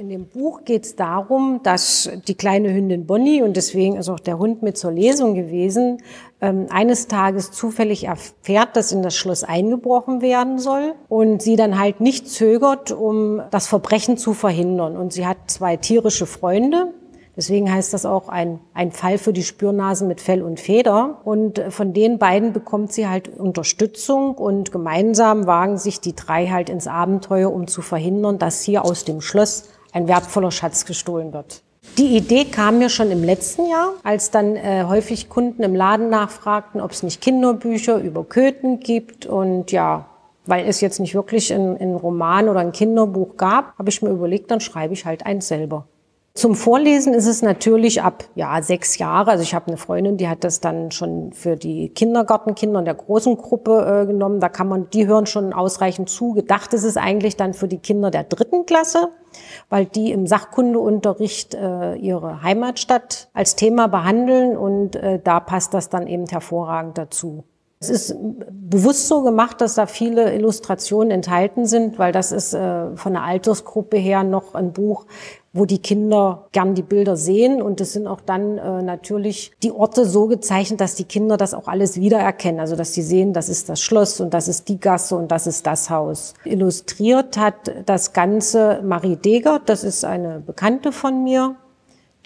In 0.00 0.08
dem 0.08 0.28
Buch 0.28 0.64
geht 0.64 0.86
es 0.86 0.96
darum, 0.96 1.60
dass 1.62 2.08
die 2.26 2.34
kleine 2.34 2.72
Hündin 2.72 3.04
Bonnie, 3.04 3.42
und 3.42 3.54
deswegen 3.54 3.96
ist 3.96 4.08
auch 4.08 4.18
der 4.18 4.38
Hund 4.38 4.62
mit 4.62 4.78
zur 4.78 4.92
Lesung 4.92 5.34
gewesen, 5.34 5.98
ähm, 6.40 6.68
eines 6.70 7.06
Tages 7.06 7.50
zufällig 7.52 8.04
erfährt, 8.04 8.76
dass 8.76 8.92
in 8.92 9.02
das 9.02 9.14
Schloss 9.14 9.44
eingebrochen 9.44 10.22
werden 10.22 10.58
soll 10.58 10.94
und 11.10 11.42
sie 11.42 11.56
dann 11.56 11.78
halt 11.78 12.00
nicht 12.00 12.30
zögert, 12.30 12.92
um 12.92 13.42
das 13.50 13.66
Verbrechen 13.66 14.16
zu 14.16 14.32
verhindern. 14.32 14.96
Und 14.96 15.12
sie 15.12 15.26
hat 15.26 15.36
zwei 15.48 15.76
tierische 15.76 16.24
Freunde, 16.24 16.94
Deswegen 17.36 17.72
heißt 17.72 17.94
das 17.94 18.04
auch 18.04 18.28
ein, 18.28 18.58
ein 18.74 18.92
Fall 18.92 19.16
für 19.16 19.32
die 19.32 19.44
Spürnasen 19.44 20.08
mit 20.08 20.20
Fell 20.20 20.42
und 20.42 20.60
Feder. 20.60 21.20
Und 21.24 21.62
von 21.70 21.94
den 21.94 22.18
beiden 22.18 22.52
bekommt 22.52 22.92
sie 22.92 23.08
halt 23.08 23.28
Unterstützung 23.28 24.34
und 24.34 24.72
gemeinsam 24.72 25.46
wagen 25.46 25.78
sich 25.78 26.00
die 26.00 26.14
drei 26.14 26.48
halt 26.48 26.68
ins 26.68 26.86
Abenteuer, 26.86 27.50
um 27.50 27.66
zu 27.66 27.80
verhindern, 27.80 28.38
dass 28.38 28.60
hier 28.62 28.84
aus 28.84 29.04
dem 29.04 29.22
Schloss 29.22 29.70
ein 29.92 30.08
wertvoller 30.08 30.50
Schatz 30.50 30.84
gestohlen 30.84 31.32
wird. 31.32 31.62
Die 31.98 32.16
Idee 32.16 32.44
kam 32.44 32.78
mir 32.78 32.88
schon 32.88 33.10
im 33.10 33.24
letzten 33.24 33.68
Jahr, 33.68 33.94
als 34.02 34.30
dann 34.30 34.54
äh, 34.56 34.84
häufig 34.86 35.28
Kunden 35.28 35.62
im 35.62 35.74
Laden 35.74 36.10
nachfragten, 36.10 36.80
ob 36.80 36.92
es 36.92 37.02
nicht 37.02 37.20
Kinderbücher 37.20 37.98
über 37.98 38.24
Köthen 38.24 38.80
gibt. 38.80 39.26
Und 39.26 39.72
ja, 39.72 40.06
weil 40.46 40.66
es 40.66 40.80
jetzt 40.80 41.00
nicht 41.00 41.14
wirklich 41.14 41.52
ein, 41.52 41.78
ein 41.78 41.94
Roman 41.94 42.48
oder 42.48 42.60
ein 42.60 42.72
Kinderbuch 42.72 43.36
gab, 43.36 43.78
habe 43.78 43.88
ich 43.88 44.02
mir 44.02 44.10
überlegt, 44.10 44.50
dann 44.50 44.60
schreibe 44.60 44.94
ich 44.94 45.06
halt 45.06 45.24
eins 45.24 45.48
selber. 45.48 45.86
Zum 46.32 46.54
Vorlesen 46.54 47.12
ist 47.12 47.26
es 47.26 47.42
natürlich 47.42 48.02
ab 48.02 48.24
ja 48.36 48.62
sechs 48.62 48.98
Jahre. 48.98 49.32
Also 49.32 49.42
ich 49.42 49.52
habe 49.52 49.66
eine 49.66 49.76
Freundin, 49.76 50.16
die 50.16 50.28
hat 50.28 50.44
das 50.44 50.60
dann 50.60 50.92
schon 50.92 51.32
für 51.32 51.56
die 51.56 51.88
Kindergartenkinder 51.88 52.78
in 52.78 52.84
der 52.84 52.94
großen 52.94 53.36
Gruppe 53.36 54.02
äh, 54.02 54.06
genommen. 54.06 54.38
Da 54.38 54.48
kann 54.48 54.68
man, 54.68 54.88
die 54.90 55.08
hören 55.08 55.26
schon 55.26 55.52
ausreichend 55.52 56.08
zu. 56.08 56.32
Gedacht 56.32 56.72
ist 56.72 56.84
es 56.84 56.96
eigentlich 56.96 57.36
dann 57.36 57.52
für 57.52 57.66
die 57.66 57.78
Kinder 57.78 58.12
der 58.12 58.24
dritten 58.24 58.64
Klasse, 58.64 59.08
weil 59.70 59.86
die 59.86 60.12
im 60.12 60.28
Sachkundeunterricht 60.28 61.54
äh, 61.54 61.96
ihre 61.96 62.42
Heimatstadt 62.42 63.28
als 63.34 63.56
Thema 63.56 63.88
behandeln 63.88 64.56
und 64.56 64.94
äh, 64.94 65.18
da 65.22 65.40
passt 65.40 65.74
das 65.74 65.88
dann 65.88 66.06
eben 66.06 66.26
hervorragend 66.26 66.96
dazu. 66.96 67.42
Es 67.82 67.88
ist 67.88 68.14
bewusst 68.50 69.08
so 69.08 69.22
gemacht, 69.22 69.62
dass 69.62 69.76
da 69.76 69.86
viele 69.86 70.34
Illustrationen 70.34 71.10
enthalten 71.10 71.64
sind, 71.64 71.98
weil 71.98 72.12
das 72.12 72.30
ist 72.30 72.52
äh, 72.52 72.94
von 72.94 73.14
der 73.14 73.22
Altersgruppe 73.22 73.96
her 73.96 74.22
noch 74.22 74.54
ein 74.54 74.74
Buch, 74.74 75.06
wo 75.52 75.64
die 75.64 75.78
Kinder 75.78 76.46
gern 76.52 76.74
die 76.74 76.82
Bilder 76.82 77.16
sehen. 77.16 77.60
Und 77.60 77.80
es 77.80 77.92
sind 77.92 78.06
auch 78.06 78.20
dann 78.20 78.58
äh, 78.58 78.82
natürlich 78.82 79.52
die 79.62 79.72
Orte 79.72 80.04
so 80.04 80.26
gezeichnet, 80.26 80.80
dass 80.80 80.94
die 80.94 81.04
Kinder 81.04 81.36
das 81.36 81.54
auch 81.54 81.66
alles 81.66 81.98
wiedererkennen. 81.98 82.60
Also 82.60 82.76
dass 82.76 82.94
sie 82.94 83.02
sehen, 83.02 83.32
das 83.32 83.48
ist 83.48 83.68
das 83.68 83.80
Schloss 83.80 84.20
und 84.20 84.32
das 84.32 84.48
ist 84.48 84.68
die 84.68 84.78
Gasse 84.78 85.16
und 85.16 85.30
das 85.30 85.46
ist 85.46 85.66
das 85.66 85.90
Haus. 85.90 86.34
Illustriert 86.44 87.36
hat 87.36 87.72
das 87.86 88.12
Ganze 88.12 88.80
Marie 88.84 89.16
Degert, 89.16 89.68
das 89.68 89.84
ist 89.84 90.04
eine 90.04 90.40
Bekannte 90.40 90.92
von 90.92 91.24
mir. 91.24 91.56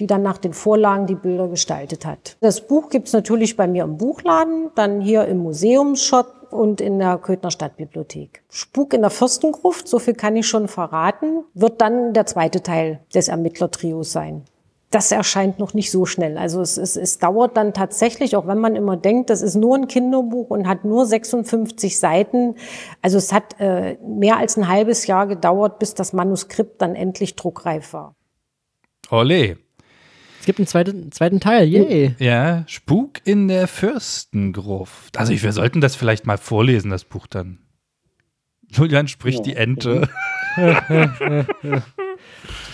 die 0.00 0.06
dann 0.06 0.22
nach 0.22 0.38
den 0.38 0.52
Vorlagen 0.52 1.06
die 1.06 1.14
Bilder 1.14 1.48
gestaltet 1.48 2.04
hat. 2.04 2.36
Das 2.40 2.60
Buch 2.62 2.88
gibt's 2.88 3.12
natürlich 3.12 3.56
bei 3.56 3.68
mir 3.68 3.84
im 3.84 3.96
Buchladen, 3.96 4.70
dann 4.74 5.00
hier 5.00 5.24
im 5.26 5.38
Museumsshop 5.38 6.34
und 6.55 6.80
in 6.80 6.98
der 6.98 7.18
Köthner 7.18 7.50
Stadtbibliothek. 7.50 8.42
Spuk 8.48 8.94
in 8.94 9.02
der 9.02 9.11
Fürstengruft, 9.11 9.88
so 9.88 9.98
viel 9.98 10.14
kann 10.14 10.36
ich 10.36 10.46
schon 10.46 10.68
verraten, 10.68 11.44
wird 11.55 11.80
dann 11.80 12.12
der 12.14 12.26
zweite 12.26 12.62
Teil 12.62 13.00
des 13.14 13.28
Ermittlertrios 13.28 14.12
sein 14.12 14.44
das 14.94 15.11
erscheint 15.11 15.59
noch 15.59 15.74
nicht 15.74 15.90
so 15.90 16.07
schnell. 16.07 16.38
Also 16.38 16.61
es, 16.61 16.78
es, 16.78 16.96
es 16.96 17.18
dauert 17.18 17.57
dann 17.57 17.74
tatsächlich, 17.74 18.36
auch 18.36 18.46
wenn 18.46 18.59
man 18.59 18.76
immer 18.76 18.96
denkt, 18.96 19.28
das 19.28 19.42
ist 19.42 19.57
nur 19.57 19.76
ein 19.76 19.88
Kinderbuch 19.88 20.50
und 20.50 20.68
hat 20.68 20.84
nur 20.84 21.05
56 21.05 21.98
Seiten. 21.98 22.55
Also 23.02 23.18
es 23.18 23.32
hat 23.32 23.59
äh, 23.59 23.96
mehr 24.07 24.36
als 24.36 24.57
ein 24.57 24.68
halbes 24.68 25.09
Jahr 25.09 25.26
gedauert, 25.26 25.80
bis 25.80 25.94
das 25.94 26.12
Manuskript 26.12 26.80
dann 26.80 26.94
endlich 26.94 27.34
druckreif 27.34 27.92
war. 27.92 28.14
Ole. 29.11 29.59
Es 30.45 30.47
gibt 30.47 30.59
einen 30.59 30.66
zweiten, 30.66 31.11
zweiten 31.11 31.40
Teil, 31.40 31.66
yay. 31.66 32.14
Ja, 32.18 32.64
Spuk 32.66 33.22
in 33.24 33.49
der 33.49 33.66
Fürstengruft. 33.66 35.16
Also 35.16 35.32
ich, 35.32 35.42
wir 35.42 35.53
sollten 35.53 35.80
das 35.80 35.97
vielleicht 35.97 36.26
mal 36.26 36.36
vorlesen, 36.36 36.90
das 36.90 37.05
Buch 37.05 37.26
dann. 37.26 37.61
Julian 38.68 39.09
spricht 39.09 39.38
ja. 39.38 39.45
die 39.45 39.57
Ente. 39.57 40.11
ich 40.59 40.62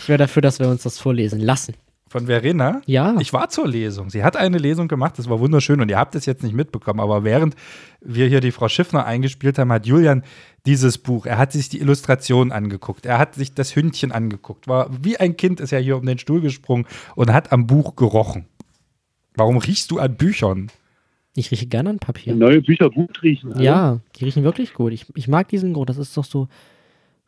wäre 0.08 0.18
dafür, 0.18 0.42
dass 0.42 0.58
wir 0.58 0.66
uns 0.66 0.82
das 0.82 0.98
vorlesen 0.98 1.38
lassen 1.38 1.74
von 2.10 2.26
Verena. 2.26 2.82
Ja. 2.86 3.14
Ich 3.20 3.32
war 3.32 3.50
zur 3.50 3.68
Lesung. 3.68 4.10
Sie 4.10 4.24
hat 4.24 4.36
eine 4.36 4.58
Lesung 4.58 4.88
gemacht, 4.88 5.16
das 5.16 5.30
war 5.30 5.38
wunderschön 5.38 5.80
und 5.80 5.88
ihr 5.88 5.96
habt 5.96 6.16
es 6.16 6.26
jetzt 6.26 6.42
nicht 6.42 6.56
mitbekommen, 6.56 6.98
aber 6.98 7.22
während 7.22 7.54
wir 8.00 8.26
hier 8.26 8.40
die 8.40 8.50
Frau 8.50 8.68
Schiffner 8.68 9.06
eingespielt 9.06 9.60
haben, 9.60 9.70
hat 9.70 9.86
Julian 9.86 10.24
dieses 10.66 10.98
Buch, 10.98 11.24
er 11.24 11.38
hat 11.38 11.52
sich 11.52 11.68
die 11.68 11.78
Illustration 11.80 12.50
angeguckt, 12.50 13.06
er 13.06 13.18
hat 13.18 13.36
sich 13.36 13.54
das 13.54 13.76
Hündchen 13.76 14.10
angeguckt, 14.10 14.66
war 14.66 14.90
wie 15.02 15.18
ein 15.18 15.36
Kind 15.36 15.60
ist 15.60 15.72
er 15.72 15.78
hier 15.78 15.96
um 15.96 16.04
den 16.04 16.18
Stuhl 16.18 16.40
gesprungen 16.40 16.84
und 17.14 17.32
hat 17.32 17.52
am 17.52 17.68
Buch 17.68 17.94
gerochen. 17.94 18.46
Warum 19.36 19.58
riechst 19.58 19.92
du 19.92 20.00
an 20.00 20.16
Büchern? 20.16 20.66
Ich 21.36 21.52
rieche 21.52 21.66
gerne 21.66 21.90
an 21.90 21.98
Papier. 22.00 22.34
Neue 22.34 22.60
Bücher 22.60 22.90
gut 22.90 23.22
riechen. 23.22 23.52
Also. 23.52 23.62
Ja, 23.62 24.00
die 24.16 24.24
riechen 24.24 24.42
wirklich 24.42 24.74
gut. 24.74 24.92
Ich, 24.92 25.06
ich 25.14 25.28
mag 25.28 25.48
diesen 25.48 25.74
Geruch, 25.74 25.86
das 25.86 25.98
ist 25.98 26.16
doch 26.16 26.24
so, 26.24 26.48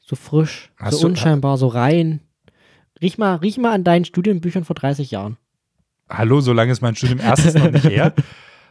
so 0.00 0.16
frisch, 0.16 0.72
Hast 0.76 0.98
so 0.98 1.06
unscheinbar, 1.06 1.56
so 1.56 1.68
rein. 1.68 2.18
Riech 3.02 3.18
mal, 3.18 3.34
riech 3.36 3.58
mal 3.58 3.72
an 3.72 3.82
deinen 3.82 4.04
Studienbüchern 4.04 4.64
vor 4.64 4.74
30 4.74 5.10
Jahren. 5.10 5.36
Hallo, 6.08 6.40
so 6.40 6.52
lange 6.52 6.70
ist 6.70 6.82
mein 6.82 6.94
Studium 6.94 7.18
erstens 7.20 7.54
noch 7.54 7.70
nicht 7.70 7.84
her. 7.88 8.14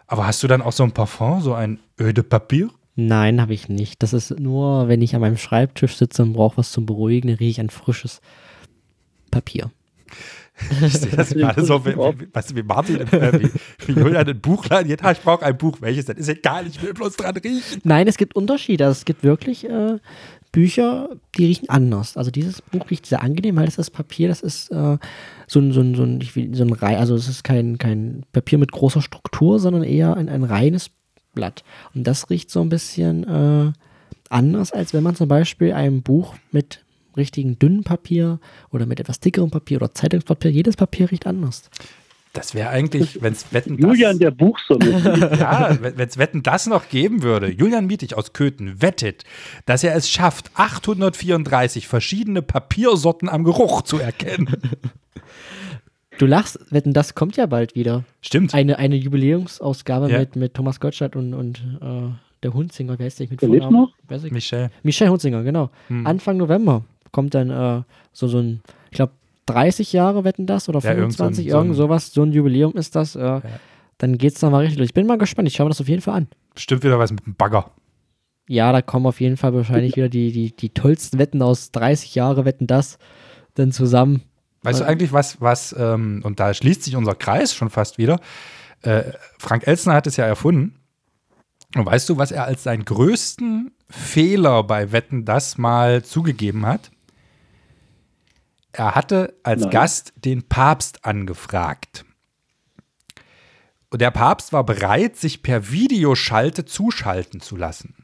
Aber 0.08 0.26
hast 0.26 0.42
du 0.42 0.48
dann 0.48 0.62
auch 0.62 0.72
so 0.72 0.84
ein 0.84 0.94
Parfum, 0.94 1.42
so 1.42 1.54
ein 1.54 1.80
Eau 2.00 2.12
de 2.12 2.24
Papier? 2.24 2.70
Nein, 2.96 3.42
habe 3.42 3.54
ich 3.54 3.68
nicht. 3.68 4.02
Das 4.04 4.14
ist 4.14 4.40
nur, 4.40 4.88
wenn 4.88 5.02
ich 5.02 5.16
an 5.16 5.22
meinem 5.22 5.38
Schreibtisch 5.38 5.96
sitze 5.98 6.24
und 6.24 6.34
brauche 6.34 6.58
was 6.58 6.72
zum 6.72 6.86
Beruhigen, 6.86 7.28
dann 7.28 7.38
rieche 7.38 7.52
ich 7.52 7.60
ein 7.60 7.70
frisches 7.70 8.22
Papier. 9.32 9.72
Ich 10.82 10.94
sehe 10.94 11.16
das 11.16 11.30
gerade 11.34 11.64
so, 11.64 11.86
wie, 11.86 11.96
wie, 11.96 12.28
weißt 12.34 12.52
du, 12.52 12.56
wie 12.56 12.64
Martin, 12.64 13.00
äh, 13.00 13.40
wie, 13.42 13.52
wie 13.88 14.00
Julian 14.00 14.28
ein 14.28 14.40
Buchladen, 14.40 14.96
Tag, 14.98 15.18
ich 15.18 15.24
brauche 15.24 15.46
ein 15.46 15.58
Buch, 15.58 15.78
welches 15.82 16.06
denn? 16.06 16.18
Ist 16.18 16.30
egal, 16.30 16.68
ich 16.68 16.82
will 16.82 16.94
bloß 16.94 17.16
dran 17.16 17.36
riechen. 17.38 17.82
Nein, 17.84 18.08
es 18.08 18.18
gibt 18.18 18.36
Unterschiede. 18.36 18.86
Also 18.86 19.00
es 19.00 19.06
gibt 19.06 19.24
wirklich 19.24 19.68
äh, 19.68 19.98
Bücher, 20.52 21.10
die 21.38 21.46
riechen 21.46 21.70
anders. 21.70 22.18
Also 22.18 22.30
dieses 22.32 22.62
Buch 22.62 22.90
riecht 22.90 23.06
sehr 23.06 23.22
angenehm, 23.22 23.56
weil 23.56 23.66
das 23.66 23.78
ist 23.78 23.92
Papier, 23.92 24.28
das 24.28 24.42
ist 24.42 24.70
äh, 24.72 24.98
so 25.48 25.60
ein, 25.60 25.72
so 25.72 25.82
ein, 25.82 25.96
so 25.96 26.04
ein, 26.04 26.54
so 26.54 26.64
ein 26.64 26.74
Rei 26.74 26.98
also 26.98 27.16
es 27.16 27.30
ist 27.30 27.44
kein, 27.44 27.78
kein 27.78 28.24
Papier 28.34 28.58
mit 28.58 28.72
großer 28.72 29.02
Struktur, 29.02 29.60
sondern 29.60 29.84
eher 29.84 30.16
ein, 30.18 30.28
ein 30.28 30.44
reines 30.44 30.92
Blatt. 31.34 31.64
Und 31.94 32.06
das 32.06 32.30
riecht 32.30 32.52
so 32.52 32.62
ein 32.62 32.70
bisschen 32.70 33.24
äh, 33.24 33.72
anders, 34.30 34.72
als 34.74 34.94
wenn 34.94 35.04
man 35.04 35.16
zum 35.16 35.28
Beispiel 35.28 35.74
ein 35.74 36.02
Buch 36.02 36.36
mit 36.52 36.84
richtigen 37.16 37.60
dünnen 37.60 37.84
Papier 37.84 38.40
oder 38.72 38.86
mit 38.86 39.00
etwas 39.00 39.20
dickerem 39.20 39.52
Papier 39.52 39.78
oder 39.78 39.94
Zeitungspapier, 39.94 40.52
jedes 40.52 40.76
Papier 40.76 41.12
riecht 41.12 41.28
anders. 41.28 41.70
Das 42.34 42.56
wäre 42.56 42.70
eigentlich, 42.70 43.22
wenn 43.22 43.34
es 43.34 43.52
Wetten 43.52 43.78
Julian 43.78 44.14
das, 44.14 44.20
der 44.20 44.32
Buchsonne. 44.32 45.36
ja, 45.40 45.78
wenn 45.82 46.08
es 46.08 46.18
Wetten 46.18 46.44
das 46.44 46.66
noch 46.66 46.88
geben 46.88 47.24
würde. 47.24 47.52
Julian 47.52 47.88
Mietig 47.88 48.16
aus 48.16 48.32
Köthen 48.32 48.82
wettet, 48.82 49.26
dass 49.66 49.84
er 49.84 49.96
es 49.96 50.10
schafft, 50.10 50.50
834 50.54 51.88
verschiedene 51.88 52.42
Papiersorten 52.42 53.28
am 53.28 53.44
Geruch 53.44 53.82
zu 53.82 53.98
erkennen. 53.98 54.56
Du 56.18 56.28
lachst, 56.28 56.60
Wetten 56.70 56.94
das 56.94 57.16
kommt 57.16 57.36
ja 57.36 57.48
bald 57.48 57.74
wieder. 57.74 58.04
Stimmt. 58.22 58.54
Eine, 58.54 58.78
eine 58.78 58.96
Jubiläumsausgabe 58.96 60.12
ja. 60.12 60.20
mit, 60.20 60.36
mit 60.36 60.54
Thomas 60.54 60.80
Gottschalk 60.80 61.16
und, 61.16 61.34
und 61.34 61.58
äh, 61.82 62.14
der 62.44 62.54
Hunzinger, 62.54 63.00
wer 63.00 63.08
heißt 63.08 63.22
der 63.22 63.28
mit 63.28 63.40
Vornamen? 63.40 63.90
noch? 64.08 64.30
Michel. 64.30 64.70
Michel 64.84 65.10
Hunzinger, 65.10 65.42
genau. 65.42 65.72
Hm. 65.88 66.06
Anfang 66.06 66.38
November 66.38 66.84
kommt 67.12 67.34
dann 67.34 67.50
äh, 67.50 67.82
so, 68.14 68.28
so 68.28 68.38
ein, 68.38 68.62
ich 68.92 68.98
glaube, 68.98 69.14
30 69.46 69.94
Jahre 69.94 70.24
wetten 70.24 70.46
das 70.46 70.70
oder 70.70 70.82
25, 70.82 71.46
ja, 71.46 71.52
irgend, 71.52 71.52
so 71.52 71.58
irgend 71.58 71.76
sowas, 71.76 72.14
so 72.14 72.24
ein 72.24 72.32
Jubiläum 72.32 72.74
ist 72.76 72.96
das. 72.96 73.16
Äh, 73.16 73.20
ja. 73.20 73.42
Dann 73.98 74.18
es 74.20 74.36
da 74.36 74.50
mal 74.50 74.60
richtig 74.60 74.80
los. 74.80 74.86
Ich 74.86 74.94
bin 74.94 75.06
mal 75.06 75.18
gespannt, 75.18 75.48
ich 75.48 75.56
schaue 75.56 75.66
mir 75.66 75.72
das 75.72 75.82
auf 75.82 75.88
jeden 75.88 76.02
Fall 76.02 76.16
an. 76.16 76.28
Bestimmt 76.56 76.84
wieder 76.84 76.98
was 76.98 77.12
mit 77.12 77.26
dem 77.26 77.36
Bagger. 77.36 77.72
Ja, 78.48 78.72
da 78.72 78.82
kommen 78.82 79.06
auf 79.06 79.22
jeden 79.22 79.38
Fall 79.38 79.54
wahrscheinlich 79.54 79.96
wieder 79.96 80.10
die, 80.10 80.32
die, 80.32 80.56
die 80.56 80.70
tollsten 80.70 81.20
Wetten 81.20 81.42
aus 81.42 81.72
30 81.72 82.16
Jahre 82.16 82.44
wetten 82.46 82.68
das 82.68 82.98
dann 83.54 83.72
zusammen. 83.72 84.24
Weißt 84.64 84.82
du 84.82 84.86
eigentlich, 84.86 85.14
was, 85.14 85.42
was, 85.42 85.76
ähm, 85.78 86.22
und 86.24 86.40
da 86.40 86.54
schließt 86.54 86.84
sich 86.84 86.96
unser 86.96 87.16
Kreis 87.16 87.54
schon 87.54 87.70
fast 87.70 87.98
wieder. 87.98 88.20
Äh, 88.82 89.04
Frank 89.40 89.66
Elsner 89.66 89.94
hat 89.94 90.08
es 90.08 90.18
ja 90.18 90.26
erfunden. 90.26 90.76
Und 91.76 91.86
weißt 91.86 92.10
du, 92.10 92.18
was 92.18 92.32
er 92.32 92.46
als 92.46 92.64
seinen 92.64 92.84
größten 92.84 93.72
Fehler 93.90 94.64
bei 94.64 94.92
Wetten 94.92 95.26
das 95.26 95.58
mal 95.58 96.04
zugegeben 96.04 96.66
hat? 96.66 96.92
Er 98.74 98.96
hatte 98.96 99.34
als 99.44 99.62
Nein. 99.62 99.72
Gast 99.72 100.14
den 100.16 100.44
Papst 100.44 101.06
angefragt. 101.06 102.06
Und 103.90 104.02
der 104.02 104.12
Papst 104.12 104.54
war 104.54 104.64
bereit, 104.64 105.18
sich 105.18 105.44
per 105.44 105.70
Videoschalte 105.70 106.64
zuschalten 106.64 107.42
zu 107.42 107.58
lassen. 107.58 107.96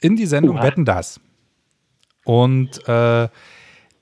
In 0.00 0.16
die 0.16 0.26
Sendung 0.26 0.56
Oha. 0.56 0.64
Wetten 0.64 0.84
das. 0.84 1.20
Und 2.24 2.86
äh, 2.88 3.28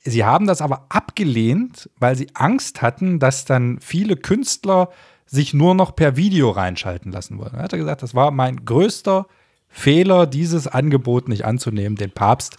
sie 0.03 0.25
haben 0.25 0.47
das 0.47 0.63
aber 0.63 0.87
abgelehnt, 0.89 1.91
weil 1.99 2.17
sie 2.17 2.29
Angst 2.35 2.81
hatten, 2.81 3.19
dass 3.19 3.45
dann 3.45 3.79
viele 3.81 4.17
Künstler 4.17 4.91
sich 5.27 5.53
nur 5.53 5.75
noch 5.75 5.95
per 5.95 6.17
Video 6.17 6.51
reinschalten 6.51 7.13
lassen 7.13 7.39
wollen. 7.39 7.55
Er 7.55 7.65
hat 7.65 7.73
gesagt, 7.73 8.03
das 8.03 8.15
war 8.15 8.31
mein 8.31 8.65
größter 8.65 9.27
Fehler, 9.69 10.27
dieses 10.27 10.67
Angebot 10.67 11.29
nicht 11.29 11.45
anzunehmen, 11.45 11.97
den 11.97 12.11
Papst 12.11 12.57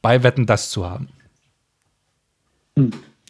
bei 0.00 0.22
Wetten 0.22 0.46
das 0.46 0.70
zu 0.70 0.88
haben. 0.88 1.08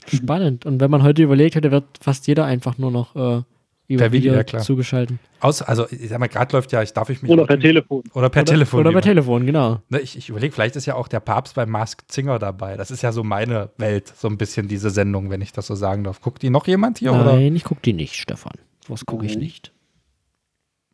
Spannend. 0.07 0.67
Und 0.67 0.81
wenn 0.81 0.91
man 0.91 1.03
heute 1.03 1.23
überlegt 1.23 1.55
hätte, 1.55 1.71
wird 1.71 1.85
fast 2.01 2.27
jeder 2.27 2.45
einfach 2.45 2.79
nur 2.79 2.91
noch 2.91 3.15
äh, 3.17 3.43
über 3.87 4.05
per 4.05 4.13
Video, 4.13 4.33
Video 4.33 4.59
ja, 4.59 4.63
zugeschalten. 4.63 5.19
Aus, 5.41 5.63
also 5.63 5.87
ich 5.91 6.09
sag 6.09 6.19
mal, 6.19 6.29
gerade 6.29 6.55
läuft 6.57 6.73
ja, 6.73 6.83
ich 6.83 6.93
darf 6.93 7.11
ich 7.11 7.23
mich. 7.23 7.31
Oder 7.31 7.47
per 7.47 7.59
Telefon. 7.59 8.03
Oder 8.15 8.31
per 8.31 8.43
oder, 8.43 8.53
Telefon. 8.53 8.81
Oder 8.81 8.93
per 8.93 9.03
Telefon, 9.03 9.47
genau. 9.47 9.81
Ne, 9.89 10.01
ich, 10.01 10.17
ich 10.17 10.29
überlege, 10.31 10.53
vielleicht 10.53 10.77
ist 10.77 10.87
ja 10.87 10.95
auch 10.95 11.09
der 11.09 11.21
Papst 11.21 11.55
bei 11.55 11.67
Mask 11.67 12.03
Zinger 12.09 12.39
dabei. 12.39 12.77
Das 12.77 12.91
ist 12.91 13.03
ja 13.03 13.13
so 13.13 13.23
meine 13.23 13.71
Welt, 13.77 14.13
so 14.17 14.29
ein 14.29 14.39
bisschen 14.39 14.69
diese 14.69 14.91
Sendung, 14.91 15.31
wenn 15.31 15.43
ich 15.43 15.53
das 15.53 15.67
so 15.67 15.75
sagen 15.75 16.05
darf. 16.05 16.21
Guckt 16.21 16.43
die 16.43 16.51
noch 16.51 16.67
jemand 16.67 16.99
hier? 16.99 17.13
Nein, 17.13 17.21
oder? 17.21 17.39
ich 17.39 17.65
gucke 17.65 17.83
die 17.83 17.93
nicht, 17.93 18.15
Stefan. 18.15 18.55
Was 18.89 19.05
gucke 19.07 19.27
ich 19.27 19.37
nicht? 19.37 19.73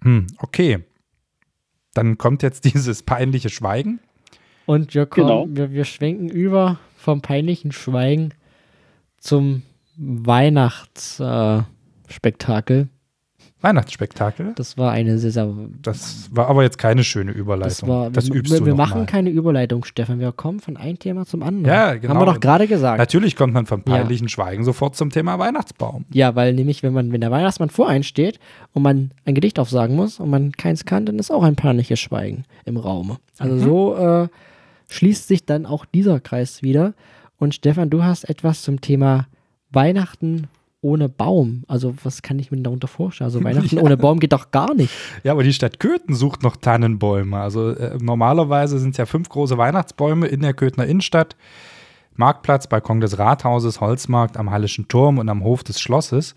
Hm, 0.03 0.27
okay. 0.39 0.81
Dann 1.95 2.19
kommt 2.19 2.43
jetzt 2.43 2.65
dieses 2.75 3.03
peinliche 3.03 3.51
Schweigen. 3.51 4.01
Und 4.67 4.95
wir, 4.95 5.07
kommen, 5.07 5.27
genau. 5.27 5.47
wir, 5.49 5.73
wir 5.73 5.85
schwenken 5.85 6.29
über 6.29 6.79
vom 6.97 7.23
peinlichen 7.23 7.73
Schweigen 7.73 8.35
zum 9.21 9.63
Weihnachtsspektakel. 9.97 12.81
Äh, 12.81 12.87
Weihnachtsspektakel? 13.63 14.53
Das 14.57 14.79
war 14.79 14.93
eine 14.93 15.19
sehr, 15.19 15.33
sehr. 15.33 15.55
Das 15.83 16.31
war 16.33 16.49
aber 16.49 16.63
jetzt 16.63 16.79
keine 16.79 17.05
schöne 17.05 17.33
Überleitung. 17.33 17.69
Das, 17.69 17.87
war, 17.87 18.11
das 18.11 18.29
wir, 18.29 18.37
übst 18.37 18.53
wir, 18.53 18.61
du 18.61 18.67
wir 18.67 18.75
machen 18.75 19.01
mal. 19.01 19.07
keine 19.07 19.29
Überleitung, 19.29 19.85
Stefan. 19.85 20.19
Wir 20.19 20.33
kommen 20.33 20.61
von 20.61 20.79
einem 20.79 20.99
Thema 20.99 21.27
zum 21.27 21.43
anderen. 21.43 21.67
Ja, 21.67 21.95
genau. 21.95 22.15
Haben 22.15 22.21
wir 22.21 22.33
doch 22.33 22.41
gerade 22.41 22.67
gesagt. 22.67 22.99
Natürlich 22.99 23.37
kommt 23.37 23.53
man 23.53 23.67
vom 23.67 23.83
peinlichen 23.83 24.29
ja. 24.29 24.31
Schweigen 24.31 24.65
sofort 24.65 24.97
zum 24.97 25.11
Thema 25.11 25.39
Weihnachtsbaum. 25.39 26.07
Ja, 26.11 26.35
weil 26.35 26.55
nämlich, 26.55 26.83
wenn 26.83 26.95
man, 26.95 27.13
wenn 27.13 27.21
der 27.21 27.31
Weihnachtsmann 27.31 27.69
vor 27.69 27.89
einen 27.89 28.03
steht 28.03 28.41
und 28.73 28.83
man 28.83 29.11
ein 29.27 29.35
Gedicht 29.35 29.59
aufsagen 29.59 29.95
muss 29.95 30.21
und 30.21 30.31
man 30.31 30.53
keins 30.53 30.87
kann, 30.87 31.05
dann 31.05 31.19
ist 31.19 31.31
auch 31.31 31.43
ein 31.43 31.57
peinliches 31.57 32.01
Schweigen 32.01 32.45
im 32.65 32.79
Raum. 32.79 33.19
Also 33.39 33.57
mhm. 33.57 33.61
so 33.61 33.97
äh, 33.97 34.29
schließt 34.89 35.29
sich 35.29 35.45
dann 35.45 35.67
auch 35.67 35.85
dieser 35.85 36.19
Kreis 36.19 36.63
wieder. 36.63 36.95
Und 37.41 37.55
Stefan, 37.55 37.89
du 37.89 38.05
hast 38.05 38.25
etwas 38.29 38.63
zum 38.63 38.83
Thema 38.83 39.27
Weihnachten 39.71 40.49
ohne 40.83 41.09
Baum. 41.09 41.65
Also, 41.69 41.95
was 42.05 42.21
kann 42.21 42.39
ich 42.39 42.51
mir 42.51 42.61
darunter 42.61 42.87
vorstellen? 42.87 43.27
Also, 43.27 43.43
Weihnachten 43.45 43.77
ja. 43.77 43.83
ohne 43.83 43.97
Baum 43.97 44.21
geht 44.21 44.35
doch 44.35 44.51
gar 44.51 44.75
nicht. 44.75 44.93
Ja, 45.25 45.33
aber 45.33 45.43
die 45.43 45.55
Stadt 45.55 45.81
Köthen 45.81 46.15
sucht 46.15 46.43
noch 46.43 46.57
Tannenbäume. 46.57 47.39
Also, 47.39 47.71
äh, 47.71 47.97
normalerweise 47.99 48.79
sind 48.79 48.91
es 48.91 48.99
ja 48.99 49.07
fünf 49.07 49.31
große 49.31 49.57
Weihnachtsbäume 49.57 50.27
in 50.27 50.41
der 50.41 50.53
Köthner 50.53 50.85
Innenstadt. 50.87 51.35
Marktplatz, 52.15 52.67
Balkon 52.67 53.01
des 53.01 53.19
Rathauses, 53.19 53.81
Holzmarkt 53.81 54.37
am 54.37 54.51
Hallischen 54.51 54.89
Turm 54.89 55.17
und 55.17 55.31
am 55.31 55.43
Hof 55.43 55.65
des 55.65 55.81
Schlosses. 55.81 56.35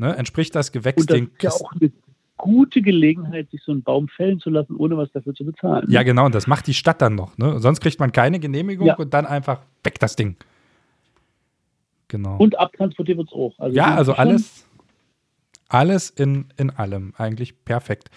Ne, 0.00 0.16
entspricht 0.16 0.54
das 0.54 0.70
Gewächs 0.70 1.06
den 1.06 1.32
ja 1.40 1.50
auch 1.50 1.72
eine 1.72 1.90
gute 2.38 2.80
Gelegenheit, 2.80 3.50
sich 3.50 3.60
so 3.62 3.72
einen 3.72 3.82
Baum 3.82 4.08
fällen 4.08 4.40
zu 4.40 4.48
lassen, 4.48 4.76
ohne 4.76 4.96
was 4.96 5.10
dafür 5.12 5.34
zu 5.34 5.44
bezahlen. 5.44 5.86
Ja, 5.90 6.02
genau, 6.02 6.24
und 6.26 6.34
das 6.34 6.46
macht 6.46 6.66
die 6.66 6.74
Stadt 6.74 7.02
dann 7.02 7.14
noch. 7.14 7.36
Ne? 7.36 7.58
Sonst 7.58 7.80
kriegt 7.80 8.00
man 8.00 8.12
keine 8.12 8.40
Genehmigung 8.40 8.86
Ja. 8.86 8.96
und 8.96 9.12
dann 9.12 9.26
einfach 9.26 9.60
weg 9.84 9.98
das 9.98 10.16
Ding. 10.16 10.36
Genau. 12.06 12.36
Und 12.38 12.58
abtransportiert 12.58 13.18
wird 13.18 13.28
es 13.28 13.34
auch. 13.34 13.58
Also 13.58 13.76
ja, 13.76 13.94
also 13.94 14.14
alles, 14.14 14.66
alles 15.68 16.08
in, 16.08 16.46
in 16.56 16.70
allem. 16.70 17.12
Eigentlich 17.18 17.64
perfekt. 17.64 18.08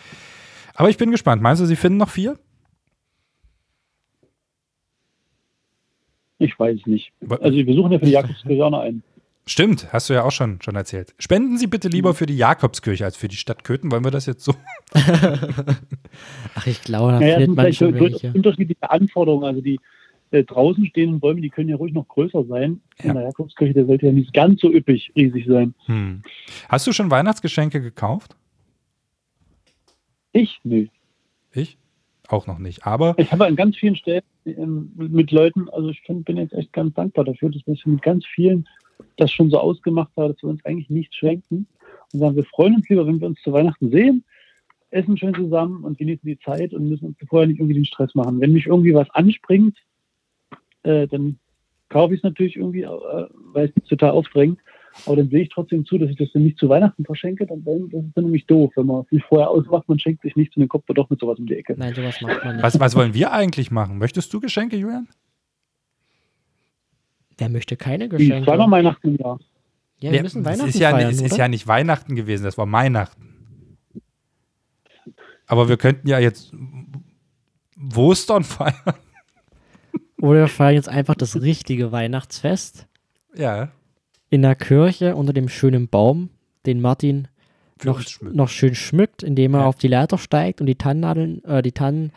Aber 0.76 0.89
ich 0.89 0.97
bin 0.97 1.11
gespannt. 1.11 1.41
Meinst 1.41 1.61
du, 1.61 1.65
sie 1.65 1.76
finden 1.76 1.97
noch 1.97 2.09
vier? 2.09 2.39
Ich 6.38 6.57
weiß 6.57 6.80
es 6.80 6.86
nicht. 6.88 7.11
Also 7.30 7.57
wir 7.57 7.76
suchen 7.76 7.91
ja 7.91 7.99
für 7.99 8.05
die 8.05 8.57
noch 8.57 8.80
einen. 8.80 9.03
Stimmt, 9.47 9.91
hast 9.91 10.09
du 10.09 10.13
ja 10.13 10.23
auch 10.23 10.31
schon, 10.31 10.61
schon 10.61 10.75
erzählt. 10.75 11.13
Spenden 11.17 11.57
Sie 11.57 11.67
bitte 11.67 11.87
lieber 11.89 12.13
für 12.13 12.25
die 12.27 12.37
Jakobskirche 12.37 13.03
als 13.05 13.17
für 13.17 13.27
die 13.27 13.35
Stadt 13.35 13.63
Köthen. 13.63 13.91
Wollen 13.91 14.03
wir 14.03 14.11
das 14.11 14.25
jetzt 14.27 14.43
so? 14.43 14.53
Ach, 14.93 16.67
ich 16.67 16.81
glaube, 16.83 17.13
da 17.13 17.19
Naja, 17.19 17.39
sind 17.39 17.55
man 17.55 17.73
schon 17.73 17.93
durchaus 17.97 18.23
welche. 18.23 18.37
unterschiedliche 18.37 18.89
Anforderungen. 18.89 19.43
Also 19.45 19.61
die 19.61 19.79
äh, 20.29 20.43
draußen 20.43 20.85
stehenden 20.85 21.19
Bäume, 21.19 21.41
die 21.41 21.49
können 21.49 21.69
ja 21.69 21.75
ruhig 21.75 21.91
noch 21.93 22.07
größer 22.07 22.45
sein. 22.45 22.81
Ja. 23.01 23.09
In 23.09 23.15
der 23.15 23.23
Jakobskirche, 23.23 23.73
der 23.73 23.85
sollte 23.87 24.05
ja 24.05 24.11
nicht 24.11 24.31
ganz 24.33 24.61
so 24.61 24.71
üppig 24.71 25.11
riesig 25.15 25.45
sein. 25.47 25.73
Hm. 25.85 26.21
Hast 26.69 26.85
du 26.87 26.93
schon 26.93 27.09
Weihnachtsgeschenke 27.11 27.81
gekauft? 27.81 28.35
Ich? 30.33 30.59
Nö. 30.63 30.87
Ich? 31.51 31.77
Auch 32.27 32.47
noch 32.47 32.59
nicht. 32.59 32.85
Aber 32.85 33.15
Ich 33.17 33.31
habe 33.31 33.45
an 33.45 33.55
ganz 33.57 33.75
vielen 33.75 33.95
Stellen 33.97 34.21
ähm, 34.45 34.91
mit 34.95 35.31
Leuten, 35.31 35.67
also 35.69 35.89
ich 35.89 35.99
find, 36.01 36.23
bin 36.25 36.37
jetzt 36.37 36.53
echt 36.53 36.71
ganz 36.71 36.93
dankbar 36.93 37.25
dafür, 37.25 37.49
dass 37.49 37.65
wir 37.65 37.75
mit 37.85 38.01
ganz 38.01 38.25
vielen 38.25 38.67
das 39.18 39.32
schon 39.32 39.49
so 39.49 39.60
ausgemacht 39.60 40.12
haben, 40.18 40.34
dass 40.34 40.43
wir 40.43 40.49
uns 40.49 40.64
eigentlich 40.66 40.89
nichts 40.89 41.16
schenken 41.16 41.68
und 42.14 42.20
sagen, 42.20 42.36
wir 42.36 42.45
freuen 42.45 42.76
uns 42.76 42.89
lieber, 42.89 43.08
wenn 43.08 43.20
wir 43.20 43.28
uns 43.28 43.41
zu 43.41 43.52
Weihnachten 43.52 43.91
sehen, 43.91 44.24
essen 44.91 45.18
schön 45.18 45.34
zusammen 45.34 45.84
und 45.84 45.97
genießen 45.97 46.26
die 46.26 46.39
Zeit 46.39 46.74
und 46.74 46.89
müssen 46.89 47.06
uns 47.08 47.18
vorher 47.28 47.47
nicht 47.47 47.60
irgendwie 47.60 47.76
den 47.76 47.86
Stress 47.86 48.14
machen. 48.14 48.41
Wenn 48.41 48.54
mich 48.54 48.68
irgendwie 48.68 48.93
was 48.93 49.10
anspringt, 49.12 49.78
äh, 50.84 51.08
dann 51.08 51.39
kaufe 51.89 52.14
ich 52.14 52.20
es 52.20 52.24
natürlich 52.24 52.58
irgendwie, 52.58 52.84
äh, 52.84 53.28
weil 53.54 53.70
es 53.70 53.76
mich 53.76 53.86
total 53.86 54.12
aufdrängt. 54.12 54.60
Aber 55.06 55.16
dann 55.16 55.30
sehe 55.30 55.43
ich 55.43 55.49
trotzdem 55.49 55.86
zu, 55.86 55.97
dass 55.97 56.10
ich 56.10 56.18
das 56.18 56.32
dann 56.34 56.43
nicht 56.43 56.58
zu 56.58 56.68
Weihnachten 56.68 57.06
verschenke. 57.06 57.45
Dann, 57.45 57.64
das 57.64 58.04
ist 58.04 58.12
dann 58.16 58.26
nämlich 58.26 58.45
doof, 58.45 58.74
wenn 58.76 58.88
man 58.88 59.06
sich 59.10 59.24
vorher 59.24 59.49
ausmacht, 59.49 59.88
man 59.88 59.99
schenkt 59.99 60.22
sich 60.22 60.36
nichts 60.36 60.56
und 60.58 60.62
dann 60.62 60.70
kommt 60.70 60.88
man 60.89 60.95
doch 60.95 61.10
mit 61.10 61.20
sowas 61.20 61.39
um 61.39 61.45
die 61.45 61.56
Ecke. 61.56 61.76
Nein, 61.78 61.93
sowas 61.95 62.20
macht 62.22 62.43
man 62.43 62.56
nicht. 62.58 62.64
was, 62.64 62.78
was 62.80 62.95
wollen 62.95 63.14
wir 63.14 63.32
eigentlich 63.32 63.72
machen? 63.72 63.97
Möchtest 63.97 64.34
du 64.34 64.41
Geschenke, 64.41 64.76
Julian? 64.76 65.08
Wer 67.41 67.49
möchte 67.49 67.75
keine 67.75 68.07
Geschenke? 68.07 68.45
zweimal 68.45 68.69
Weihnachten 68.69 69.17
Jahr. 69.17 69.39
Ja, 69.99 70.11
wir 70.11 70.17
Ja, 70.17 70.21
müssen 70.23 70.41
es 70.41 70.45
Weihnachten 70.45 70.69
ist 70.69 70.77
ja, 70.79 70.91
feiern, 70.91 71.09
Es 71.11 71.21
ist 71.21 71.37
ja 71.37 71.47
nicht 71.47 71.65
Weihnachten 71.67 72.15
gewesen, 72.15 72.43
das 72.43 72.55
war 72.59 72.71
Weihnachten. 72.71 73.77
Aber 75.47 75.67
wir 75.67 75.77
könnten 75.77 76.07
ja 76.07 76.19
jetzt 76.19 76.53
Wostern 77.75 78.43
feiern. 78.43 78.93
Oder 80.21 80.41
wir 80.41 80.47
feiern 80.49 80.75
jetzt 80.75 80.87
einfach 80.87 81.15
das 81.15 81.41
richtige 81.41 81.91
Weihnachtsfest 81.91 82.87
Ja. 83.35 83.69
in 84.29 84.43
der 84.43 84.53
Kirche 84.55 85.15
unter 85.15 85.33
dem 85.33 85.49
schönen 85.49 85.87
Baum, 85.89 86.29
den 86.67 86.79
Martin 86.79 87.27
noch, 87.83 88.03
noch 88.21 88.49
schön 88.49 88.75
schmückt, 88.75 89.23
indem 89.23 89.55
er 89.55 89.61
Ja. 89.61 89.65
auf 89.65 89.77
die 89.77 89.87
Leiter 89.87 90.19
steigt 90.19 90.61
und 90.61 90.67
die 90.67 90.75
Tannennadeln, 90.75 91.43
äh, 91.45 91.63
die 91.63 91.71
Tannen, 91.71 92.11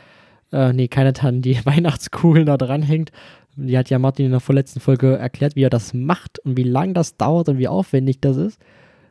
äh, 0.52 0.74
nee, 0.74 0.88
keine 0.88 1.14
Tannen, 1.14 1.40
die 1.40 1.56
Weihnachtskugeln 1.64 2.44
da 2.44 2.58
dran 2.58 2.82
hängt. 2.82 3.10
Die 3.56 3.76
hat 3.78 3.90
ja 3.90 3.98
Martin 3.98 4.26
in 4.26 4.32
der 4.32 4.40
vorletzten 4.40 4.80
Folge 4.80 5.16
erklärt, 5.16 5.56
wie 5.56 5.62
er 5.62 5.70
das 5.70 5.94
macht 5.94 6.38
und 6.40 6.56
wie 6.56 6.62
lang 6.64 6.94
das 6.94 7.16
dauert 7.16 7.48
und 7.48 7.58
wie 7.58 7.68
aufwendig 7.68 8.20
das 8.20 8.36
ist. 8.36 8.60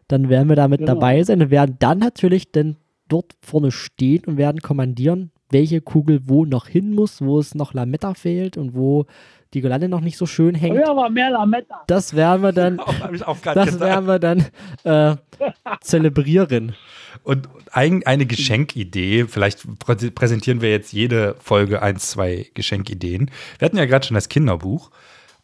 Dann 0.07 0.29
werden 0.29 0.49
wir 0.49 0.55
damit 0.55 0.79
Genau. 0.81 0.93
dabei 0.95 1.23
sein 1.23 1.41
und 1.41 1.49
werden 1.51 1.77
dann 1.79 1.99
natürlich 1.99 2.51
dann 2.51 2.75
dort 3.07 3.33
vorne 3.41 3.71
stehen 3.71 4.23
und 4.25 4.37
werden 4.37 4.61
kommandieren, 4.61 5.31
welche 5.49 5.81
Kugel 5.81 6.21
wo 6.25 6.45
noch 6.45 6.67
hin 6.67 6.93
muss, 6.93 7.21
wo 7.21 7.39
es 7.39 7.55
noch 7.55 7.73
Lametta 7.73 8.13
fehlt 8.15 8.57
und 8.57 8.73
wo 8.75 9.05
die 9.53 9.61
Girlande 9.61 9.87
noch 9.87 10.01
nicht 10.01 10.17
so 10.17 10.25
schön 10.25 10.55
hängt. 10.55 10.75
ja, 10.77 10.89
aber 10.89 11.09
mehr 11.11 11.29
Lametta. 11.29 11.83
Das 11.87 12.15
werden 12.15 12.41
wir 12.41 12.51
dann, 12.53 12.79
Auch, 13.25 13.37
das 13.43 13.79
werden 13.79 14.07
wir 14.07 14.17
dann 14.19 14.45
äh, 14.83 15.15
zelebrieren. 15.81 16.73
Und 17.21 17.49
ein, 17.71 18.03
eine 18.05 18.25
Geschenkidee, 18.25 19.25
vielleicht 19.27 19.79
prä 19.79 19.95
präsentieren 20.11 20.61
wir 20.61 20.71
jetzt 20.71 20.93
jede 20.93 21.35
Folge 21.39 21.81
ein, 21.81 21.97
zwei 21.97 22.47
Geschenkideen. 22.53 23.29
Wir 23.59 23.65
hatten 23.65 23.77
ja 23.77 23.85
gerade 23.85 24.05
schon 24.05 24.15
das 24.15 24.29
Kinderbuch, 24.29 24.91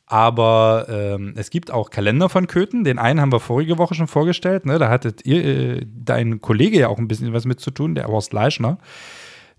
aber 0.06 0.88
ähm, 0.90 1.34
es 1.36 1.52
gibt 1.52 1.72
auch 1.72 1.92
Kalender 1.92 2.30
von 2.30 2.48
Köthen. 2.48 2.84
Den 2.84 2.98
einen 2.98 3.22
haben 3.22 3.32
wir 3.32 3.40
vorige 3.40 3.78
Woche 3.78 3.94
schon 3.94 4.08
vorgestellt. 4.08 4.66
Ne? 4.66 4.80
Da 4.80 4.90
hattet 4.90 5.26
ihr, 5.26 5.46
äh, 5.46 5.86
dein 5.86 6.42
Kollege 6.42 6.80
ja 6.80 6.88
auch 6.88 6.98
ein 6.98 7.08
bisschen 7.08 7.32
was 7.34 7.46
mit 7.46 7.60
zu 7.60 7.72
tun, 7.72 7.94
der 7.94 8.08
Horst 8.08 8.34
Leischner. 8.34 8.80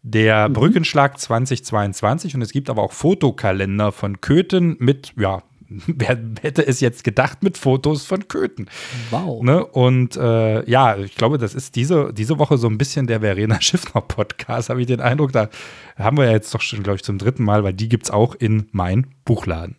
Der 0.02 0.48
Brückenschlag 0.48 1.18
2022 1.20 2.34
und 2.34 2.42
es 2.42 2.52
gibt 2.52 2.70
aber 2.70 2.82
auch 2.82 2.92
Fotokalender 2.92 3.92
von 3.92 4.20
Köthen 4.20 4.76
mit, 4.78 5.12
ja, 5.16 5.42
wer 5.87 6.18
hätte 6.43 6.66
es 6.66 6.81
jetzt 6.81 7.05
gedacht, 7.05 7.43
mit 7.43 7.57
Fotos 7.57 8.05
von 8.05 8.27
Köthen. 8.27 8.68
Wow. 9.11 9.43
Ne? 9.43 9.64
Und 9.64 10.16
äh, 10.16 10.68
ja, 10.68 10.97
ich 10.97 11.14
glaube, 11.14 11.39
das 11.39 11.55
ist 11.55 11.77
diese, 11.77 12.12
diese 12.12 12.39
Woche 12.39 12.59
so 12.59 12.66
ein 12.66 12.77
bisschen 12.77 13.07
der 13.07 13.21
Verena 13.21 13.61
Schiffner 13.61 14.01
Podcast, 14.01 14.68
habe 14.68 14.81
ich 14.81 14.89
den 14.89 15.01
Eindruck. 15.01 15.33
Da 15.33 15.49
haben 15.97 16.16
wir 16.16 16.25
ja 16.25 16.33
jetzt 16.33 16.53
doch 16.55 16.61
schon, 16.61 16.83
glaube 16.83 16.97
ich, 16.97 17.05
zum 17.05 17.18
dritten 17.18 17.45
Mal, 17.45 17.62
weil 17.62 17.73
die 17.73 17.89
gibt 17.89 18.05
es 18.05 18.11
auch 18.11 18.35
in 18.35 18.68
mein 18.73 19.07
Buchladen. 19.25 19.77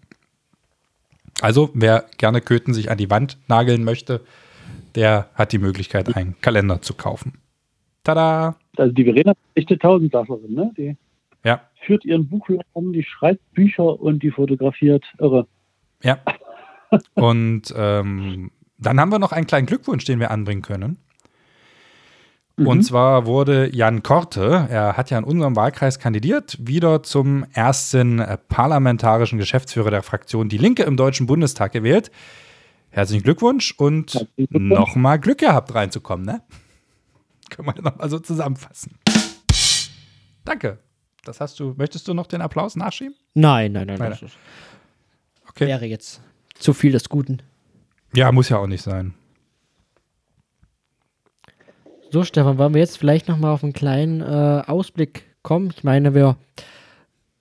Also, 1.42 1.72
wer 1.74 2.06
gerne 2.18 2.40
Köthen 2.40 2.74
sich 2.74 2.90
an 2.90 2.98
die 2.98 3.10
Wand 3.10 3.38
nageln 3.48 3.84
möchte, 3.84 4.22
der 4.96 5.30
hat 5.34 5.52
die 5.52 5.58
Möglichkeit, 5.58 6.16
einen 6.16 6.40
Kalender 6.42 6.82
zu 6.82 6.94
kaufen. 6.94 7.34
Tada! 8.04 8.56
Also 8.78 8.94
die 8.94 9.04
Verena 9.04 9.32
ist 9.32 9.38
echt 9.56 9.70
eine 9.70 9.80
Tausendsacherin, 9.80 10.54
ne? 10.54 10.72
Die 10.78 10.96
Ja, 11.44 11.62
führt 11.86 12.06
ihren 12.06 12.28
Buchladen, 12.28 12.94
die 12.94 13.04
schreibt 13.04 13.40
Bücher 13.54 14.00
und 14.00 14.24
die 14.24 14.32
fotografiert. 14.32 15.04
Irre. 15.20 15.48
Ja. 16.04 16.20
Und 17.14 17.74
ähm, 17.76 18.52
dann 18.78 19.00
haben 19.00 19.12
wir 19.12 19.20
noch 19.20 19.32
einen 19.32 19.48
kleinen 19.48 19.68
Glückwunsch, 19.68 20.06
den 20.06 20.20
wir 20.20 20.32
anbringen 20.32 20.62
können. 20.62 20.98
Und 22.58 22.78
Mhm. 22.80 22.84
zwar 22.84 23.26
wurde 23.26 23.74
Jan 23.74 24.04
Korte, 24.04 24.68
er 24.70 24.98
hat 24.98 25.10
ja 25.10 25.18
in 25.18 25.24
unserem 25.24 25.56
Wahlkreis 25.56 26.00
kandidiert, 26.00 26.58
wieder 26.60 27.02
zum 27.02 27.46
ersten 27.54 28.20
äh, 28.20 28.38
parlamentarischen 28.38 29.40
Geschäftsführer 29.40 29.90
der 29.90 30.04
Fraktion 30.04 30.50
Die 30.50 30.58
Linke 30.58 30.84
im 30.84 30.98
Deutschen 30.98 31.28
Bundestag 31.28 31.72
gewählt. 31.72 32.12
Herzlichen 32.90 33.24
Glückwunsch 33.24 33.74
und 33.78 34.28
nochmal 34.50 35.18
Glück 35.18 35.38
gehabt 35.40 35.74
reinzukommen, 35.74 36.26
ne? 36.26 36.42
Können 37.50 37.70
wir 37.70 37.82
nochmal 37.82 38.10
so 38.10 38.20
zusammenfassen. 38.20 38.96
Danke. 40.44 40.80
Das 41.24 41.40
hast 41.40 41.60
du. 41.60 41.74
Möchtest 41.78 42.08
du 42.08 42.14
noch 42.14 42.28
den 42.28 42.42
Applaus 42.42 42.76
nachschieben? 42.76 43.16
Nein, 43.34 43.72
nein, 43.72 43.88
nein. 43.88 43.98
Nein, 44.00 44.10
Das 44.10 44.22
ist, 44.24 44.36
Okay. 45.52 45.68
wäre 45.68 45.86
jetzt 45.86 46.22
zu 46.56 46.74
viel 46.74 46.92
des 46.92 47.10
Guten. 47.10 47.42
Ja, 48.14 48.32
muss 48.32 48.50
ja 48.50 48.58
auch 48.58 48.68
nicht 48.68 48.82
sein. 48.84 49.14
So, 52.12 52.24
Stefan, 52.24 52.58
wollen 52.58 52.74
wir 52.74 52.82
jetzt 52.82 52.98
vielleicht 52.98 53.28
nochmal 53.30 53.54
auf 53.54 53.64
einen 53.64 53.74
kleinen 53.74 54.22
äh, 54.22 54.64
Ausblick 54.68 55.24
kommen? 55.44 55.72
Ich 55.76 55.84
meine, 55.84 56.14
wir 56.14 56.36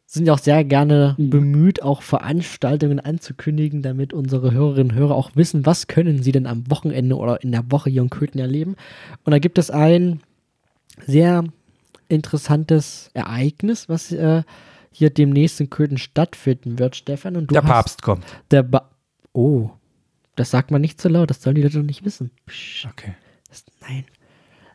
sind 0.07 0.27
ja 0.27 0.33
auch 0.33 0.39
sehr 0.39 0.65
gerne 0.65 1.15
Mhm. 1.19 1.31
bemüht, 1.31 1.83
auch 1.83 2.03
Veranstaltungen 2.03 3.01
anzukündigen, 3.01 3.83
damit 3.83 4.13
unsere 4.13 4.53
Hörerinnen 4.53 4.93
und 4.93 4.97
Hörer 4.99 5.15
auch 5.15 5.31
wissen, 5.35 5.67
was 5.67 5.87
können 5.89 6.23
sie 6.23 6.33
denn 6.33 6.47
am 6.47 6.71
Wochenende 6.71 7.17
oder 7.17 7.43
in 7.43 7.53
der 7.53 7.71
Woche 7.71 7.91
hier 7.91 8.03
in 8.03 8.11
Köthen 8.11 8.41
erleben. 8.41 8.77
Und 9.25 9.33
da 9.33 9.39
gibt 9.39 9.59
es 9.59 9.71
ein 9.71 10.21
sehr 11.07 11.45
interessantes 12.09 13.11
Ereignis, 13.15 13.89
was 13.89 14.13
äh, 14.13 14.43
hier 14.93 15.11
demnächst 15.11 15.61
in 15.61 15.70
Köthen 15.70 15.99
stattfinden 15.99 16.78
wird, 16.78 16.97
Stefan. 16.97 17.36
Und 17.36 17.51
du 17.51 17.55
Der 17.55 17.62
hast 17.62 17.70
Papst 17.70 18.03
kommt. 18.03 18.24
Der 18.51 18.62
ba 18.62 18.91
oh, 19.32 19.70
das 20.36 20.51
sagt 20.51 20.70
man 20.70 20.80
nicht 20.80 21.01
so 21.01 21.09
laut, 21.09 21.30
das 21.30 21.43
sollen 21.43 21.55
die 21.57 21.62
Leute 21.62 21.78
doch 21.78 21.84
nicht 21.84 22.05
wissen. 22.05 22.30
Psch, 22.47 22.86
Okay. 22.86 23.14
das, 23.49 23.64
nein. 23.80 24.05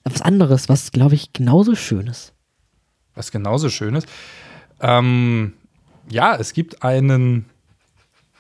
Was 0.04 0.22
anderes, 0.22 0.70
was, 0.70 0.92
glaube 0.92 1.16
ich, 1.16 1.34
genauso 1.34 1.76
schön 1.76 2.08
ist. 2.08 2.34
Was 3.16 3.32
genauso 3.32 3.70
schön 3.70 3.96
ist. 3.96 4.08
Ähm, 4.80 5.54
ja, 6.10 6.36
es 6.36 6.54
gibt 6.54 6.84
einen. 6.84 7.46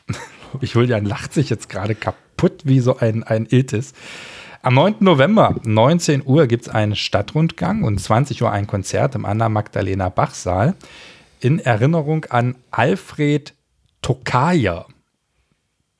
Julian 0.61 1.05
lacht 1.05 1.33
sich 1.33 1.49
jetzt 1.49 1.69
gerade 1.69 1.95
kaputt 1.95 2.61
wie 2.65 2.79
so 2.79 2.97
ein, 2.97 3.23
ein 3.23 3.47
Iltis. 3.47 3.93
Am 4.61 4.75
9. 4.75 4.95
November, 4.99 5.55
19 5.63 6.23
Uhr, 6.25 6.47
gibt 6.47 6.67
es 6.67 6.69
einen 6.69 6.95
Stadtrundgang 6.95 7.83
und 7.83 7.99
20 7.99 8.41
Uhr 8.43 8.51
ein 8.51 8.67
Konzert 8.67 9.15
im 9.15 9.25
Anna-Magdalena-Bach-Saal 9.25 10.75
in 11.45 11.59
Erinnerung 11.59 12.25
an 12.25 12.55
Alfred 12.71 13.53
Tokayer. 14.01 14.87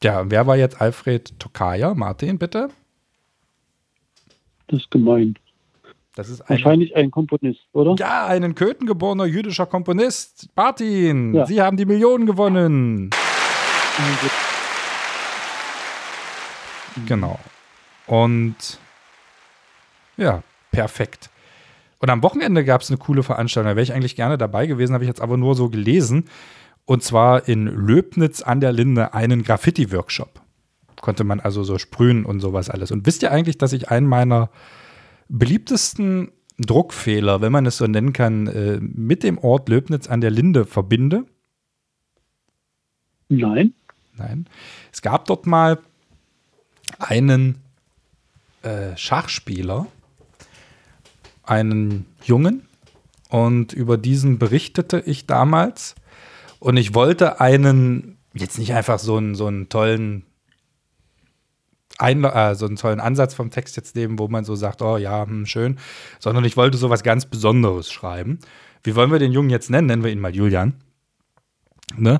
Ja, 0.02 0.28
wer 0.32 0.48
war 0.48 0.58
jetzt 0.58 0.82
Alfred 0.82 1.40
Tokayer? 1.40 1.94
Martin, 1.94 2.40
bitte. 2.40 2.70
Das 4.66 4.80
ist 4.80 4.90
gemein. 4.90 5.36
Das 6.16 6.30
ist 6.30 6.42
ein, 6.42 6.50
Wahrscheinlich 6.50 6.96
ein 6.96 7.12
Komponist, 7.12 7.62
oder? 7.74 7.94
ja, 8.00 8.26
ein 8.26 8.42
in 8.42 8.56
Köthen 8.56 8.88
geborener 8.88 9.26
jüdischer 9.26 9.68
Komponist. 9.68 10.50
Martin, 10.56 11.36
Ja. 11.36 11.46
Sie 11.46 11.62
haben 11.62 11.78
die 11.78 11.86
Millionen 11.86 12.26
gewonnen. 12.26 13.12
Genau. 17.06 17.40
Und 18.08 18.80
ja, 20.18 20.42
perfekt. 20.72 21.30
Und 22.00 22.10
am 22.10 22.24
Wochenende 22.24 22.66
gab 22.66 22.82
es 22.82 22.90
eine 22.90 22.98
coole 22.98 23.24
Veranstaltung. 23.24 23.70
Da 23.70 23.76
wäre 23.76 23.84
ich 23.84 23.94
eigentlich 23.94 24.16
gerne 24.16 24.38
dabei 24.38 24.68
gewesen, 24.68 24.94
habe 24.94 25.04
ich 25.04 25.08
jetzt 25.08 25.22
aber 25.22 25.38
nur 25.38 25.56
so 25.56 25.70
gelesen. 25.70 26.26
Und 26.86 27.04
zwar 27.04 27.48
in 27.48 27.66
Löbnitz 27.66 28.42
an 28.42 28.60
der 28.60 28.72
Linde 28.72 29.14
einen 29.14 29.44
Graffiti-Workshop. 29.44 30.42
Konnte 31.02 31.24
man 31.24 31.40
also 31.40 31.64
so 31.64 31.78
sprühen 31.78 32.26
und 32.26 32.40
sowas 32.40 32.70
alles. 32.70 32.92
Und 32.92 33.06
wisst 33.06 33.24
ihr 33.24 33.32
eigentlich, 33.32 33.58
dass 33.58 33.74
ich 33.74 33.90
einen 33.90 34.08
meiner 34.08 34.50
beliebtesten 35.30 36.32
Druckfehler, 36.58 37.42
wenn 37.42 37.52
man 37.52 37.66
es 37.66 37.78
so 37.78 37.88
nennen 37.88 38.14
kann, 38.14 38.48
äh, 38.48 38.80
mit 38.80 39.24
dem 39.24 39.38
Ort 39.38 39.68
Löbnitz 39.70 40.08
an 40.08 40.22
der 40.22 40.32
Linde 40.32 40.66
verbinde? 40.66 41.26
Nein. 43.30 43.74
Nein. 44.18 44.48
Es 44.92 45.02
gab 45.02 45.26
dort 45.26 45.48
mal 45.48 45.80
einen 47.00 47.58
äh, 48.62 48.96
Schachspieler, 48.96 49.88
einen 51.48 52.06
Jungen, 52.24 52.68
und 53.30 53.74
über 53.74 53.98
diesen 53.98 54.40
berichtete 54.40 55.04
ich 55.06 55.28
damals. 55.28 55.96
Und 56.60 56.78
ich 56.78 56.94
wollte 56.94 57.42
einen, 57.42 58.18
jetzt 58.34 58.58
nicht 58.58 58.74
einfach 58.74 59.00
so 59.00 59.18
einen, 59.18 59.36
so 59.36 59.48
einen 59.48 59.70
tollen 59.70 60.24
Einla 61.98 62.52
äh, 62.52 62.56
so 62.56 62.66
einen 62.66 62.76
tollen 62.76 63.00
Ansatz 63.00 63.34
vom 63.34 63.52
Text 63.52 63.78
jetzt 63.78 63.96
nehmen, 63.96 64.20
wo 64.20 64.28
man 64.28 64.44
so 64.44 64.56
sagt, 64.56 64.82
oh 64.82 64.98
ja, 64.98 65.26
hm, 65.26 65.46
schön, 65.46 65.80
sondern 66.20 66.44
ich 66.44 66.58
wollte 66.58 66.78
so 66.78 66.90
was 66.90 67.04
ganz 67.04 67.26
Besonderes 67.26 67.92
schreiben. 67.92 68.40
Wie 68.84 68.96
wollen 68.96 69.12
wir 69.12 69.20
den 69.20 69.32
Jungen 69.32 69.50
jetzt 69.50 69.70
nennen? 69.70 69.88
Nennen 69.88 70.04
wir 70.04 70.12
ihn 70.12 70.20
mal 70.20 70.36
Julian. 70.36 70.74
Ne? 71.96 72.20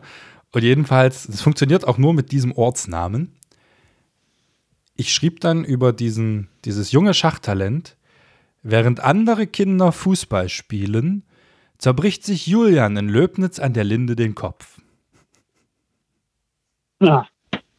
Und 0.52 0.64
jedenfalls, 0.64 1.28
es 1.28 1.42
funktioniert 1.42 1.86
auch 1.86 1.98
nur 1.98 2.14
mit 2.14 2.32
diesem 2.32 2.54
Ortsnamen. 2.54 3.36
Ich 4.96 5.14
schrieb 5.14 5.42
dann 5.42 5.66
über 5.66 5.92
diesen, 5.92 6.48
dieses 6.64 6.94
junge 6.94 7.14
Schachtalent, 7.14 7.98
während 8.66 9.00
andere 9.00 9.48
Kinder 9.48 9.92
Fußball 9.92 10.50
spielen, 10.50 11.24
zerbricht 11.78 12.24
sich 12.24 12.48
Julian 12.48 12.98
in 12.98 13.08
Löbnitz 13.08 13.60
an 13.60 13.74
der 13.74 13.84
Linde 13.84 14.16
den 14.16 14.36
Kopf. 14.36 14.82
Ah, 17.00 17.26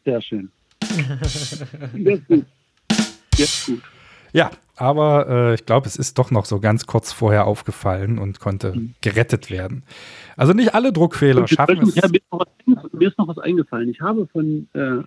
sehr 0.05 0.23
schön. 0.23 0.51
Ist 0.81 2.29
gut. 2.29 2.47
Ist 3.37 3.67
gut. 3.67 3.83
Ja, 4.33 4.51
aber 4.77 5.29
äh, 5.29 5.55
ich 5.55 5.67
glaube, 5.67 5.89
es 5.89 5.97
ist 5.97 6.19
doch 6.19 6.31
noch 6.31 6.45
so 6.45 6.61
ganz 6.61 6.87
kurz 6.87 7.13
vorher 7.13 7.47
aufgefallen 7.47 8.19
und 8.19 8.39
konnte 8.39 8.75
gerettet 9.01 9.51
werden. 9.51 9.83
Also 10.37 10.53
nicht 10.53 10.75
alle 10.75 10.93
Druckfehler 10.93 11.49
schaffen 11.49 11.81
es. 11.83 11.95
ja, 11.95 12.07
mir, 12.09 12.19
ist 12.19 12.31
noch 12.31 12.41
was, 12.41 12.93
mir 12.93 13.09
ist 13.09 13.19
noch 13.19 13.29
was 13.29 13.39
eingefallen. 13.39 13.89
Ich 13.89 14.01
habe 14.01 14.27
von, 14.29 14.69
äh, 14.75 15.03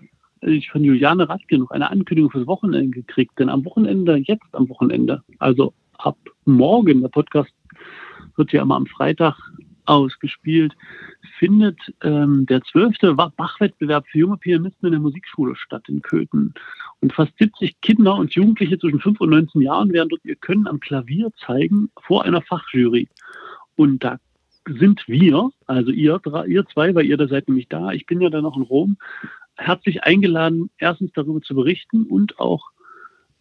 von 0.72 0.84
Juliane 0.84 1.28
Radke 1.28 1.58
noch 1.58 1.72
eine 1.72 1.90
Ankündigung 1.90 2.32
fürs 2.32 2.48
Wochenende 2.48 2.90
gekriegt. 2.90 3.38
Denn 3.40 3.50
am 3.50 3.66
Wochenende, 3.66 4.18
jetzt 4.18 4.54
am 4.54 4.70
Wochenende, 4.70 5.24
also 5.38 5.74
ab 5.98 6.18
morgen, 6.46 7.02
der 7.02 7.10
Podcast 7.10 7.52
wird 8.36 8.52
ja 8.54 8.62
immer 8.62 8.76
am 8.76 8.86
Freitag 8.86 9.36
ausgespielt, 9.86 10.74
findet 11.40 11.78
ähm, 12.04 12.46
der 12.46 12.62
zwölfte 12.62 13.16
Bachwettbewerb 13.16 14.06
für 14.08 14.20
junge 14.20 14.38
Pianisten 14.38 14.88
in 14.88 14.92
der 14.92 15.02
Musikschule 15.02 15.56
statt 15.56 15.84
in 15.90 16.02
Köthen. 16.02 16.54
Und 17.02 17.14
fast 17.14 17.32
70 17.40 17.82
Kinder 17.82 18.16
und 18.16 18.34
Jugendliche 18.34 18.78
zwischen 18.78 19.00
5 19.00 19.20
und 19.20 19.32
19 19.32 19.62
Jahren 19.62 19.92
werden 19.92 20.10
dort 20.10 20.24
ihr 20.24 20.36
Können 20.36 20.68
am 20.68 20.80
Klavier 20.80 21.32
zeigen 21.46 21.90
vor 22.02 22.24
einer 22.24 22.42
Fachjury. 22.42 23.10
Und 23.76 24.04
da 24.04 24.18
sind 24.68 25.08
wir, 25.08 25.50
also 25.66 25.92
ihr, 25.92 26.22
ihr 26.48 26.66
zwei, 26.68 26.94
weil 26.94 27.06
ihr 27.06 27.18
da 27.18 27.28
seid 27.28 27.48
nämlich 27.48 27.68
da, 27.68 27.92
ich 27.92 28.06
bin 28.06 28.22
ja 28.22 28.30
dann 28.30 28.44
noch 28.44 28.58
in 28.58 28.64
Rom, 28.64 28.98
herzlich 29.60 30.04
eingeladen, 30.04 30.70
erstens 30.78 31.12
darüber 31.14 31.42
zu 31.42 31.56
berichten 31.56 32.04
und 32.04 32.40
auch 32.40 32.72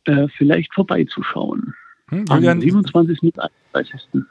äh, 0.05 0.29
vielleicht 0.37 0.75
vorbeizuschauen. 0.75 1.75
Hm, 2.09 2.25
Am 2.29 2.39
Julian, 2.39 2.61
27. 2.61 3.23
und 3.23 3.39
31. 3.73 4.25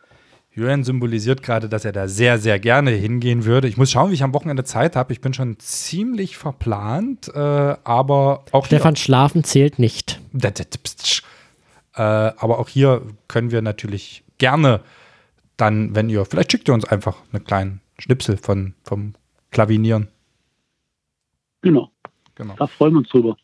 Julian 0.52 0.84
symbolisiert 0.84 1.44
gerade, 1.44 1.70
dass 1.70 1.86
er 1.86 1.92
da 1.92 2.08
sehr, 2.08 2.40
sehr 2.40 2.60
gerne 2.60 2.90
hingehen 2.90 3.46
würde. 3.46 3.68
Ich 3.68 3.78
muss 3.78 3.92
schauen, 3.92 4.10
wie 4.10 4.16
ich 4.16 4.24
am 4.24 4.34
Wochenende 4.34 4.64
Zeit 4.64 4.96
habe. 4.96 5.14
Ich 5.14 5.22
bin 5.22 5.34
schon 5.34 5.60
ziemlich 5.60 6.36
verplant, 6.36 7.28
äh, 7.28 7.40
aber 7.40 8.44
auch 8.52 8.66
Stefan, 8.66 8.96
Schlafen 8.96 9.44
zählt 9.44 9.78
nicht. 9.78 10.20
hier, 10.34 11.22
äh, 11.94 12.02
aber 12.02 12.58
auch 12.58 12.70
hier 12.70 13.04
können 13.28 13.52
wir 13.52 13.62
natürlich 13.62 14.24
gerne 14.40 14.82
dann, 15.58 15.96
wenn 15.96 16.10
ihr, 16.10 16.26
vielleicht 16.26 16.52
schickt 16.52 16.68
ihr 16.68 16.74
uns 16.74 16.86
einfach 16.86 17.18
einen 17.32 17.44
kleinen 17.44 17.82
Schnipsel 18.00 18.38
von, 18.38 18.74
vom 18.84 19.14
Klavinieren. 19.52 20.08
Genau, 21.62 21.90
Genau. 22.36 22.56
da 22.58 22.68
freuen 22.68 22.94
wir 22.94 23.00
uns 23.00 23.10
drüber. 23.10 23.36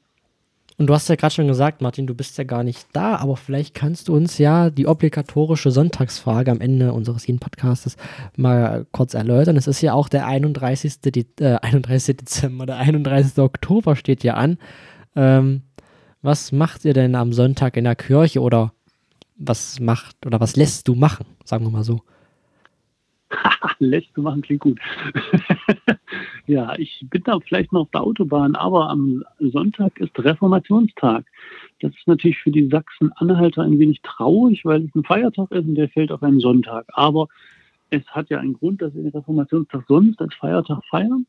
Und 0.77 0.87
du 0.87 0.93
hast 0.93 1.07
ja 1.07 1.15
gerade 1.15 1.33
schon 1.33 1.47
gesagt, 1.47 1.81
Martin, 1.81 2.07
du 2.07 2.15
bist 2.15 2.37
ja 2.37 2.43
gar 2.43 2.63
nicht 2.63 2.87
da, 2.93 3.17
aber 3.17 3.37
vielleicht 3.37 3.75
kannst 3.75 4.07
du 4.07 4.15
uns 4.15 4.39
ja 4.39 4.71
die 4.71 4.87
obligatorische 4.87 5.69
Sonntagsfrage 5.69 6.49
am 6.49 6.61
Ende 6.61 6.93
unseres 6.93 7.27
jeden 7.27 7.39
Podcastes 7.39 7.95
mal 8.35 8.87
kurz 8.91 9.13
erläutern. 9.13 9.55
Es 9.55 9.67
ist 9.67 9.81
ja 9.81 9.93
auch 9.93 10.09
der 10.09 10.25
31. 10.25 11.01
De 11.01 11.25
äh, 11.39 11.57
31. 11.61 12.17
Dezember, 12.17 12.65
der 12.65 12.77
31. 12.77 13.37
Oktober 13.37 13.95
steht 13.95 14.23
ja 14.23 14.33
an. 14.33 14.57
Ähm, 15.15 15.61
was 16.23 16.51
macht 16.51 16.85
ihr 16.85 16.93
denn 16.93 17.13
am 17.15 17.33
Sonntag 17.33 17.77
in 17.77 17.83
der 17.83 17.95
Kirche 17.95 18.41
oder 18.41 18.73
was 19.35 19.79
macht 19.79 20.25
oder 20.25 20.39
was 20.39 20.55
lässt 20.55 20.87
du 20.87 20.95
machen, 20.95 21.25
sagen 21.45 21.65
wir 21.65 21.71
mal 21.71 21.83
so? 21.83 22.01
Lässt 23.79 24.09
du 24.15 24.21
machen, 24.21 24.41
klingt 24.41 24.61
gut. 24.61 24.79
ja, 26.47 26.77
ich 26.77 27.05
bin 27.09 27.23
da 27.23 27.39
vielleicht 27.39 27.71
noch 27.71 27.81
auf 27.81 27.91
der 27.91 28.03
Autobahn, 28.03 28.55
aber 28.55 28.89
am 28.89 29.23
Sonntag 29.39 29.99
ist 29.99 30.17
Reformationstag. 30.17 31.25
Das 31.81 31.91
ist 31.91 32.07
natürlich 32.07 32.39
für 32.39 32.51
die 32.51 32.67
Sachsen-Anhalter 32.69 33.63
ein 33.63 33.79
wenig 33.79 34.01
traurig, 34.01 34.63
weil 34.65 34.85
es 34.85 34.95
ein 34.95 35.03
Feiertag 35.03 35.51
ist 35.51 35.65
und 35.65 35.75
der 35.75 35.89
fällt 35.89 36.11
auf 36.11 36.23
einen 36.23 36.39
Sonntag. 36.39 36.85
Aber 36.93 37.27
es 37.89 38.05
hat 38.07 38.29
ja 38.29 38.39
einen 38.39 38.53
Grund, 38.53 38.81
dass 38.81 38.93
wir 38.93 39.03
den 39.03 39.11
Reformationstag 39.11 39.83
sonst 39.87 40.19
als 40.21 40.33
Feiertag 40.35 40.83
feiern. 40.89 41.25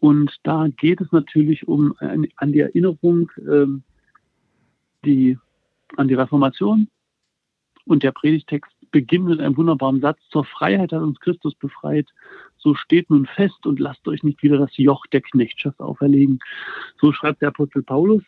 Und 0.00 0.36
da 0.44 0.68
geht 0.76 1.00
es 1.00 1.10
natürlich 1.10 1.66
um 1.66 1.94
ein, 1.98 2.28
an 2.36 2.52
die 2.52 2.60
Erinnerung 2.60 3.30
ähm, 3.38 3.82
die, 5.04 5.38
an 5.96 6.08
die 6.08 6.14
Reformation. 6.14 6.88
Und 7.84 8.02
der 8.02 8.12
Predigtext 8.12 8.70
beginnt 8.90 9.26
mit 9.26 9.40
einem 9.40 9.56
wunderbaren 9.56 10.00
Satz. 10.00 10.18
Zur 10.30 10.44
Freiheit 10.44 10.92
hat 10.92 11.02
uns 11.02 11.20
Christus 11.20 11.54
befreit. 11.54 12.08
So 12.56 12.74
steht 12.74 13.10
nun 13.10 13.26
fest 13.26 13.66
und 13.66 13.78
lasst 13.78 14.06
euch 14.08 14.22
nicht 14.22 14.42
wieder 14.42 14.58
das 14.58 14.76
Joch 14.76 15.06
der 15.06 15.20
Knechtschaft 15.20 15.80
auferlegen. 15.80 16.40
So 17.00 17.12
schreibt 17.12 17.42
der 17.42 17.48
Apostel 17.48 17.82
Paulus, 17.82 18.22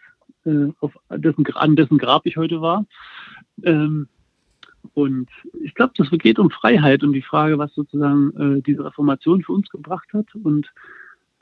äh, 0.45 0.69
auf 0.81 0.97
dessen, 1.11 1.47
an 1.55 1.77
dessen 1.77 1.99
Grab 1.99 2.27
ich 2.27 2.37
heute 2.37 2.61
war. 2.61 2.87
Ähm, 3.63 4.09
und 4.95 5.29
ich 5.63 5.75
glaube, 5.75 5.93
das 5.97 6.11
geht 6.11 6.39
um 6.39 6.51
Freiheit 6.51 7.03
und 7.03 7.13
die 7.13 7.23
Frage, 7.23 7.59
was 7.59 7.75
sozusagen 7.75 8.59
äh, 8.59 8.63
diese 8.63 8.85
Reformation 8.85 9.43
für 9.43 9.53
uns 9.53 9.69
gebracht 9.69 10.09
hat. 10.13 10.35
Und 10.35 10.73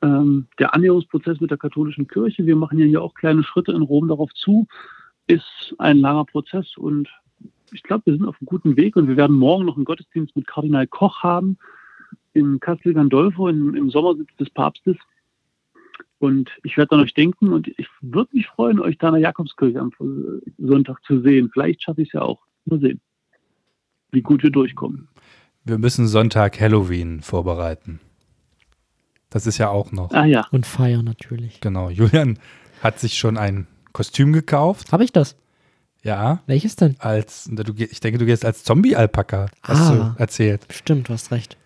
ähm, 0.02 0.46
der 0.58 0.74
Annäherungsprozess 0.74 1.40
mit 1.40 1.50
der 1.50 1.58
katholischen 1.58 2.08
Kirche, 2.08 2.46
wir 2.46 2.56
machen 2.56 2.78
ja 2.78 2.86
hier 2.86 3.02
auch 3.02 3.14
kleine 3.14 3.42
Schritte 3.42 3.72
in 3.72 3.82
Rom 3.82 4.08
darauf 4.08 4.32
zu, 4.34 4.66
ist 5.26 5.74
ein 5.78 5.98
langer 5.98 6.24
Prozess 6.24 6.76
und 6.76 7.08
ich 7.72 7.82
glaube, 7.82 8.06
wir 8.06 8.14
sind 8.14 8.26
auf 8.26 8.36
einem 8.40 8.46
guten 8.46 8.76
Weg 8.76 8.96
und 8.96 9.08
wir 9.08 9.16
werden 9.16 9.36
morgen 9.36 9.64
noch 9.64 9.76
einen 9.76 9.84
Gottesdienst 9.84 10.36
mit 10.36 10.46
Kardinal 10.46 10.86
Koch 10.86 11.22
haben 11.22 11.58
in 12.32 12.60
Castel 12.60 12.94
Gandolfo 12.94 13.48
im, 13.48 13.74
im 13.74 13.90
Sommersitz 13.90 14.28
des 14.38 14.50
Papstes. 14.50 14.96
Und 16.18 16.50
ich 16.64 16.76
werde 16.76 16.96
an 16.96 17.00
euch 17.00 17.14
denken 17.14 17.52
und 17.52 17.68
ich 17.68 17.88
würde 18.00 18.30
mich 18.34 18.46
freuen, 18.48 18.80
euch 18.80 18.98
da 18.98 19.08
in 19.08 19.14
der 19.14 19.22
Jakobskirche 19.22 19.78
am 19.78 19.92
Sonntag 20.58 21.02
zu 21.04 21.20
sehen. 21.20 21.50
Vielleicht 21.52 21.82
schaffe 21.82 22.02
ich 22.02 22.08
es 22.08 22.14
ja 22.14 22.22
auch. 22.22 22.40
Mal 22.64 22.80
sehen, 22.80 23.00
wie 24.10 24.22
gut 24.22 24.42
wir 24.42 24.50
durchkommen. 24.50 25.08
Wir 25.64 25.78
müssen 25.78 26.08
Sonntag 26.08 26.60
Halloween 26.60 27.20
vorbereiten. 27.20 28.00
Das 29.30 29.46
ist 29.46 29.58
ja 29.58 29.68
auch 29.68 29.92
noch. 29.92 30.12
Ah 30.12 30.24
ja, 30.24 30.46
Und 30.50 30.66
feiern 30.66 31.04
natürlich. 31.04 31.60
Genau. 31.60 31.90
Julian 31.90 32.38
hat 32.82 32.98
sich 32.98 33.18
schon 33.18 33.36
ein 33.36 33.66
Kostüm 33.92 34.32
gekauft. 34.32 34.92
Habe 34.92 35.04
ich 35.04 35.12
das? 35.12 35.36
Ja. 36.08 36.42
Welches 36.46 36.74
denn? 36.76 36.96
Als, 37.00 37.44
du, 37.50 37.72
ich 37.76 38.00
denke, 38.00 38.18
du 38.18 38.24
gehst 38.26 38.44
als 38.44 38.64
Zombie-Alpaka, 38.64 39.50
hast 39.62 39.80
Ah. 39.90 40.14
du 40.14 40.20
erzählt. 40.22 40.66
Stimmt, 40.70 41.08
du 41.08 41.12
hast 41.12 41.30
recht. 41.30 41.56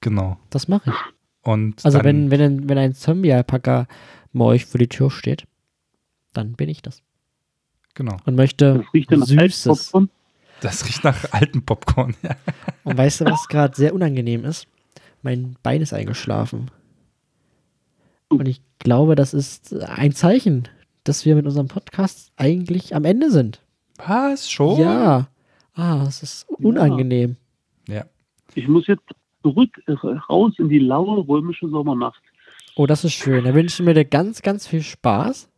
Genau. 0.00 0.38
Das 0.50 0.68
mache 0.68 0.90
ich. 0.90 0.96
Und 1.42 1.84
Also 1.84 1.98
dann, 1.98 2.06
wenn, 2.06 2.30
wenn, 2.30 2.40
ein- 2.40 2.68
wenn 2.68 2.78
ein 2.78 2.94
Zombie-Alpaka 2.94 3.86
bei 4.32 4.44
euch 4.44 4.66
vor 4.66 4.78
die 4.78 4.88
Tür 4.88 5.10
steht, 5.10 5.44
dann 6.32 6.52
bin 6.54 6.68
ich 6.68 6.82
das. 6.82 7.02
Genau. 7.94 8.16
und 8.24 8.34
möchte 8.34 8.78
Das 8.78 8.94
riecht 8.94 9.10
nach 9.10 9.26
Süßes. 9.26 9.64
Popcorn. 9.90 10.10
Das 10.60 10.84
riecht 10.86 11.04
nach 11.04 11.32
altem 11.32 11.62
Popcorn. 11.64 12.14
Ja. 12.22 12.36
Und 12.84 12.96
weißt 12.96 13.20
du, 13.20 13.24
was 13.26 13.48
gerade 13.48 13.74
sehr 13.76 13.92
unangenehm 13.94 14.44
ist? 14.44 14.66
Mein 15.22 15.56
Bein 15.62 15.80
ist 15.82 15.92
eingeschlafen. 15.92 16.70
Und 18.28 18.46
ich 18.48 18.60
glaube, 18.78 19.14
das 19.14 19.34
ist 19.34 19.74
ein 19.74 20.12
Zeichen, 20.12 20.68
dass 21.04 21.24
wir 21.24 21.34
mit 21.36 21.44
unserem 21.46 21.68
Podcast 21.68 22.32
eigentlich 22.36 22.94
am 22.94 23.04
Ende 23.04 23.30
sind. 23.30 23.60
Was? 23.98 24.50
Schon? 24.50 24.80
Ja. 24.80 25.28
Ah, 25.74 26.04
es 26.08 26.22
ist 26.22 26.48
unangenehm. 26.48 27.36
Ja. 27.88 28.04
Ich 28.54 28.68
muss 28.68 28.86
jetzt 28.86 29.02
zurück 29.42 29.82
äh, 29.86 29.92
raus 29.92 30.52
in 30.58 30.68
die 30.68 30.78
laue 30.78 31.26
römische 31.26 31.68
Sommernacht. 31.68 32.22
Oh, 32.76 32.86
das 32.86 33.04
ist 33.04 33.12
schön. 33.14 33.44
Da 33.44 33.54
wünsche 33.54 33.82
ich 33.82 33.86
mir 33.86 33.94
dir 33.94 34.04
ganz, 34.04 34.42
ganz 34.42 34.66
viel 34.66 34.82
Spaß. 34.82 35.48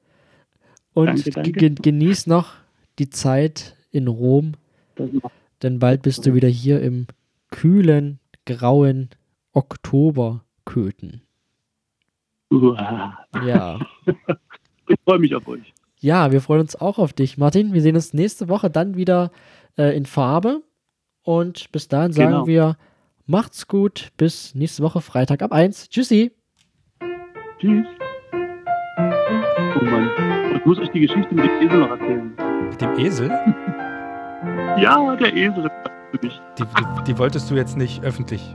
Und 0.94 1.06
Danke, 1.06 1.30
danke. 1.30 1.52
ge- 1.52 1.74
genieß 1.74 2.26
noch 2.26 2.52
die 2.98 3.10
Zeit 3.10 3.76
in 3.90 4.08
Rom, 4.08 4.52
denn 5.62 5.78
bald 5.78 6.02
bist 6.02 6.24
du 6.26 6.34
wieder 6.34 6.48
hier 6.48 6.80
im 6.80 7.06
kühlen, 7.50 8.18
grauen 8.46 9.10
Oktoberköthen. 9.52 11.22
Uah. 12.50 13.18
Ja. 13.44 13.78
Ich 14.88 14.96
freue 15.04 15.18
mich 15.18 15.34
auf 15.34 15.48
euch. 15.48 15.74
Ja, 15.98 16.30
wir 16.32 16.40
freuen 16.40 16.60
uns 16.60 16.76
auch 16.76 16.98
auf 16.98 17.12
dich, 17.12 17.38
Martin. 17.38 17.72
Wir 17.72 17.80
sehen 17.82 17.96
uns 17.96 18.12
nächste 18.12 18.48
Woche 18.48 18.70
dann 18.70 18.96
wieder 18.96 19.30
äh, 19.78 19.96
in 19.96 20.06
Farbe. 20.06 20.62
Und 21.22 21.72
bis 21.72 21.88
dahin 21.88 22.12
sagen 22.12 22.30
Genau. 22.30 22.46
wir, 22.46 22.76
macht's 23.26 23.66
gut. 23.66 24.10
Bis 24.16 24.54
nächste 24.54 24.82
Woche 24.82 25.00
Freitag 25.00 25.42
ab 25.42 25.52
1. 25.52 25.88
Tschüssi. 25.88 26.32
Tschüss. 27.58 27.86
Oh 28.98 29.84
Mann. 29.84 30.10
Ich 30.56 30.64
muss 30.64 30.78
euch 30.78 30.90
die 30.90 31.00
Geschichte 31.00 31.34
mit 31.34 31.44
dem 31.44 31.60
Esel 31.66 31.78
noch 31.80 31.90
erzählen. 31.90 32.32
Mit 32.70 32.80
dem 32.80 32.98
Esel? 32.98 33.30
Ja, 34.78 35.16
der 35.16 35.34
Esel. 35.34 35.70
Die, 36.22 36.28
die, 36.62 37.04
die 37.06 37.18
wolltest 37.18 37.50
du 37.50 37.54
jetzt 37.54 37.76
nicht 37.78 38.04
öffentlich. 38.04 38.54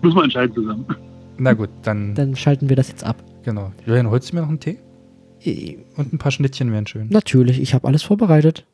Müssen 0.00 0.16
wir 0.16 0.24
entscheiden 0.24 0.52
zusammen. 0.52 0.84
Na 1.38 1.52
gut, 1.52 1.68
dann, 1.82 2.14
Dann 2.16 2.34
schalten 2.34 2.68
wir 2.68 2.74
das 2.74 2.88
jetzt 2.88 3.04
ab. 3.04 3.14
genau. 3.44 3.70
Julian, 3.86 4.10
holst 4.10 4.32
du 4.32 4.34
mir 4.34 4.42
noch 4.42 4.48
einen 4.48 4.58
Tee? 4.58 4.80
Und 5.96 6.12
ein 6.12 6.18
paar 6.18 6.32
Schnittchen 6.32 6.72
wären 6.72 6.86
schön. 6.86 7.08
Natürlich, 7.10 7.60
ich 7.60 7.74
habe 7.74 7.88
alles 7.88 8.02
vorbereitet. 8.02 8.64